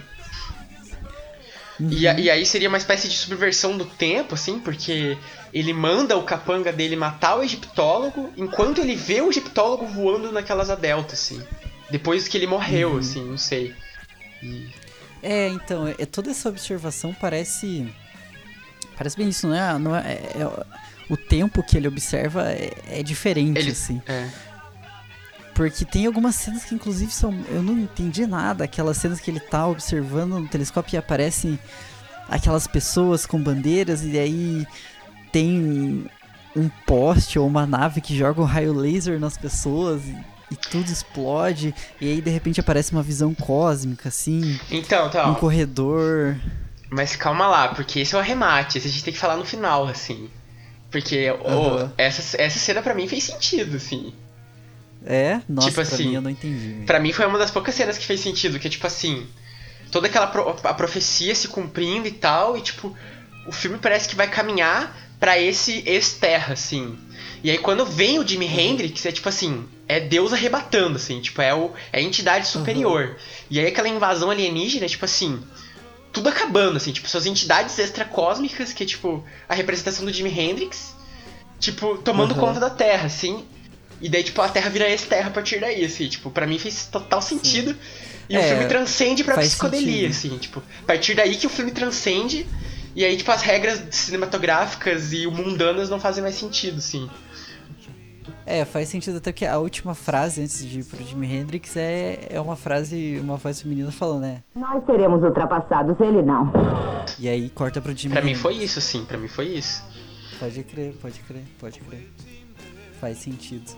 [1.79, 5.15] E, a- e aí seria uma espécie de subversão do tempo, assim, porque
[5.53, 10.69] ele manda o capanga dele matar o egiptólogo enquanto ele vê o egiptólogo voando naquelas
[10.71, 11.41] adeltas, assim.
[11.91, 13.75] Depois que ele morreu, assim, não sei.
[14.41, 14.67] E-
[15.21, 17.87] É, então, é, toda essa observação parece.
[18.97, 19.77] Parece bem isso, não é?
[19.77, 20.65] Não é, é- é-
[21.09, 24.01] o tempo que ele observa é, é diferente, Ele- assim.
[24.07, 24.27] É.
[25.57, 27.33] Porque tem algumas cenas que, inclusive, são.
[27.49, 28.63] Eu não entendi nada.
[28.63, 31.57] Aquelas cenas que ele tá observando no telescópio e aparecem
[32.29, 34.67] aquelas pessoas com bandeiras, e aí
[35.31, 36.05] tem
[36.55, 40.15] um poste ou uma nave que joga um raio laser nas pessoas e,
[40.51, 41.73] e tudo explode.
[41.99, 46.35] E aí, de repente, aparece uma visão cósmica, assim, Então, tá, um corredor.
[46.91, 49.43] Mas calma lá, porque esse é o arremate, esse a gente tem que falar no
[49.45, 50.29] final, assim.
[50.91, 51.93] Porque ô, Aham.
[51.97, 54.13] essa, essa cena pra mim fez sentido, assim.
[55.09, 55.41] É?
[55.47, 56.83] Nossa, Tipo assim, mim eu não entendi.
[56.85, 59.25] Pra mim foi uma das poucas cenas que fez sentido, que é tipo assim,
[59.89, 62.93] toda aquela pro- a profecia se cumprindo e tal, e tipo,
[63.47, 66.97] o filme parece que vai caminhar pra esse ex-terra, assim.
[67.41, 71.41] E aí quando vem o Jimi Hendrix, é tipo assim, é Deus arrebatando, assim, tipo,
[71.41, 73.15] é, o, é a entidade superior.
[73.49, 75.41] E aí aquela invasão alienígena, é tipo assim,
[76.11, 80.93] tudo acabando, assim, tipo, suas entidades extracósmicas, que é tipo a representação do Jimi Hendrix,
[81.59, 82.41] tipo, tomando Aham.
[82.41, 83.45] conta da Terra, assim.
[84.01, 86.85] E daí, tipo, a Terra vira ex-terra a partir daí, assim, tipo, pra mim fez
[86.85, 87.75] total sentido.
[88.29, 90.33] E o É, filme transcende pra psicodelia, sentido.
[90.33, 92.45] assim, tipo, a partir daí que o filme transcende,
[92.95, 97.09] e aí, tipo, as regras cinematográficas e o mundanas não fazem mais sentido, assim.
[98.45, 102.27] É, faz sentido até que a última frase antes de ir pro Jimi Hendrix é,
[102.29, 104.43] é uma frase, uma voz feminina falando, né?
[104.55, 106.51] Nós seremos ultrapassados, ele não.
[107.19, 108.41] E aí corta pro Jimi Pra mim Hendrix.
[108.41, 109.83] foi isso, assim, pra mim foi isso.
[110.39, 112.09] Pode crer, pode crer, pode crer.
[113.01, 113.69] Faz sentido.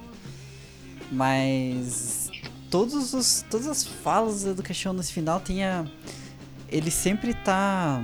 [1.11, 2.29] Mas
[2.69, 5.85] todos os, todas as falas do Caixão nesse final tem a.
[6.69, 8.01] Ele sempre tá.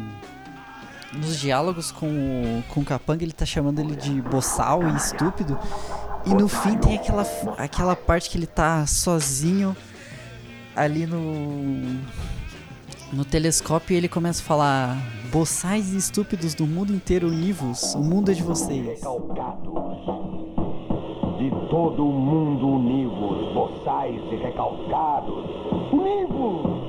[1.13, 5.57] Nos diálogos com o, com o Capanga, ele tá chamando ele de boçal e estúpido.
[6.25, 7.25] E no fim tem aquela,
[7.57, 9.75] aquela parte que ele tá sozinho
[10.75, 12.03] ali no.
[13.13, 14.97] No telescópio e ele começa a falar:
[15.31, 18.99] Boçais e estúpidos do mundo inteiro univos, o mundo é de vocês.
[21.69, 25.45] Todo o mundo univos, boçais e recalcados.
[25.91, 26.85] Univos!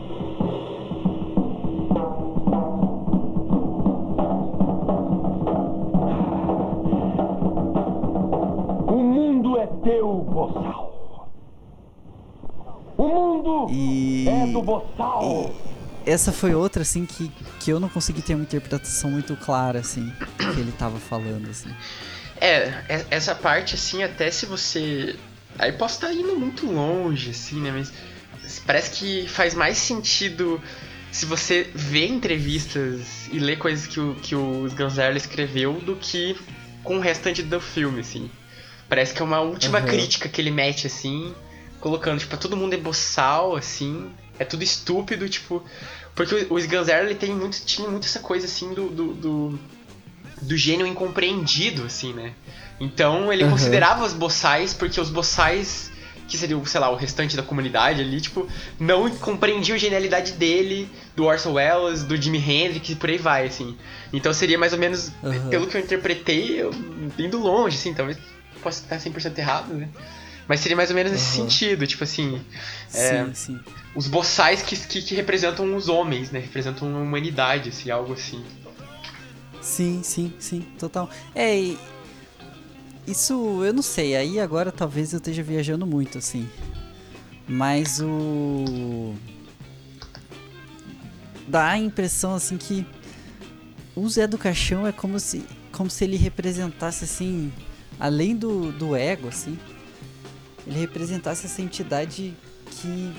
[8.89, 11.29] O mundo é teu, boçal.
[12.97, 15.51] O mundo E- é do boçal.
[16.05, 17.29] Essa foi outra, assim, que,
[17.61, 21.71] que eu não consegui ter uma interpretação muito clara, assim, que ele tava falando, assim.
[22.47, 25.17] É, é- essa parte, assim, até se você.
[25.59, 27.71] Aí posso estar indo muito longe, assim, né?
[27.73, 27.93] Mas
[28.61, 30.61] parece que faz mais sentido
[31.11, 33.01] se você vê entrevistas
[33.33, 36.37] e lê coisas que o, que o Sganzerla escreveu do que
[36.85, 38.31] com o restante do filme, assim.
[38.89, 39.87] Parece que é uma última Aham.
[39.89, 41.35] crítica que ele mete, assim,
[41.81, 45.65] colocando, tipo, todo mundo é boçal, assim, é tudo estúpido, tipo.
[46.15, 49.61] Porque o, o ele tem muito, tinha muito essa coisa, assim, do- do- do
[50.43, 52.33] do gênio incompreendido, assim, né?
[52.79, 53.53] Então ele Aham.
[53.53, 55.91] considerava os boçais porque os boçais,
[56.29, 58.47] que seria, sei lá, o restante da comunidade ali, tipo,
[58.79, 63.47] não compreendiam a genialidade dele, do Orson Welles, do Jimi Hendrix e por aí vai,
[63.47, 63.77] assim.
[64.13, 65.49] Então seria mais ou menos, Aham.
[65.49, 66.71] pelo que eu interpretei, eu
[67.19, 68.19] indo longe, assim, talvez
[68.63, 69.89] possa estar 100% errado, né?
[70.49, 71.49] Mas seria mais ou menos nesse Aham.
[71.49, 72.41] sentido, tipo assim,
[72.93, 73.25] É.
[73.25, 73.61] Sim, sim.
[73.95, 76.39] os boçais que, que, que representam os homens, né?
[76.41, 78.45] Representam a humanidade, assim, algo assim.
[79.67, 81.11] Sim, sim, sim, total.
[81.35, 81.75] É,
[83.05, 86.49] isso eu não sei, aí agora talvez eu esteja viajando muito, assim.
[87.49, 89.13] Mas o.
[91.49, 92.87] Dá a impressão, assim, que
[93.97, 97.53] o Zé do Caixão é como se, como se ele representasse, assim,
[97.99, 99.59] além do, do ego, assim,
[100.65, 102.37] ele representasse essa entidade
[102.71, 103.13] que.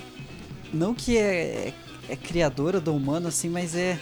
[0.74, 1.74] Não que é,
[2.08, 4.00] é criadora do humano, assim, mas é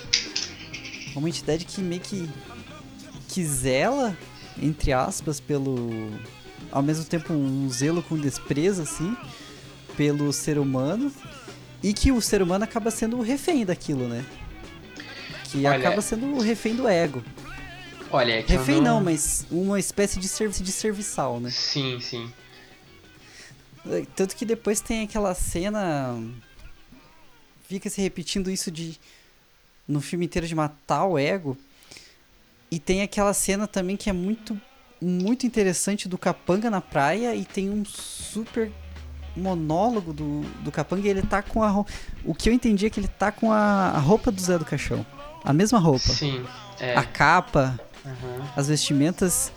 [1.16, 2.30] uma entidade que meio que
[3.30, 4.18] que zela
[4.62, 6.12] entre aspas pelo
[6.72, 9.16] ao mesmo tempo um zelo com desprezo assim
[9.98, 11.12] pelo ser humano
[11.82, 14.26] e que o ser humano acaba sendo o refém daquilo, né?
[15.46, 17.24] Que Olha- acaba sendo o refém do ego.
[18.12, 21.50] Olha, é que Refém não, mas uma espécie de serviço de serviçal, né?
[21.52, 22.32] Sim, sim.
[24.16, 26.18] Tanto que depois tem aquela cena.
[27.68, 29.00] Fica se repetindo isso de.
[29.88, 31.58] No filme inteiro de matar o ego.
[32.72, 34.60] E tem aquela cena também que é muito.
[35.02, 37.36] Muito interessante do Capanga na praia.
[37.36, 38.72] E tem um super
[39.36, 41.06] monólogo do, do Capanga.
[41.08, 41.92] E ele tá com a roupa.
[42.24, 44.66] O que eu entendi é que ele tá com a, a roupa do Zé do
[44.66, 45.06] Caixão.
[45.44, 46.08] A mesma roupa.
[46.14, 46.44] Sim.
[46.80, 46.96] É.
[46.96, 48.46] A capa, Uhum.
[48.56, 49.52] as vestimentas.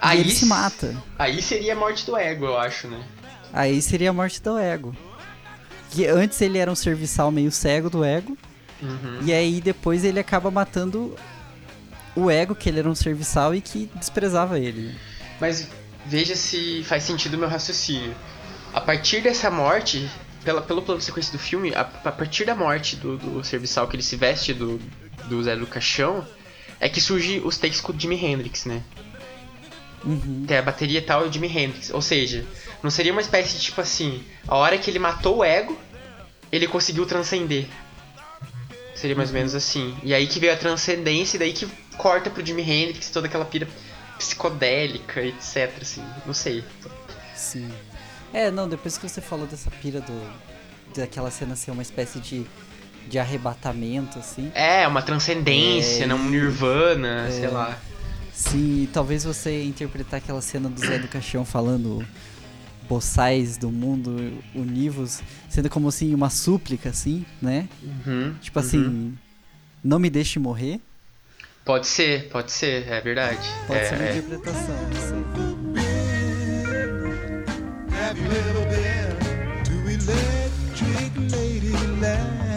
[0.00, 0.96] Aí, e ele se mata.
[1.18, 3.02] Aí seria a morte do ego, eu acho, né?
[3.52, 4.96] Aí seria a morte do ego.
[5.90, 8.36] Que antes ele era um serviçal meio cego do ego.
[8.82, 9.20] Uhum.
[9.22, 11.14] E aí depois ele acaba matando
[12.14, 14.94] o ego, que ele era um serviçal e que desprezava ele.
[15.40, 15.68] Mas
[16.06, 18.14] veja se faz sentido o meu raciocínio.
[18.72, 20.08] A partir dessa morte,
[20.44, 23.88] pela, pelo plano de sequência do filme, a, a partir da morte do, do serviçal
[23.88, 24.80] que ele se veste do,
[25.28, 26.26] do Zé do Caixão,
[26.78, 28.82] é que surge os takes com o Jimi Hendrix, né?
[30.04, 30.44] Uhum.
[30.46, 31.90] Tem a bateria tal e o Jimi Hendrix.
[31.90, 32.44] Ou seja,
[32.82, 35.78] não seria uma espécie de tipo assim, a hora que ele matou o ego,
[36.50, 37.66] ele conseguiu transcender.
[39.00, 39.96] Seria mais ou menos assim.
[40.02, 41.66] E aí que veio a transcendência, e daí que
[41.96, 43.66] corta pro Jimi Hendrix toda aquela pira
[44.18, 45.72] psicodélica, etc.
[45.80, 46.62] Assim, não sei.
[47.34, 47.70] Sim.
[48.30, 50.32] É, não, depois que você falou dessa pira do.
[50.94, 52.44] daquela cena ser uma espécie de.
[53.08, 54.52] de arrebatamento, assim.
[54.54, 57.78] É, uma transcendência, É, não um nirvana, sei lá.
[58.34, 62.06] Sim, talvez você interpretar aquela cena do Zé do Caixão falando
[62.90, 67.68] boçais do mundo univos, sendo como assim uma súplica, assim, né?
[67.80, 69.16] Uhum, Tipo assim,
[69.82, 70.80] não me deixe morrer.
[71.64, 73.48] Pode ser, pode ser, é verdade.
[73.68, 74.18] Pode é, ser uma é.
[74.18, 75.20] interpretação, não sei.
[77.94, 82.49] Have you ever been to Electric Ladyland?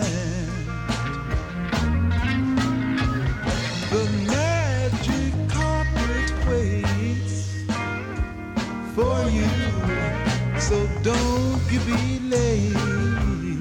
[11.04, 13.60] Don't you be late.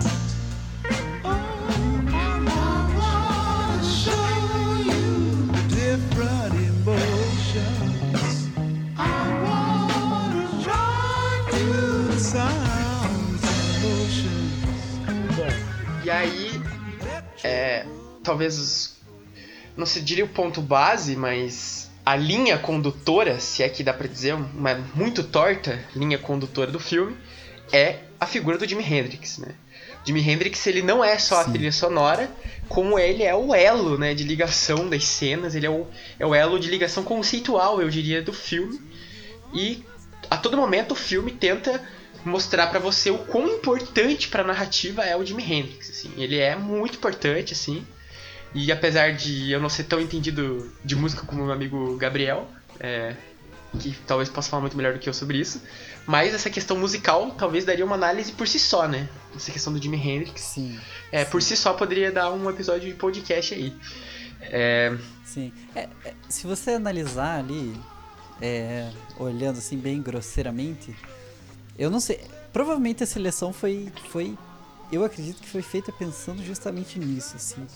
[1.24, 1.34] Oh,
[2.08, 2.38] I
[2.96, 4.28] wanna show
[4.86, 8.48] you different emotions.
[8.96, 9.00] I
[9.44, 10.46] wanna
[12.20, 13.42] sounds
[13.82, 14.62] emotions.
[16.04, 16.62] E aí,
[17.42, 17.84] é,
[18.22, 18.96] talvez,
[19.76, 24.06] não se diria o ponto base, mas a linha condutora, se é que dá pra
[24.06, 27.16] dizer, uma muito torta linha condutora do filme,
[27.72, 29.54] é a figura do Jimi Hendrix, né?
[30.04, 31.52] Jimi Hendrix, ele não é só a Sim.
[31.52, 32.30] trilha sonora,
[32.68, 35.86] como ele é o elo, né, de ligação das cenas, ele é o,
[36.18, 38.80] é o elo de ligação conceitual, eu diria, do filme.
[39.54, 39.84] E
[40.30, 41.80] a todo momento o filme tenta
[42.24, 46.12] mostrar pra você o quão importante pra narrativa é o Jimi Hendrix, assim.
[46.16, 47.84] Ele é muito importante, assim.
[48.54, 53.14] E apesar de eu não ser tão entendido de música como meu amigo Gabriel, é,
[53.78, 55.62] que talvez possa falar muito melhor do que eu sobre isso,
[56.06, 59.08] mas essa questão musical talvez daria uma análise por si só, né?
[59.34, 60.40] Essa questão do Jimi Hendrix.
[60.40, 60.78] Sim,
[61.10, 63.74] É, por si só poderia dar um episódio de podcast aí.
[64.42, 65.52] É, sim.
[65.74, 67.74] É, é, se você analisar ali,
[68.40, 70.94] é, olhando assim bem grosseiramente,
[71.78, 72.20] eu não sei.
[72.52, 74.36] Provavelmente a seleção foi, foi.
[74.90, 77.66] Eu acredito que foi feita pensando justamente nisso, assim.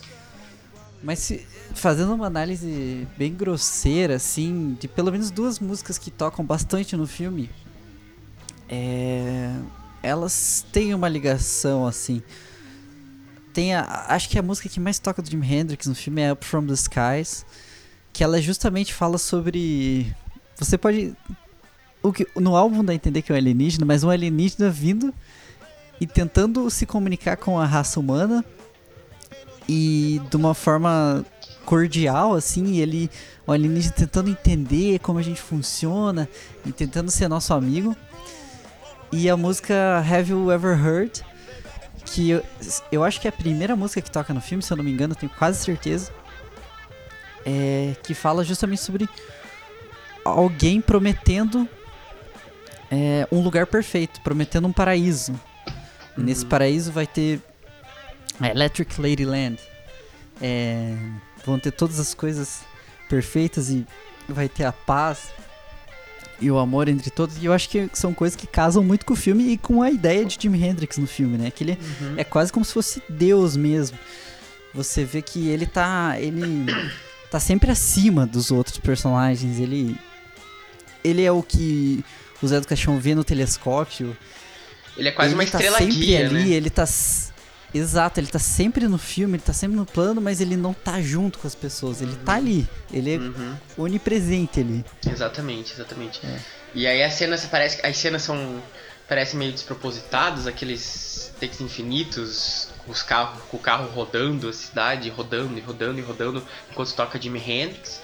[1.03, 1.45] Mas se-
[1.75, 7.05] fazendo uma análise bem grosseira, assim, de pelo menos duas músicas que tocam bastante no
[7.05, 7.49] filme,
[8.67, 9.53] é,
[10.01, 12.21] elas têm uma ligação, assim.
[13.53, 16.31] Tem a, acho que a música que mais toca do Jimi Hendrix no filme é
[16.33, 17.45] Up From The Skies,
[18.11, 20.15] que ela justamente fala sobre...
[20.57, 21.15] Você pode...
[22.01, 25.13] O que, no álbum dá a entender que é um alienígena, mas um alienígena vindo
[25.99, 28.45] e tentando se comunicar com a raça humana
[29.67, 31.25] e de uma forma
[31.65, 33.09] cordial, assim, ele,
[33.45, 36.29] o alienígena tentando entender como a gente funciona
[36.65, 37.95] e tentando ser nosso amigo.
[39.11, 41.23] E a música Have You Ever Heard,
[42.05, 42.43] que eu,
[42.91, 44.91] eu acho que é a primeira música que toca no filme, se eu não me
[44.91, 46.11] engano, tenho quase certeza,
[47.45, 49.07] é, que fala justamente sobre
[50.23, 51.67] alguém prometendo
[52.91, 55.33] é, um lugar perfeito, prometendo um paraíso.
[56.17, 57.41] E nesse paraíso vai ter
[58.41, 59.59] Electric Ladyland.
[60.41, 60.95] É,
[61.45, 62.61] vão ter todas as coisas
[63.09, 63.85] perfeitas e
[64.27, 65.29] vai ter a paz
[66.39, 67.37] e o amor entre todos.
[67.37, 69.89] E eu acho que são coisas que casam muito com o filme e com a
[69.89, 71.51] ideia de Jimi Hendrix no filme, né?
[71.51, 71.79] Que ele
[72.15, 73.97] é quase como se fosse Deus mesmo.
[74.73, 76.15] Você vê que ele tá.
[76.19, 76.65] Ele
[77.31, 79.59] tá sempre acima dos outros personagens.
[79.59, 79.97] Ele.
[81.03, 82.03] Ele é o que
[82.41, 84.15] o Zé do Caixão vê no telescópio.
[84.97, 86.49] ele é quase ele uma tá estrela sempre guia, ali, né?
[86.49, 86.85] ele tá.
[87.77, 91.01] Exato, ele tá sempre no filme, ele tá sempre no plano, mas ele não tá
[91.01, 92.01] junto com as pessoas.
[92.01, 92.67] Ele tá ali.
[92.91, 93.55] Ele é Uhum.
[93.77, 94.83] onipresente ali.
[95.05, 96.19] Exatamente, exatamente.
[96.25, 96.39] É.
[96.75, 98.61] E aí as cenas parece as cenas são
[99.07, 105.09] parecem meio despropositadas, aqueles takes infinitos, com os carros, com o carro rodando a cidade,
[105.09, 108.01] rodando e rodando e rodando enquanto toca Jimi Hendrix.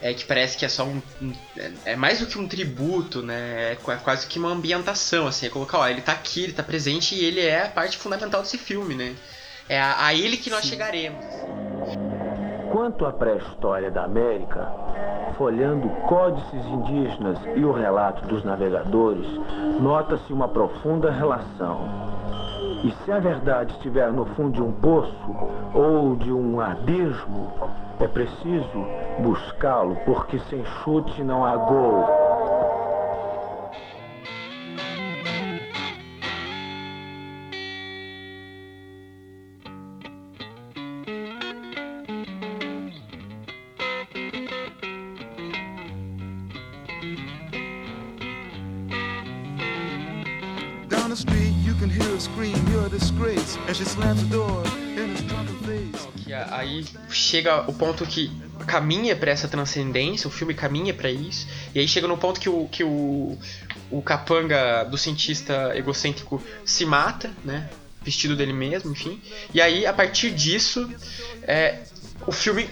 [0.00, 1.32] É que parece que é só um, um-
[1.84, 3.72] é- mais do que um tributo, né?
[3.72, 6.62] É qua- quase que uma ambientação assim, é colocar, ó, ele tá aqui, ele tá
[6.62, 9.14] presente e ele é a parte fundamental desse filme, né?
[9.68, 11.24] É a, a ele que nós chegaremos.
[12.70, 14.70] Quanto à pré-história da América,
[15.36, 19.26] folhando códices indígenas e o relato dos navegadores,
[19.80, 21.88] nota-se uma profunda relação.
[22.84, 25.12] E se a verdade estiver no fundo de um poço
[25.74, 27.52] ou de um abismo,
[28.00, 28.86] é preciso
[29.18, 32.28] buscá-lo, porque sem chute não há gol.
[51.18, 51.47] Street,
[51.78, 53.56] can hear her scream, you're a disgrace.
[53.68, 54.64] And she slams the door
[54.96, 56.08] in his drunken face.
[56.24, 58.30] Que aí chega o ponto que
[58.66, 62.48] caminha pra essa transcendência, o filme caminha pra isso, e aí chega no ponto que
[62.48, 63.38] o, que o,
[63.90, 67.70] o capanga do cientista egocêntrico se mata, né?
[68.02, 69.20] Vestido dele mesmo, enfim.
[69.54, 70.90] E aí, a partir disso,
[71.42, 71.80] é,
[72.26, 72.68] o filme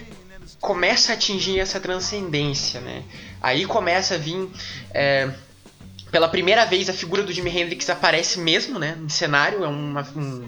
[0.59, 3.03] começa a atingir essa transcendência, né?
[3.41, 4.49] Aí começa a vir.
[4.93, 5.31] é,
[6.11, 8.97] pela primeira vez a figura do Jimi Hendrix aparece mesmo, né?
[9.03, 10.01] Em cenário, é uma.
[10.15, 10.47] um-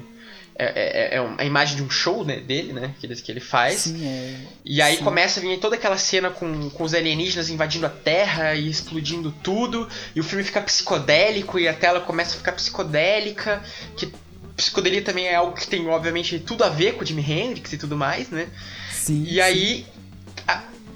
[0.62, 2.94] é, é, é uma- a imagem de um show né, dele, né?
[3.00, 3.80] Que ele, que ele faz.
[3.82, 4.36] Sim, é.
[4.66, 5.04] E aí Sim.
[5.06, 9.32] começa a vir toda aquela cena com, com os alienígenas invadindo a Terra e explodindo
[9.42, 13.64] tudo, e o filme fica psicodélico e a tela começa a ficar psicodélica,
[13.96, 14.12] que
[14.58, 17.78] psicodelia também é algo que tem obviamente tudo a ver com o Jimi Hendrix e
[17.78, 18.50] tudo mais, né?
[18.92, 19.24] Sim.
[19.26, 19.86] E aí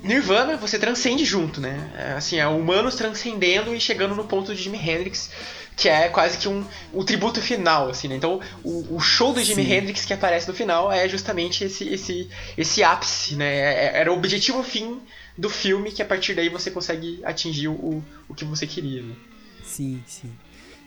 [0.04, 1.90] Nirvana você transcende junto, né?
[1.98, 5.32] É, Assim, é humanos transcendendo e chegando no ponto de Jimi Hendrix,
[5.76, 6.64] que é quase que um,
[6.94, 8.16] um tributo final, assim, né?
[8.16, 9.74] Então, o, o show do Jimi Sim.
[9.74, 13.46] Hendrix que aparece no final é justamente esse, esse, esse ápice, né?
[13.56, 15.00] É- Era o objetivo fim
[15.38, 19.16] do filme, que a partir daí você consegue atingir o, o que você queria, né?
[19.64, 20.32] Sim, sim.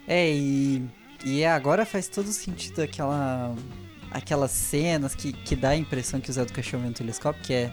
[0.06, 0.84] É, e,
[1.24, 3.54] e agora faz todo sentido aquela
[4.08, 7.42] aquelas cenas que, que dá a impressão que o Zé do Caixão vê no telescópio,
[7.42, 7.72] que é,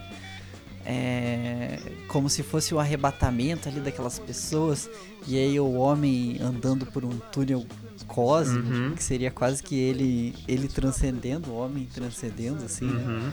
[0.84, 1.78] é
[2.08, 4.88] como se fosse o arrebatamento ali daquelas pessoas,
[5.26, 7.64] e aí o homem andando por um túnel
[8.06, 8.94] cósmico, Uhum.
[8.94, 13.02] que seria quase que ele, ele transcendendo, o homem transcendendo, assim, né?
[13.06, 13.30] Uhum.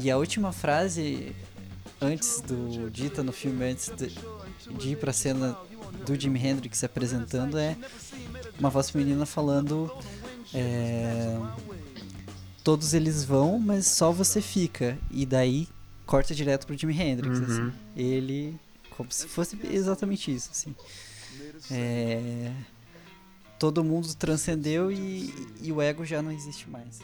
[0.00, 1.32] E a última frase,
[2.00, 4.10] antes do dita no filme, antes de,
[4.76, 5.56] de ir pra cena
[6.04, 7.76] do Jimi Hendrix se apresentando, é
[8.58, 9.90] uma voz feminina falando.
[10.52, 11.38] é,
[12.64, 14.98] Todos eles vão, mas só você fica.
[15.10, 15.68] E daí
[16.06, 17.38] corta direto pro Jimi Hendrix.
[17.38, 17.44] Uhum.
[17.44, 17.72] assim.
[17.96, 18.60] Ele.
[18.90, 20.50] Como se fosse exatamente isso.
[20.52, 20.74] Assim.
[21.70, 22.52] É,
[23.58, 27.00] todo mundo transcendeu e, e o ego já não existe mais.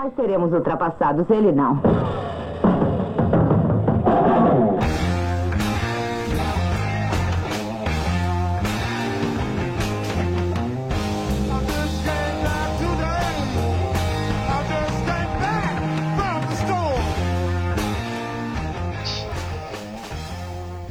[0.00, 1.82] Nós seremos ultrapassados, ele não.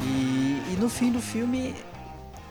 [0.02, 1.74] E, e no fim do filme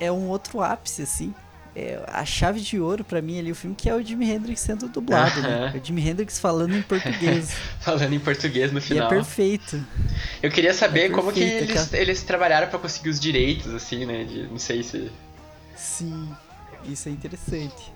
[0.00, 1.34] é um outro ápice, assim.
[1.78, 4.60] É a chave de ouro pra mim ali, o filme, que é o Jimi Hendrix
[4.60, 5.66] sendo dublado, né?
[5.66, 5.78] Aham.
[5.78, 7.54] O Jimi Hendrix falando em português.
[7.80, 9.06] Falando em português no e final.
[9.06, 9.84] é perfeito.
[10.42, 14.24] Eu queria saber É como que eles, eles trabalharam pra conseguir os direitos, assim, né?
[14.24, 15.12] De, não sei se.
[15.76, 16.30] Sim,
[16.88, 17.92] isso é interessante.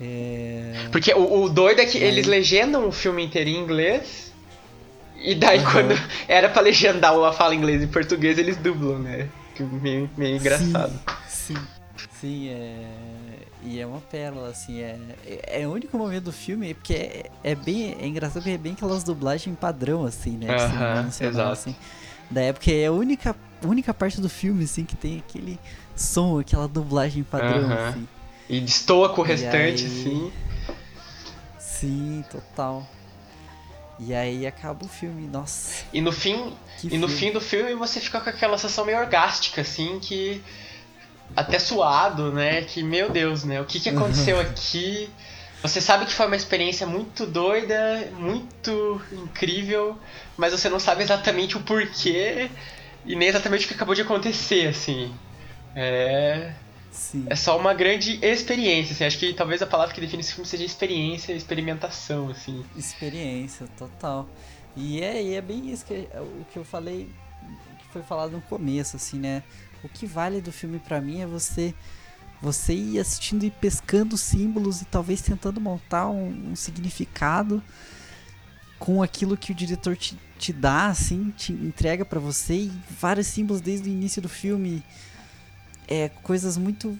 [0.00, 0.88] É...
[0.92, 2.08] Porque o, o doido é que E aí?
[2.08, 4.32] eles legendam o filme inteiro em inglês.
[5.22, 5.72] E daí Aham.
[5.72, 5.94] quando
[6.26, 9.28] era pra legendar uma fala em inglês e português, eles dublam, né?
[9.82, 10.98] Meio, meio engraçado.
[11.28, 11.58] Sim, sim,
[12.20, 12.86] sim, é...
[13.62, 14.98] E é uma pérola, assim, é...
[15.24, 17.96] é é o único momento do filme, porque é, é bem...
[18.00, 20.54] É engraçado porque é bem aquelas dublagens padrão, assim, né?
[21.20, 21.52] exato.
[21.52, 21.76] assim.
[22.30, 25.58] Da época é a única, única parte do filme, assim, que tem aquele
[25.94, 28.08] som, aquela dublagem padrão, assim.
[28.48, 29.86] E destoa com o restante, aí?
[29.86, 30.32] assim.
[31.58, 32.86] Sim, total.
[33.98, 35.84] E aí acaba o filme, nossa.
[35.92, 36.52] E no fim.
[36.78, 37.14] Que e no filme.
[37.14, 40.42] fim do filme você fica com aquela sensação meio orgástica, assim, que.
[41.34, 42.62] Até suado, né?
[42.62, 43.60] Que, meu Deus, né?
[43.60, 45.10] O que, que aconteceu aqui?
[45.62, 49.98] Você sabe que foi uma experiência muito doida, muito incrível,
[50.36, 52.50] mas você não sabe exatamente o porquê
[53.04, 55.12] e nem exatamente o que acabou de acontecer, assim.
[55.74, 56.52] É.
[56.90, 57.26] Sim.
[57.28, 59.04] É só uma grande experiência, assim.
[59.04, 62.64] Acho que talvez a palavra que define esse filme seja experiência, experimentação, assim.
[62.76, 64.28] Experiência, total.
[64.74, 67.08] E é, e é bem isso que o que eu falei,
[67.78, 69.42] que que foi falado no começo, assim, né?
[69.82, 71.74] O que vale do filme para mim é você
[72.40, 77.62] você ir assistindo e pescando símbolos e talvez tentando montar um, um significado
[78.78, 83.26] com aquilo que o diretor te, te dá, assim, te entrega para você e vários
[83.26, 84.82] símbolos desde o início do filme.
[85.88, 86.98] É, coisas muito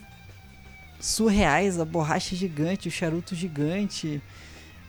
[0.98, 4.22] surreais, a borracha gigante, o charuto gigante,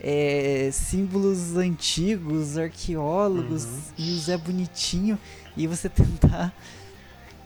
[0.00, 3.80] é, símbolos antigos, arqueólogos uhum.
[3.98, 5.18] e o Zé Bonitinho,
[5.56, 6.54] e você tentar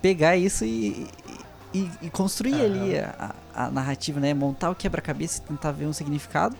[0.02, 1.06] pegar isso e,
[1.72, 2.64] e, e construir uhum.
[2.64, 4.34] ali a, a, narrativa, né?
[4.34, 6.56] Montar o quebra-cabeça e tentar ver um significado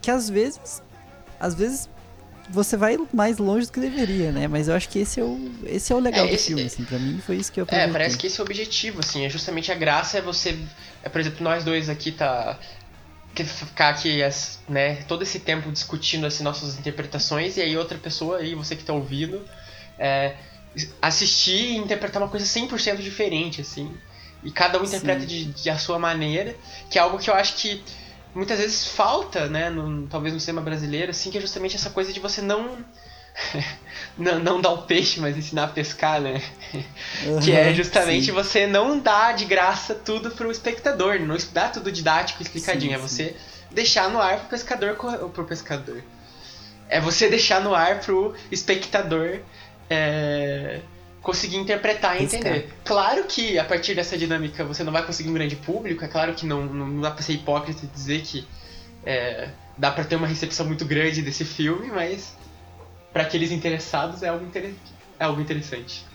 [0.00, 0.82] que às vezes,
[1.38, 1.88] às vezes
[2.48, 4.48] você vai mais longe do que deveria, né?
[4.48, 6.66] Mas eu acho que esse é o, esse é o legal é, esse, do filme,
[6.66, 6.84] assim.
[6.84, 9.24] Pra mim foi isso que eu É, parece que esse é o objetivo, assim.
[9.24, 10.58] É justamente a graça é você...
[11.02, 12.58] É, por exemplo, nós dois aqui tá...
[13.32, 14.18] Que ficar aqui,
[14.68, 18.82] né, todo esse tempo discutindo assim, nossas interpretações e aí outra pessoa aí, você que
[18.82, 19.40] tá ouvindo,
[19.96, 20.34] é,
[21.00, 23.96] assistir e interpretar uma coisa 100% diferente, assim.
[24.42, 26.56] E cada um interpreta de, de, a sua maneira,
[26.88, 27.82] que é algo que eu acho que
[28.34, 32.12] muitas vezes falta, né, no, talvez no cinema brasileiro, assim, que é justamente essa coisa
[32.12, 32.78] de você não
[34.16, 36.42] não, não dar o peixe, mas ensinar a pescar, né?
[37.24, 38.32] Uhum, que é justamente sim.
[38.32, 42.98] você não dar de graça tudo pro espectador, não dar tudo didático, explicadinho, sim, é
[42.98, 43.34] você sim.
[43.74, 44.96] deixar no ar pro pescador,
[45.32, 46.02] pro pescador.
[46.88, 49.40] É você deixar no ar pro espectador
[49.90, 50.80] é,
[51.20, 52.72] conseguir interpretar e entender.
[52.84, 56.34] Claro que a partir dessa dinâmica você não vai conseguir um grande público, é claro
[56.34, 58.46] que não, não dá pra ser hipócrita e dizer que
[59.04, 62.34] é, dá pra ter uma recepção muito grande desse filme, mas
[63.12, 64.72] para aqueles interessados é algo, inter...
[65.18, 66.06] é algo interessante.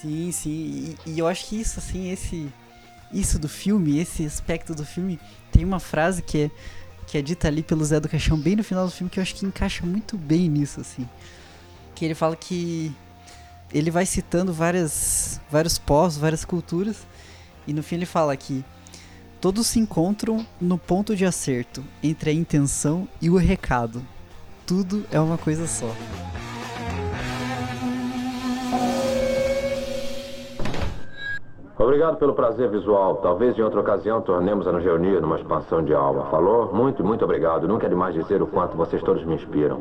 [0.00, 2.50] Sim, sim, e, e, eu acho que isso, assim, esse
[3.12, 5.18] isso do filme, esse aspecto do filme,
[5.52, 6.50] tem uma frase que é,
[7.06, 9.22] que é dita ali pelo Zé do Caixão bem no final do filme que eu
[9.22, 11.08] acho que encaixa muito bem nisso, assim.
[11.94, 12.94] Que ele fala que
[13.72, 17.06] ele vai citando várias, vários povos, várias culturas,
[17.66, 18.64] e no fim ele fala que
[19.40, 24.02] todos se encontram no ponto de acerto entre a intenção e o recado.
[24.66, 25.90] Tudo é uma coisa só.
[31.78, 33.16] Obrigado pelo prazer visual.
[33.16, 36.26] Talvez em outra ocasião tornemos a nos reunir numa expansão de alma.
[36.26, 36.72] Falou?
[36.74, 37.66] Muito, muito obrigado.
[37.66, 39.80] Nunca é demais dizer o quanto vocês todos me inspiram.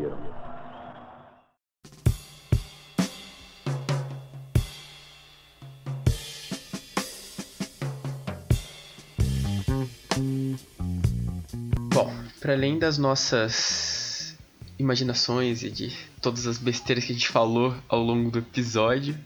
[12.39, 14.35] Para além das nossas
[14.77, 19.17] imaginações e de todas as besteiras que a gente falou ao longo do episódio,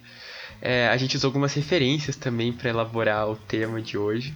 [0.61, 4.33] é, a gente usou algumas referências também para elaborar o tema de hoje.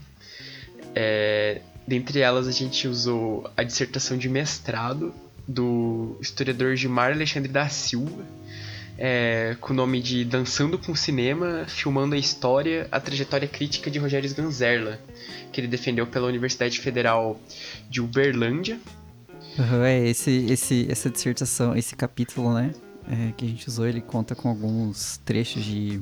[0.94, 5.14] É, dentre elas, a gente usou a dissertação de mestrado
[5.48, 8.26] do historiador Gilmar Alexandre da Silva,
[8.98, 13.92] é, com o nome de Dançando com o Cinema, filmando a história, a trajetória crítica
[13.92, 15.00] de Rogério Sganzerla,
[15.52, 17.40] que ele defendeu pela Universidade Federal
[17.90, 18.80] de Uberlândia.
[19.58, 22.72] Uhum, é, esse, esse, essa dissertação, esse capítulo, né,
[23.08, 26.02] é, que a gente usou, ele conta com alguns trechos de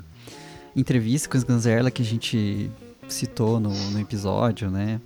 [0.76, 2.70] entrevista com o Sganzerla que a gente
[3.08, 5.00] citou no, no episódio, né,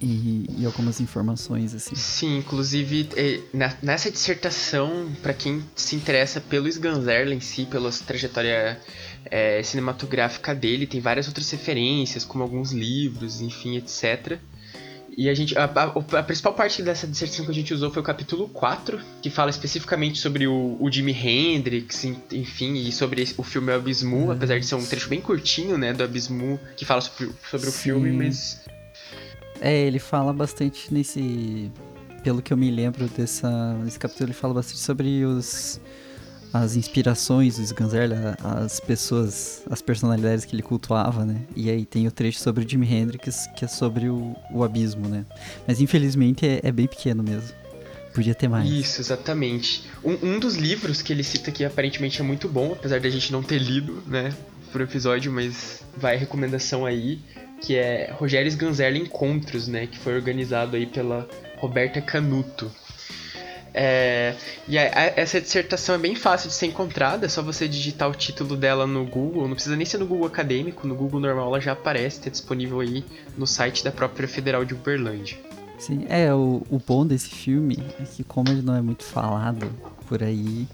[0.00, 1.94] e, e, algumas informações assim.
[1.94, 3.08] Sim, inclusive
[3.82, 8.80] nessa dissertação, para quem se interessa pelo Sganzerla em si, pela trajetória
[9.26, 14.38] é, cinematográfica dele, tem várias outras referências, como alguns livros, enfim, etc.
[15.16, 15.56] E a gente.
[15.56, 19.00] A, a, a, principal parte dessa dissertação que a gente usou foi o capítulo 4,
[19.22, 24.32] que fala especificamente sobre o, o Jimi Hendrix, enfim, e sobre o filme Abismu, uhum.
[24.32, 27.72] apesar de ser um trecho bem curtinho, né, do Abismu, que fala sobre, sobre o
[27.72, 28.60] filme, mas.
[29.60, 31.70] É, ele fala bastante nesse.
[32.22, 35.80] Pelo que eu me lembro dessa, desse capítulo, ele fala bastante sobre os
[36.54, 41.40] as inspirações do Sganzerla, as pessoas, as personalidades que ele cultuava, né?
[41.56, 45.08] E aí tem o trecho sobre o Jimi Hendrix, que é sobre o, o abismo,
[45.08, 45.26] né?
[45.66, 47.50] Mas infelizmente é, é, bem pequeno mesmo.
[48.14, 48.70] Podia ter mais.
[48.70, 49.90] Isso, exatamente.
[50.04, 53.32] Um, um dos livros que ele cita aqui aparentemente é muito bom, apesar da gente
[53.32, 54.32] não ter lido, né?
[54.70, 57.18] Por episódio, mas vai recomendação aí,
[57.60, 59.86] que é Rogério Sganzerla Encontros, né?
[59.86, 61.28] Que foi organizado aí pela
[61.58, 62.70] Roberta Canuto.
[63.76, 64.36] É,
[64.68, 68.08] e a, a, essa dissertação é bem fácil de ser encontrada, é só você digitar
[68.08, 71.48] o título dela no Google, não precisa nem ser no Google acadêmico, no Google normal
[71.48, 73.04] ela já aparece, está disponível aí
[73.36, 75.36] no site da própria Federal de Uberlândia.
[75.76, 79.68] Sim, é, o, o bom desse filme é que como ele não é muito falado
[80.06, 80.68] por aí,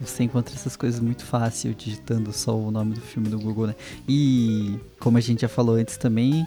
[0.00, 3.74] você encontra essas coisas muito fácil digitando só o nome do filme no Google, né?
[4.08, 6.46] E como a gente já falou antes também,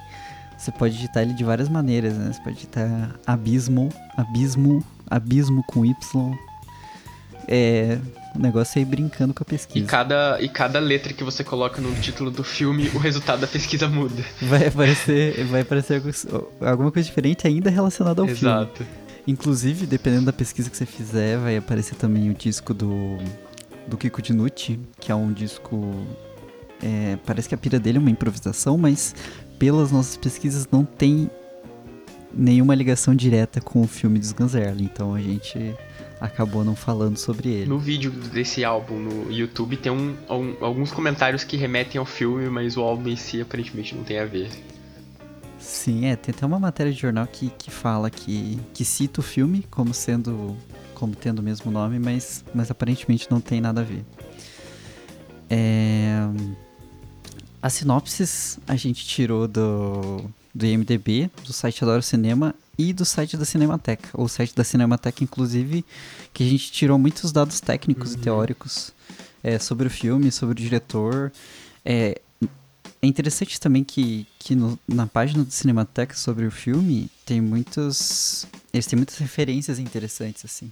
[0.58, 2.32] você pode digitar ele de várias maneiras, né?
[2.34, 5.94] Você pode digitar abismo, abismo abismo com Y.
[7.48, 8.00] É,
[8.36, 9.86] O negócio é ir brincando com a pesquisa.
[9.86, 13.48] E cada, e cada letra que você coloca no título do filme, o resultado da
[13.48, 14.24] pesquisa muda.
[14.42, 16.02] Vai aparecer, vai aparecer
[16.62, 18.84] alguma coisa diferente ainda relacionada ao Exato.
[18.84, 18.92] filme.
[19.28, 23.18] Inclusive, dependendo da pesquisa que você fizer, vai aparecer também o disco do,
[23.88, 26.06] do Kiko Dinucci, que é um disco.
[26.82, 29.16] É, parece que a pira dele é uma improvisação, mas
[29.58, 31.30] pelas nossas pesquisas não tem
[32.34, 35.76] nenhuma ligação direta com o filme dos Guns então a gente
[36.20, 37.66] acabou não falando sobre ele.
[37.68, 42.50] No vídeo desse álbum no YouTube tem um, um, alguns comentários que remetem ao filme,
[42.50, 44.50] mas o álbum em si aparentemente não tem a ver.
[45.60, 49.24] Sim, é, tem até uma matéria de jornal que, que fala que, que cita o
[49.24, 50.58] filme como sendo
[51.04, 54.06] como tendo o mesmo nome, mas, mas aparentemente não tem nada a ver.
[55.50, 56.14] É,
[57.62, 60.24] as sinopses a gente tirou do,
[60.56, 64.10] do IMDB, do site Adoro Cinema e do site da Cinemateca.
[64.14, 65.84] O site da Cinemateca, inclusive,
[66.34, 68.20] que a gente tirou muitos dados técnicos uhum.
[68.20, 68.94] e teóricos
[69.44, 71.34] é, sobre o filme, sobre o diretor.
[71.84, 72.22] É,
[73.04, 78.48] é interessante também que, que no, na página do Cinemateca sobre o filme tem muitos.
[78.74, 80.72] Eles têm muitas referências interessantes, assim.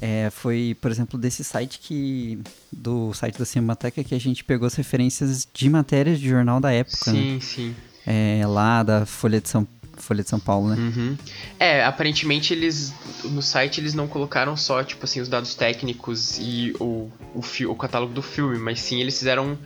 [0.00, 2.40] É, foi, por exemplo, desse site que.
[2.72, 6.72] Do site da Cinemateca que a gente pegou as referências de matérias de jornal da
[6.72, 7.12] época.
[7.12, 7.40] Sim, né?
[7.40, 7.74] sim
[8.06, 9.66] é, lá da Folha de São
[9.96, 10.76] Folha de São Paulo, né?
[10.76, 11.16] Uhum.
[11.58, 16.74] É, aparentemente eles no site eles não colocaram só tipo assim os dados técnicos e
[16.80, 19.56] o, o, o catálogo do filme, mas sim eles fizeram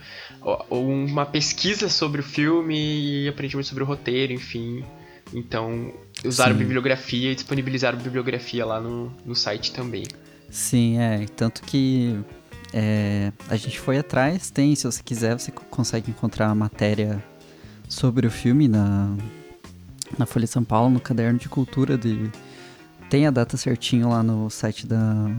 [0.69, 2.75] uma pesquisa sobre o filme
[3.23, 4.83] e aparentemente sobre o roteiro, enfim.
[5.33, 5.93] Então
[6.25, 6.59] usaram sim.
[6.59, 10.05] bibliografia e disponibilizaram bibliografia lá no, no site também.
[10.49, 12.19] Sim, é tanto que
[12.73, 17.23] é, a gente foi atrás, tem, se você quiser, você consegue encontrar a matéria
[17.87, 19.15] sobre o filme na,
[20.17, 22.31] na Folha de São Paulo, no caderno de cultura de
[23.09, 25.31] tem a data certinho lá no site da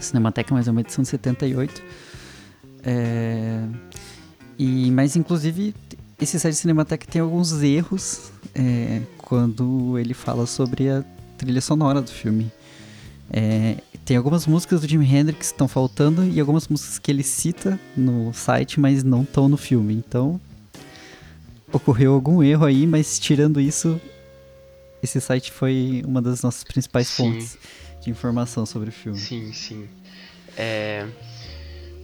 [0.00, 1.82] Cinemateca, mas é uma edição de 78.
[2.82, 3.61] É,
[4.58, 5.74] e, mas inclusive
[6.20, 11.04] esse site de Cinemateca tem alguns erros é, quando ele fala sobre a
[11.36, 12.50] trilha sonora do filme.
[13.30, 17.22] É, tem algumas músicas do Jimi Hendrix que estão faltando e algumas músicas que ele
[17.22, 19.94] cita no site, mas não estão no filme.
[19.94, 20.40] Então
[21.72, 24.00] ocorreu algum erro aí, mas tirando isso,
[25.02, 27.24] esse site foi uma das nossas principais sim.
[27.24, 27.58] fontes
[28.02, 29.18] de informação sobre o filme.
[29.18, 29.88] Sim, sim.
[30.56, 31.06] É,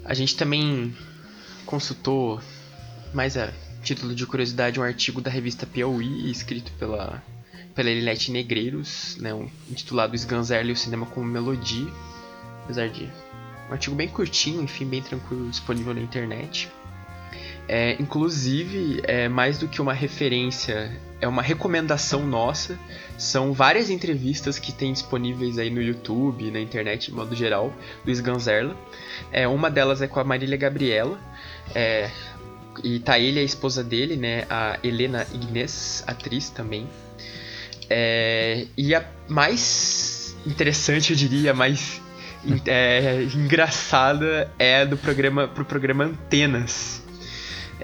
[0.05, 0.95] a gente também
[1.69, 2.41] consultou,
[3.13, 7.23] mais a título de curiosidade, um artigo da revista Piauí, escrito pela,
[7.75, 11.93] pela Elinete Negreiros, né, um, intitulado Sganzerle e o Cinema como Melodia,
[12.65, 13.05] apesar de
[13.69, 16.71] um artigo bem curtinho, enfim, bem tranquilo, disponível na internet.
[17.69, 20.91] É, inclusive, é mais do que uma referência,
[21.21, 22.79] é uma recomendação nossa.
[23.19, 27.71] São várias entrevistas que tem disponíveis aí no YouTube, na internet de modo geral,
[28.07, 28.75] do Sganzerla.
[29.31, 31.21] É, uma delas é com a Marília Gabriela.
[31.75, 32.11] É,
[32.83, 34.45] e tá ele, a esposa dele, né?
[34.49, 36.87] A Helena Ignes, atriz também.
[37.91, 42.01] É, e a mais interessante, eu diria, mais
[42.67, 47.03] é, engraçada é do programa pro programa Antenas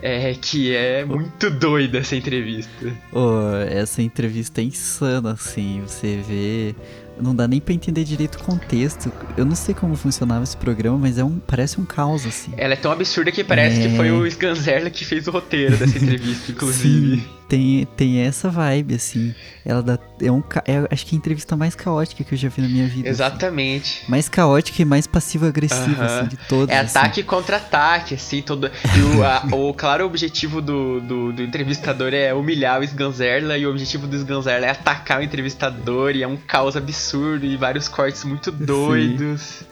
[0.02, 2.92] é que é muito doida essa entrevista.
[3.12, 5.82] Oh, essa entrevista é insana, assim.
[5.86, 6.74] Você vê
[7.20, 9.12] não dá nem para entender direito o contexto.
[9.36, 12.52] Eu não sei como funcionava esse programa, mas é um, parece um caos, assim.
[12.56, 13.88] Ela é tão absurda que parece é...
[13.88, 17.16] que foi o Sganzerla que fez o roteiro dessa entrevista, inclusive.
[17.16, 19.34] Sim, tem, tem essa vibe, assim.
[19.64, 22.48] Ela dá, é um, é, acho que é a entrevista mais caótica que eu já
[22.48, 23.08] vi na minha vida.
[23.08, 23.08] Assim.
[23.08, 24.00] Exatamente.
[24.02, 24.10] Assim.
[24.10, 26.18] Mais caótica e mais passiva-agressiva, uh -huh.
[26.18, 26.74] assim, de todos.
[26.74, 26.98] É assim.
[26.98, 28.66] ataque contra ataque, assim, todo.
[28.66, 33.66] E o, a, o claro objetivo do, do, do, entrevistador é humilhar o Sganzerla e
[33.66, 37.56] o objetivo do Sganzerla é atacar o entrevistador e é um caos absurdo absurdo e
[37.56, 39.40] vários cortes muito doidos.
[39.40, 39.64] Sim.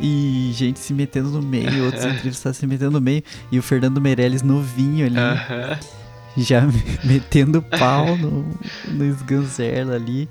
[0.00, 3.22] E gente se metendo no meio, outros entrevistados se metendo no meio.
[3.50, 5.16] E o Fernando Meirelles novinho ali.
[5.16, 5.97] Uh -huh.
[6.38, 6.62] Já
[7.04, 10.28] metendo pau no, no Sganzerla ali.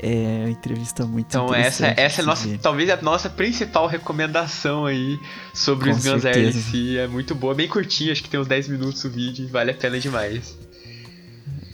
[0.00, 5.18] É uma entrevista muito Então essa, essa é nossa, talvez a nossa principal recomendação aí
[5.52, 6.96] sobre Com o Sganzerla em si.
[6.96, 9.74] É muito boa, bem curtinha, acho que tem uns 10 minutos o vídeo, vale a
[9.74, 10.56] pena demais.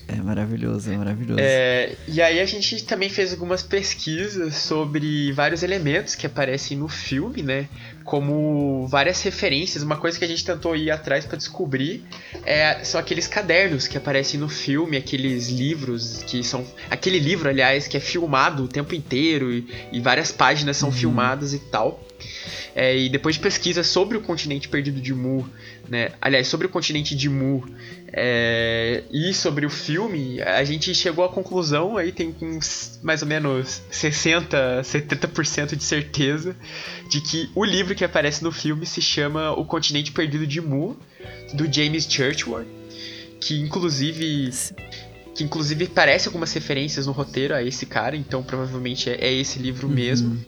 [0.07, 1.41] É maravilhoso, é maravilhoso.
[1.41, 6.89] É, e aí a gente também fez algumas pesquisas sobre vários elementos que aparecem no
[6.89, 7.69] filme, né?
[8.05, 9.82] Como várias referências.
[9.82, 12.05] Uma coisa que a gente tentou ir atrás para descobrir
[12.44, 16.64] é, são aqueles cadernos que aparecem no filme, aqueles livros que são.
[16.90, 20.94] Aquele livro, aliás, que é filmado o tempo inteiro e, e várias páginas são uhum.
[20.94, 22.01] filmadas e tal.
[22.74, 25.48] É, e depois de pesquisa sobre o continente perdido de Mu,
[25.89, 26.12] né?
[26.20, 27.65] Aliás, sobre o continente de Mu
[28.12, 33.28] é, e sobre o filme, a gente chegou à conclusão, aí tem uns, mais ou
[33.28, 36.56] menos 60, 70% de certeza
[37.11, 40.97] de que o livro que aparece no filme se chama O Continente Perdido de Mu,
[41.52, 42.69] do James Churchward,
[43.40, 44.51] que inclusive
[45.35, 49.59] que inclusive parece algumas referências no roteiro a esse cara, então provavelmente é, é esse
[49.59, 49.94] livro Uhum.
[49.94, 50.44] mesmo.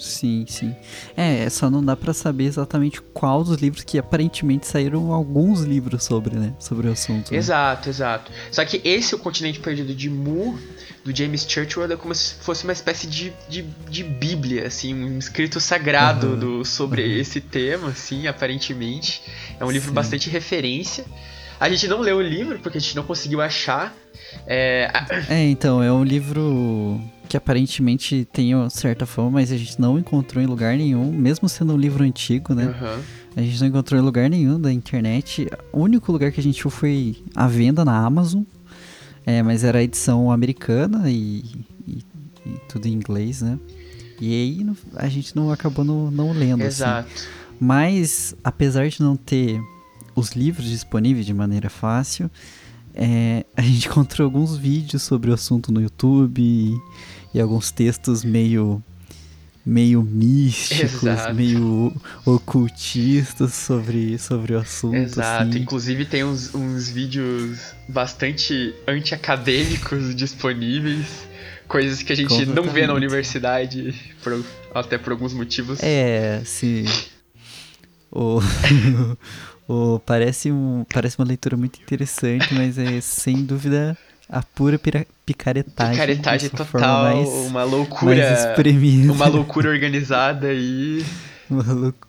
[0.00, 0.74] Sim, sim.
[1.16, 6.04] É, só não dá pra saber exatamente qual dos livros que aparentemente saíram alguns livros
[6.04, 6.54] sobre, né?
[6.58, 7.30] Sobre o assunto.
[7.32, 7.38] né?
[7.38, 8.32] Exato, exato.
[8.50, 10.58] Só que esse, O Continente Perdido de Mu,
[11.04, 15.18] do James Churchward, é como se fosse uma espécie de, de, de bíblia, assim, um
[15.18, 17.20] escrito sagrado Aham, do, sobre aham.
[17.20, 19.22] esse tema, assim, aparentemente.
[19.58, 19.94] É um livro Sim.
[19.94, 21.04] bastante referência.
[21.58, 23.94] A gente não leu o livro porque a gente não conseguiu achar.
[24.46, 24.90] É,
[25.28, 27.00] É, então, é um livro
[27.30, 31.48] que aparentemente tem uma certa fama, mas a gente não encontrou em lugar nenhum, mesmo
[31.48, 32.64] sendo um livro antigo, né?
[32.64, 33.00] Aham.
[33.36, 35.46] A gente não encontrou em lugar nenhum da internet.
[35.72, 38.42] O único lugar que a gente achou foi a venda na Amazon.
[39.24, 41.44] É, mas era a edição americana e,
[41.86, 42.02] e-
[42.44, 43.58] e tudo em inglês, né?
[44.20, 44.66] E aí
[44.96, 46.62] a gente não acabou não, não lendo.
[46.62, 46.82] assim.
[46.82, 47.08] Exato.
[47.60, 49.60] Mas, apesar de não ter
[50.16, 52.28] os livros disponíveis de maneira fácil,
[52.92, 56.76] é, a gente encontrou alguns vídeos sobre o assunto no YouTube e,
[57.32, 58.82] e alguns textos meio
[59.64, 61.34] meio místicos, Exato.
[61.34, 61.94] meio
[62.24, 64.96] ocultistas sobre, sobre o assunto.
[64.96, 65.50] Exato.
[65.50, 65.58] assim.
[65.58, 71.28] Inclusive tem uns, uns vídeos bastante anti-acadêmicos disponíveis.
[71.68, 73.94] Coisas que a gente não vê na universidade,
[74.24, 74.44] por-
[74.74, 75.78] até por alguns motivos.
[75.82, 76.84] É, se.
[78.10, 78.40] O,
[79.68, 83.96] o, parece, um, parece uma leitura muito interessante, mas é sem dúvida
[84.30, 85.92] a pura picaretagem.
[85.94, 88.14] Picaretagem total, mais- uma loucura.
[89.12, 91.04] Uma loucura organizada e
[91.50, 92.06] Uma louco-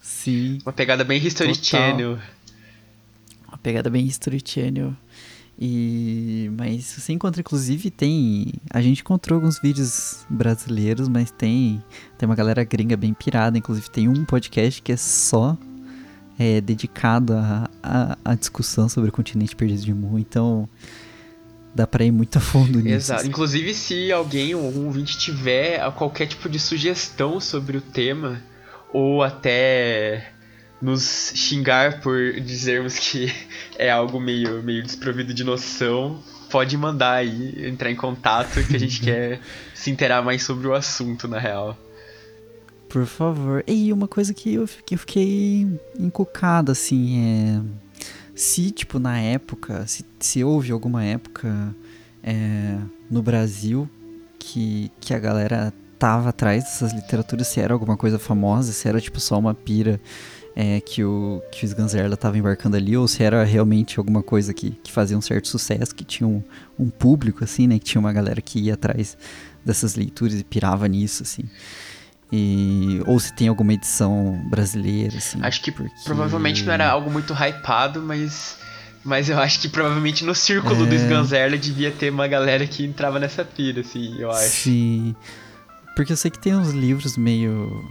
[0.00, 1.64] Sim, uma pegada bem History Total.
[1.64, 2.18] Channel.
[3.48, 4.94] uma pegada bem History Channel.
[5.58, 11.80] E mas você encontra inclusive tem, a gente encontrou alguns vídeos brasileiros, mas tem
[12.18, 15.56] tem uma galera gringa bem pirada, inclusive tem um podcast que é só
[16.38, 20.68] é, dedicado à à- à discussão sobre o continente perdido de Mu, então
[21.74, 22.96] dá pra ir muito a fundo nisso.
[22.96, 23.20] Exato.
[23.20, 23.28] assim.
[23.28, 28.40] Inclusive, se alguém, algum ouvinte tiver qualquer tipo de sugestão sobre o tema,
[28.92, 30.30] ou até
[30.80, 33.32] nos xingar por dizermos que
[33.76, 38.78] é algo meio, meio desprovido de noção, pode mandar aí, entrar em contato, que a
[38.78, 39.40] gente quer
[39.74, 41.76] se inteirar mais sobre o assunto, na real.
[42.88, 43.64] Por favor.
[43.66, 45.66] E uma coisa que eu, que eu fiquei
[45.98, 47.83] encucado, assim, é.
[48.34, 51.74] Se, tipo, na época, se, se houve alguma época
[52.22, 52.78] é,
[53.10, 53.88] no Brasil
[54.38, 59.00] que, que a galera tava atrás dessas literaturas, se era alguma coisa famosa, se era,
[59.00, 60.00] tipo, só uma pira
[60.56, 64.54] é, que, o, que o Sganzerla tava embarcando ali, ou se era realmente alguma coisa
[64.54, 66.42] que, que fazia um certo sucesso, que tinha um,
[66.78, 67.78] um público, assim, né?
[67.78, 69.16] Que tinha uma galera que ia atrás
[69.64, 71.44] dessas leituras e pirava nisso, assim.
[72.36, 75.38] E, ou se tem alguma edição brasileira, assim.
[75.40, 78.58] Acho que porque- provavelmente não era algo muito hypado, mas.
[79.04, 80.96] Mas eu acho que provavelmente no círculo do É.
[80.96, 84.48] Sganzerla devia ter uma galera que entrava nessa pira, assim, eu acho.
[84.48, 85.14] Sim.
[85.94, 87.84] Porque eu sei que tem uns livros meio.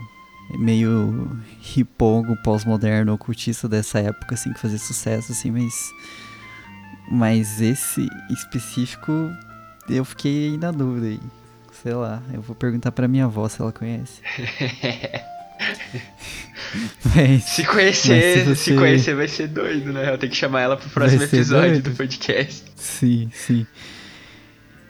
[0.57, 5.73] meio ripongo, pós-moderno, ocultista dessa época, assim, que fazia sucesso, assim, mas.
[7.09, 9.29] Mas esse específico
[9.89, 11.19] eu fiquei na dúvida aí.
[11.83, 14.21] Sei lá, eu vou perguntar pra minha avó se ela conhece.
[17.15, 20.11] Mas, Se conhecer, Mas se, se você- conhecer vai ser doido, né?
[20.11, 21.89] Eu tenho que chamar ela pro próximo episódio doido?
[21.91, 22.63] do podcast.
[22.75, 23.67] Sim, sim.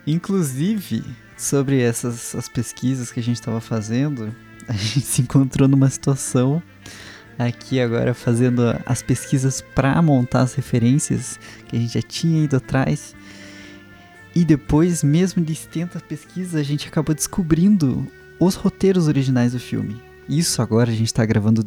[0.05, 1.03] Inclusive,
[1.37, 4.33] sobre essas as pesquisas que a gente estava fazendo,
[4.67, 6.61] a gente se encontrou numa situação
[7.37, 12.55] aqui agora fazendo as pesquisas para montar as referências que a gente já tinha ido
[12.57, 13.15] atrás.
[14.35, 18.07] E depois, mesmo de extensa pesquisa, a gente acabou descobrindo
[18.39, 20.01] os roteiros originais do filme.
[20.27, 21.65] Isso agora a gente está gravando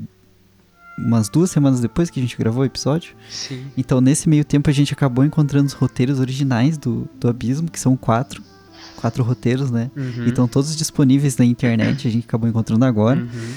[0.98, 3.14] umas duas semanas depois que a gente gravou o episódio.
[3.28, 3.66] Sim.
[3.76, 7.78] Então, nesse meio tempo, a gente acabou encontrando os roteiros originais do, do Abismo, que
[7.78, 8.42] são quatro.
[8.96, 9.90] Quatro roteiros, né?
[9.94, 10.24] Uhum.
[10.24, 13.20] E estão todos disponíveis na internet, a gente acabou encontrando agora.
[13.20, 13.52] Uhum.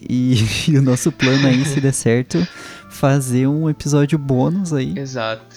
[0.00, 0.36] E,
[0.68, 2.46] e o nosso plano aí, se der certo,
[2.90, 4.98] fazer um episódio bônus aí.
[4.98, 5.56] Exato.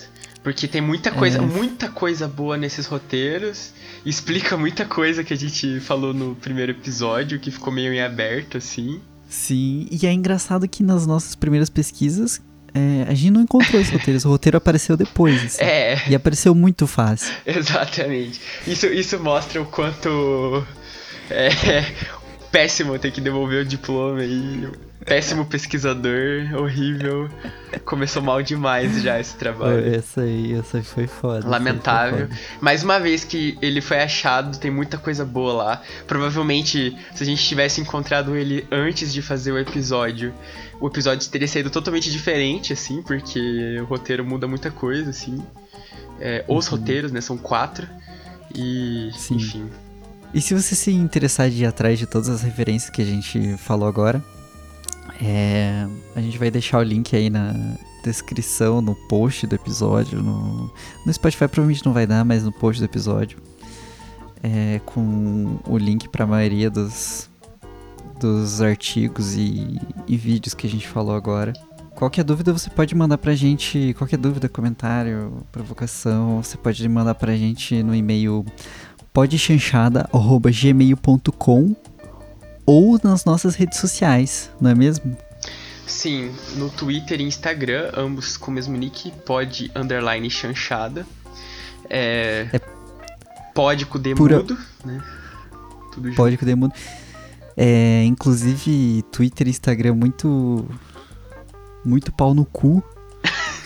[0.50, 1.42] Porque tem muita coisa, É.
[1.42, 3.72] muita coisa boa nesses roteiros.
[4.04, 8.58] Explica muita coisa que a gente falou no primeiro episódio, que ficou meio em aberto,
[8.58, 9.00] assim.
[9.30, 12.42] Sim, e é engraçado que nas nossas primeiras pesquisas,
[12.74, 15.64] é, a gente não encontrou esses roteiros, o roteiro apareceu depois, assim.
[15.64, 17.32] É, E apareceu muito fácil.
[17.46, 18.42] exatamente.
[18.66, 20.66] Isso, isso mostra o quanto.
[21.30, 21.50] É,
[22.52, 24.68] péssimo ter que devolver o diploma aí.
[25.06, 27.30] Péssimo pesquisador, horrível.
[27.86, 29.96] Começou mal demais já esse trabalho.
[29.96, 31.48] Essa aí, essa aí foi foda.
[31.48, 32.28] Lamentável.
[32.28, 32.40] Foi foda.
[32.62, 35.82] Mais uma vez que ele foi achado, tem muita coisa boa lá.
[36.06, 40.34] Provavelmente, se a gente tivesse encontrado ele antes de fazer o episódio,
[40.80, 45.42] o episódio teria saído totalmente diferente, assim, porque o roteiro muda muita coisa, assim.
[46.20, 46.78] É, os Uhum.
[46.78, 47.22] roteiros, né?
[47.22, 47.88] São quatro.
[48.54, 49.10] E.
[49.16, 49.36] Sim.
[49.36, 49.70] Enfim.
[50.34, 53.56] E se você se interessar de ir atrás de todas as referências que a gente
[53.58, 54.22] falou agora,
[55.22, 55.86] é,
[56.16, 57.54] a gente vai deixar o link aí na
[58.04, 60.24] descrição, no post do episódio.
[60.24, 60.72] No,
[61.06, 63.38] no Spotify provavelmente não vai dar, mas no post do episódio.
[64.42, 67.30] É, com o link para a maioria dos,
[68.20, 69.78] dos artigos e,
[70.08, 71.52] e vídeos que a gente falou agora.
[71.96, 77.36] Qualquer dúvida você pode mandar pra gente, qualquer dúvida, comentário, provocação, você pode mandar pra
[77.36, 78.46] gente no e-mail
[79.12, 81.76] podchanchada.gmail.com
[82.70, 85.18] ou nas nossas redes sociais, não é mesmo?
[85.88, 91.04] Sim, no Twitter e Instagram, ambos com o mesmo nick, pod underline chanchada.
[91.90, 92.48] É.
[93.56, 94.46] Pod com D Pura-
[94.86, 95.02] né?
[95.92, 96.16] Tudo junto.
[96.16, 96.74] Pode com o Demundo.
[97.58, 100.64] É, inclusive, Twitter e Instagram muito.
[101.84, 102.84] Muito pau no cu.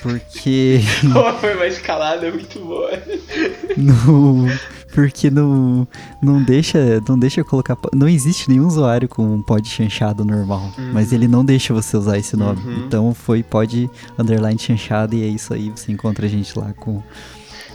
[0.02, 0.80] Porque.
[1.12, 2.92] Pô, foi uma escalada muito boa.
[3.76, 4.48] no,
[4.94, 5.88] porque no,
[6.22, 7.78] não deixa não deixa eu colocar.
[7.94, 10.72] Não existe nenhum usuário com um pod chanchado normal.
[10.94, 12.62] Mas ele não deixa você usar esse nome.
[12.64, 12.86] Uhum.
[12.86, 15.70] Então foi pod underline chanchado e é isso aí.
[15.70, 17.02] Você encontra a gente lá com,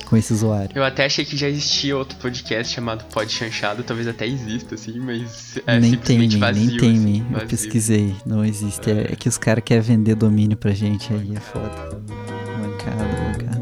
[0.06, 0.70] com esse usuário.
[0.74, 4.98] Eu até achei que já existia outro podcast chamado Pod Chanchado, talvez até exista, assim,
[5.00, 6.66] mas é nem tem, simplesmente nem, vazio.
[6.66, 7.48] nem tem, assim, eu vazio.
[7.48, 8.14] pesquisei.
[8.24, 8.90] Não existe.
[8.90, 12.00] É, é que os caras querem vender domínio pra gente aí, é foda.
[12.60, 13.58] Mancada, mancada.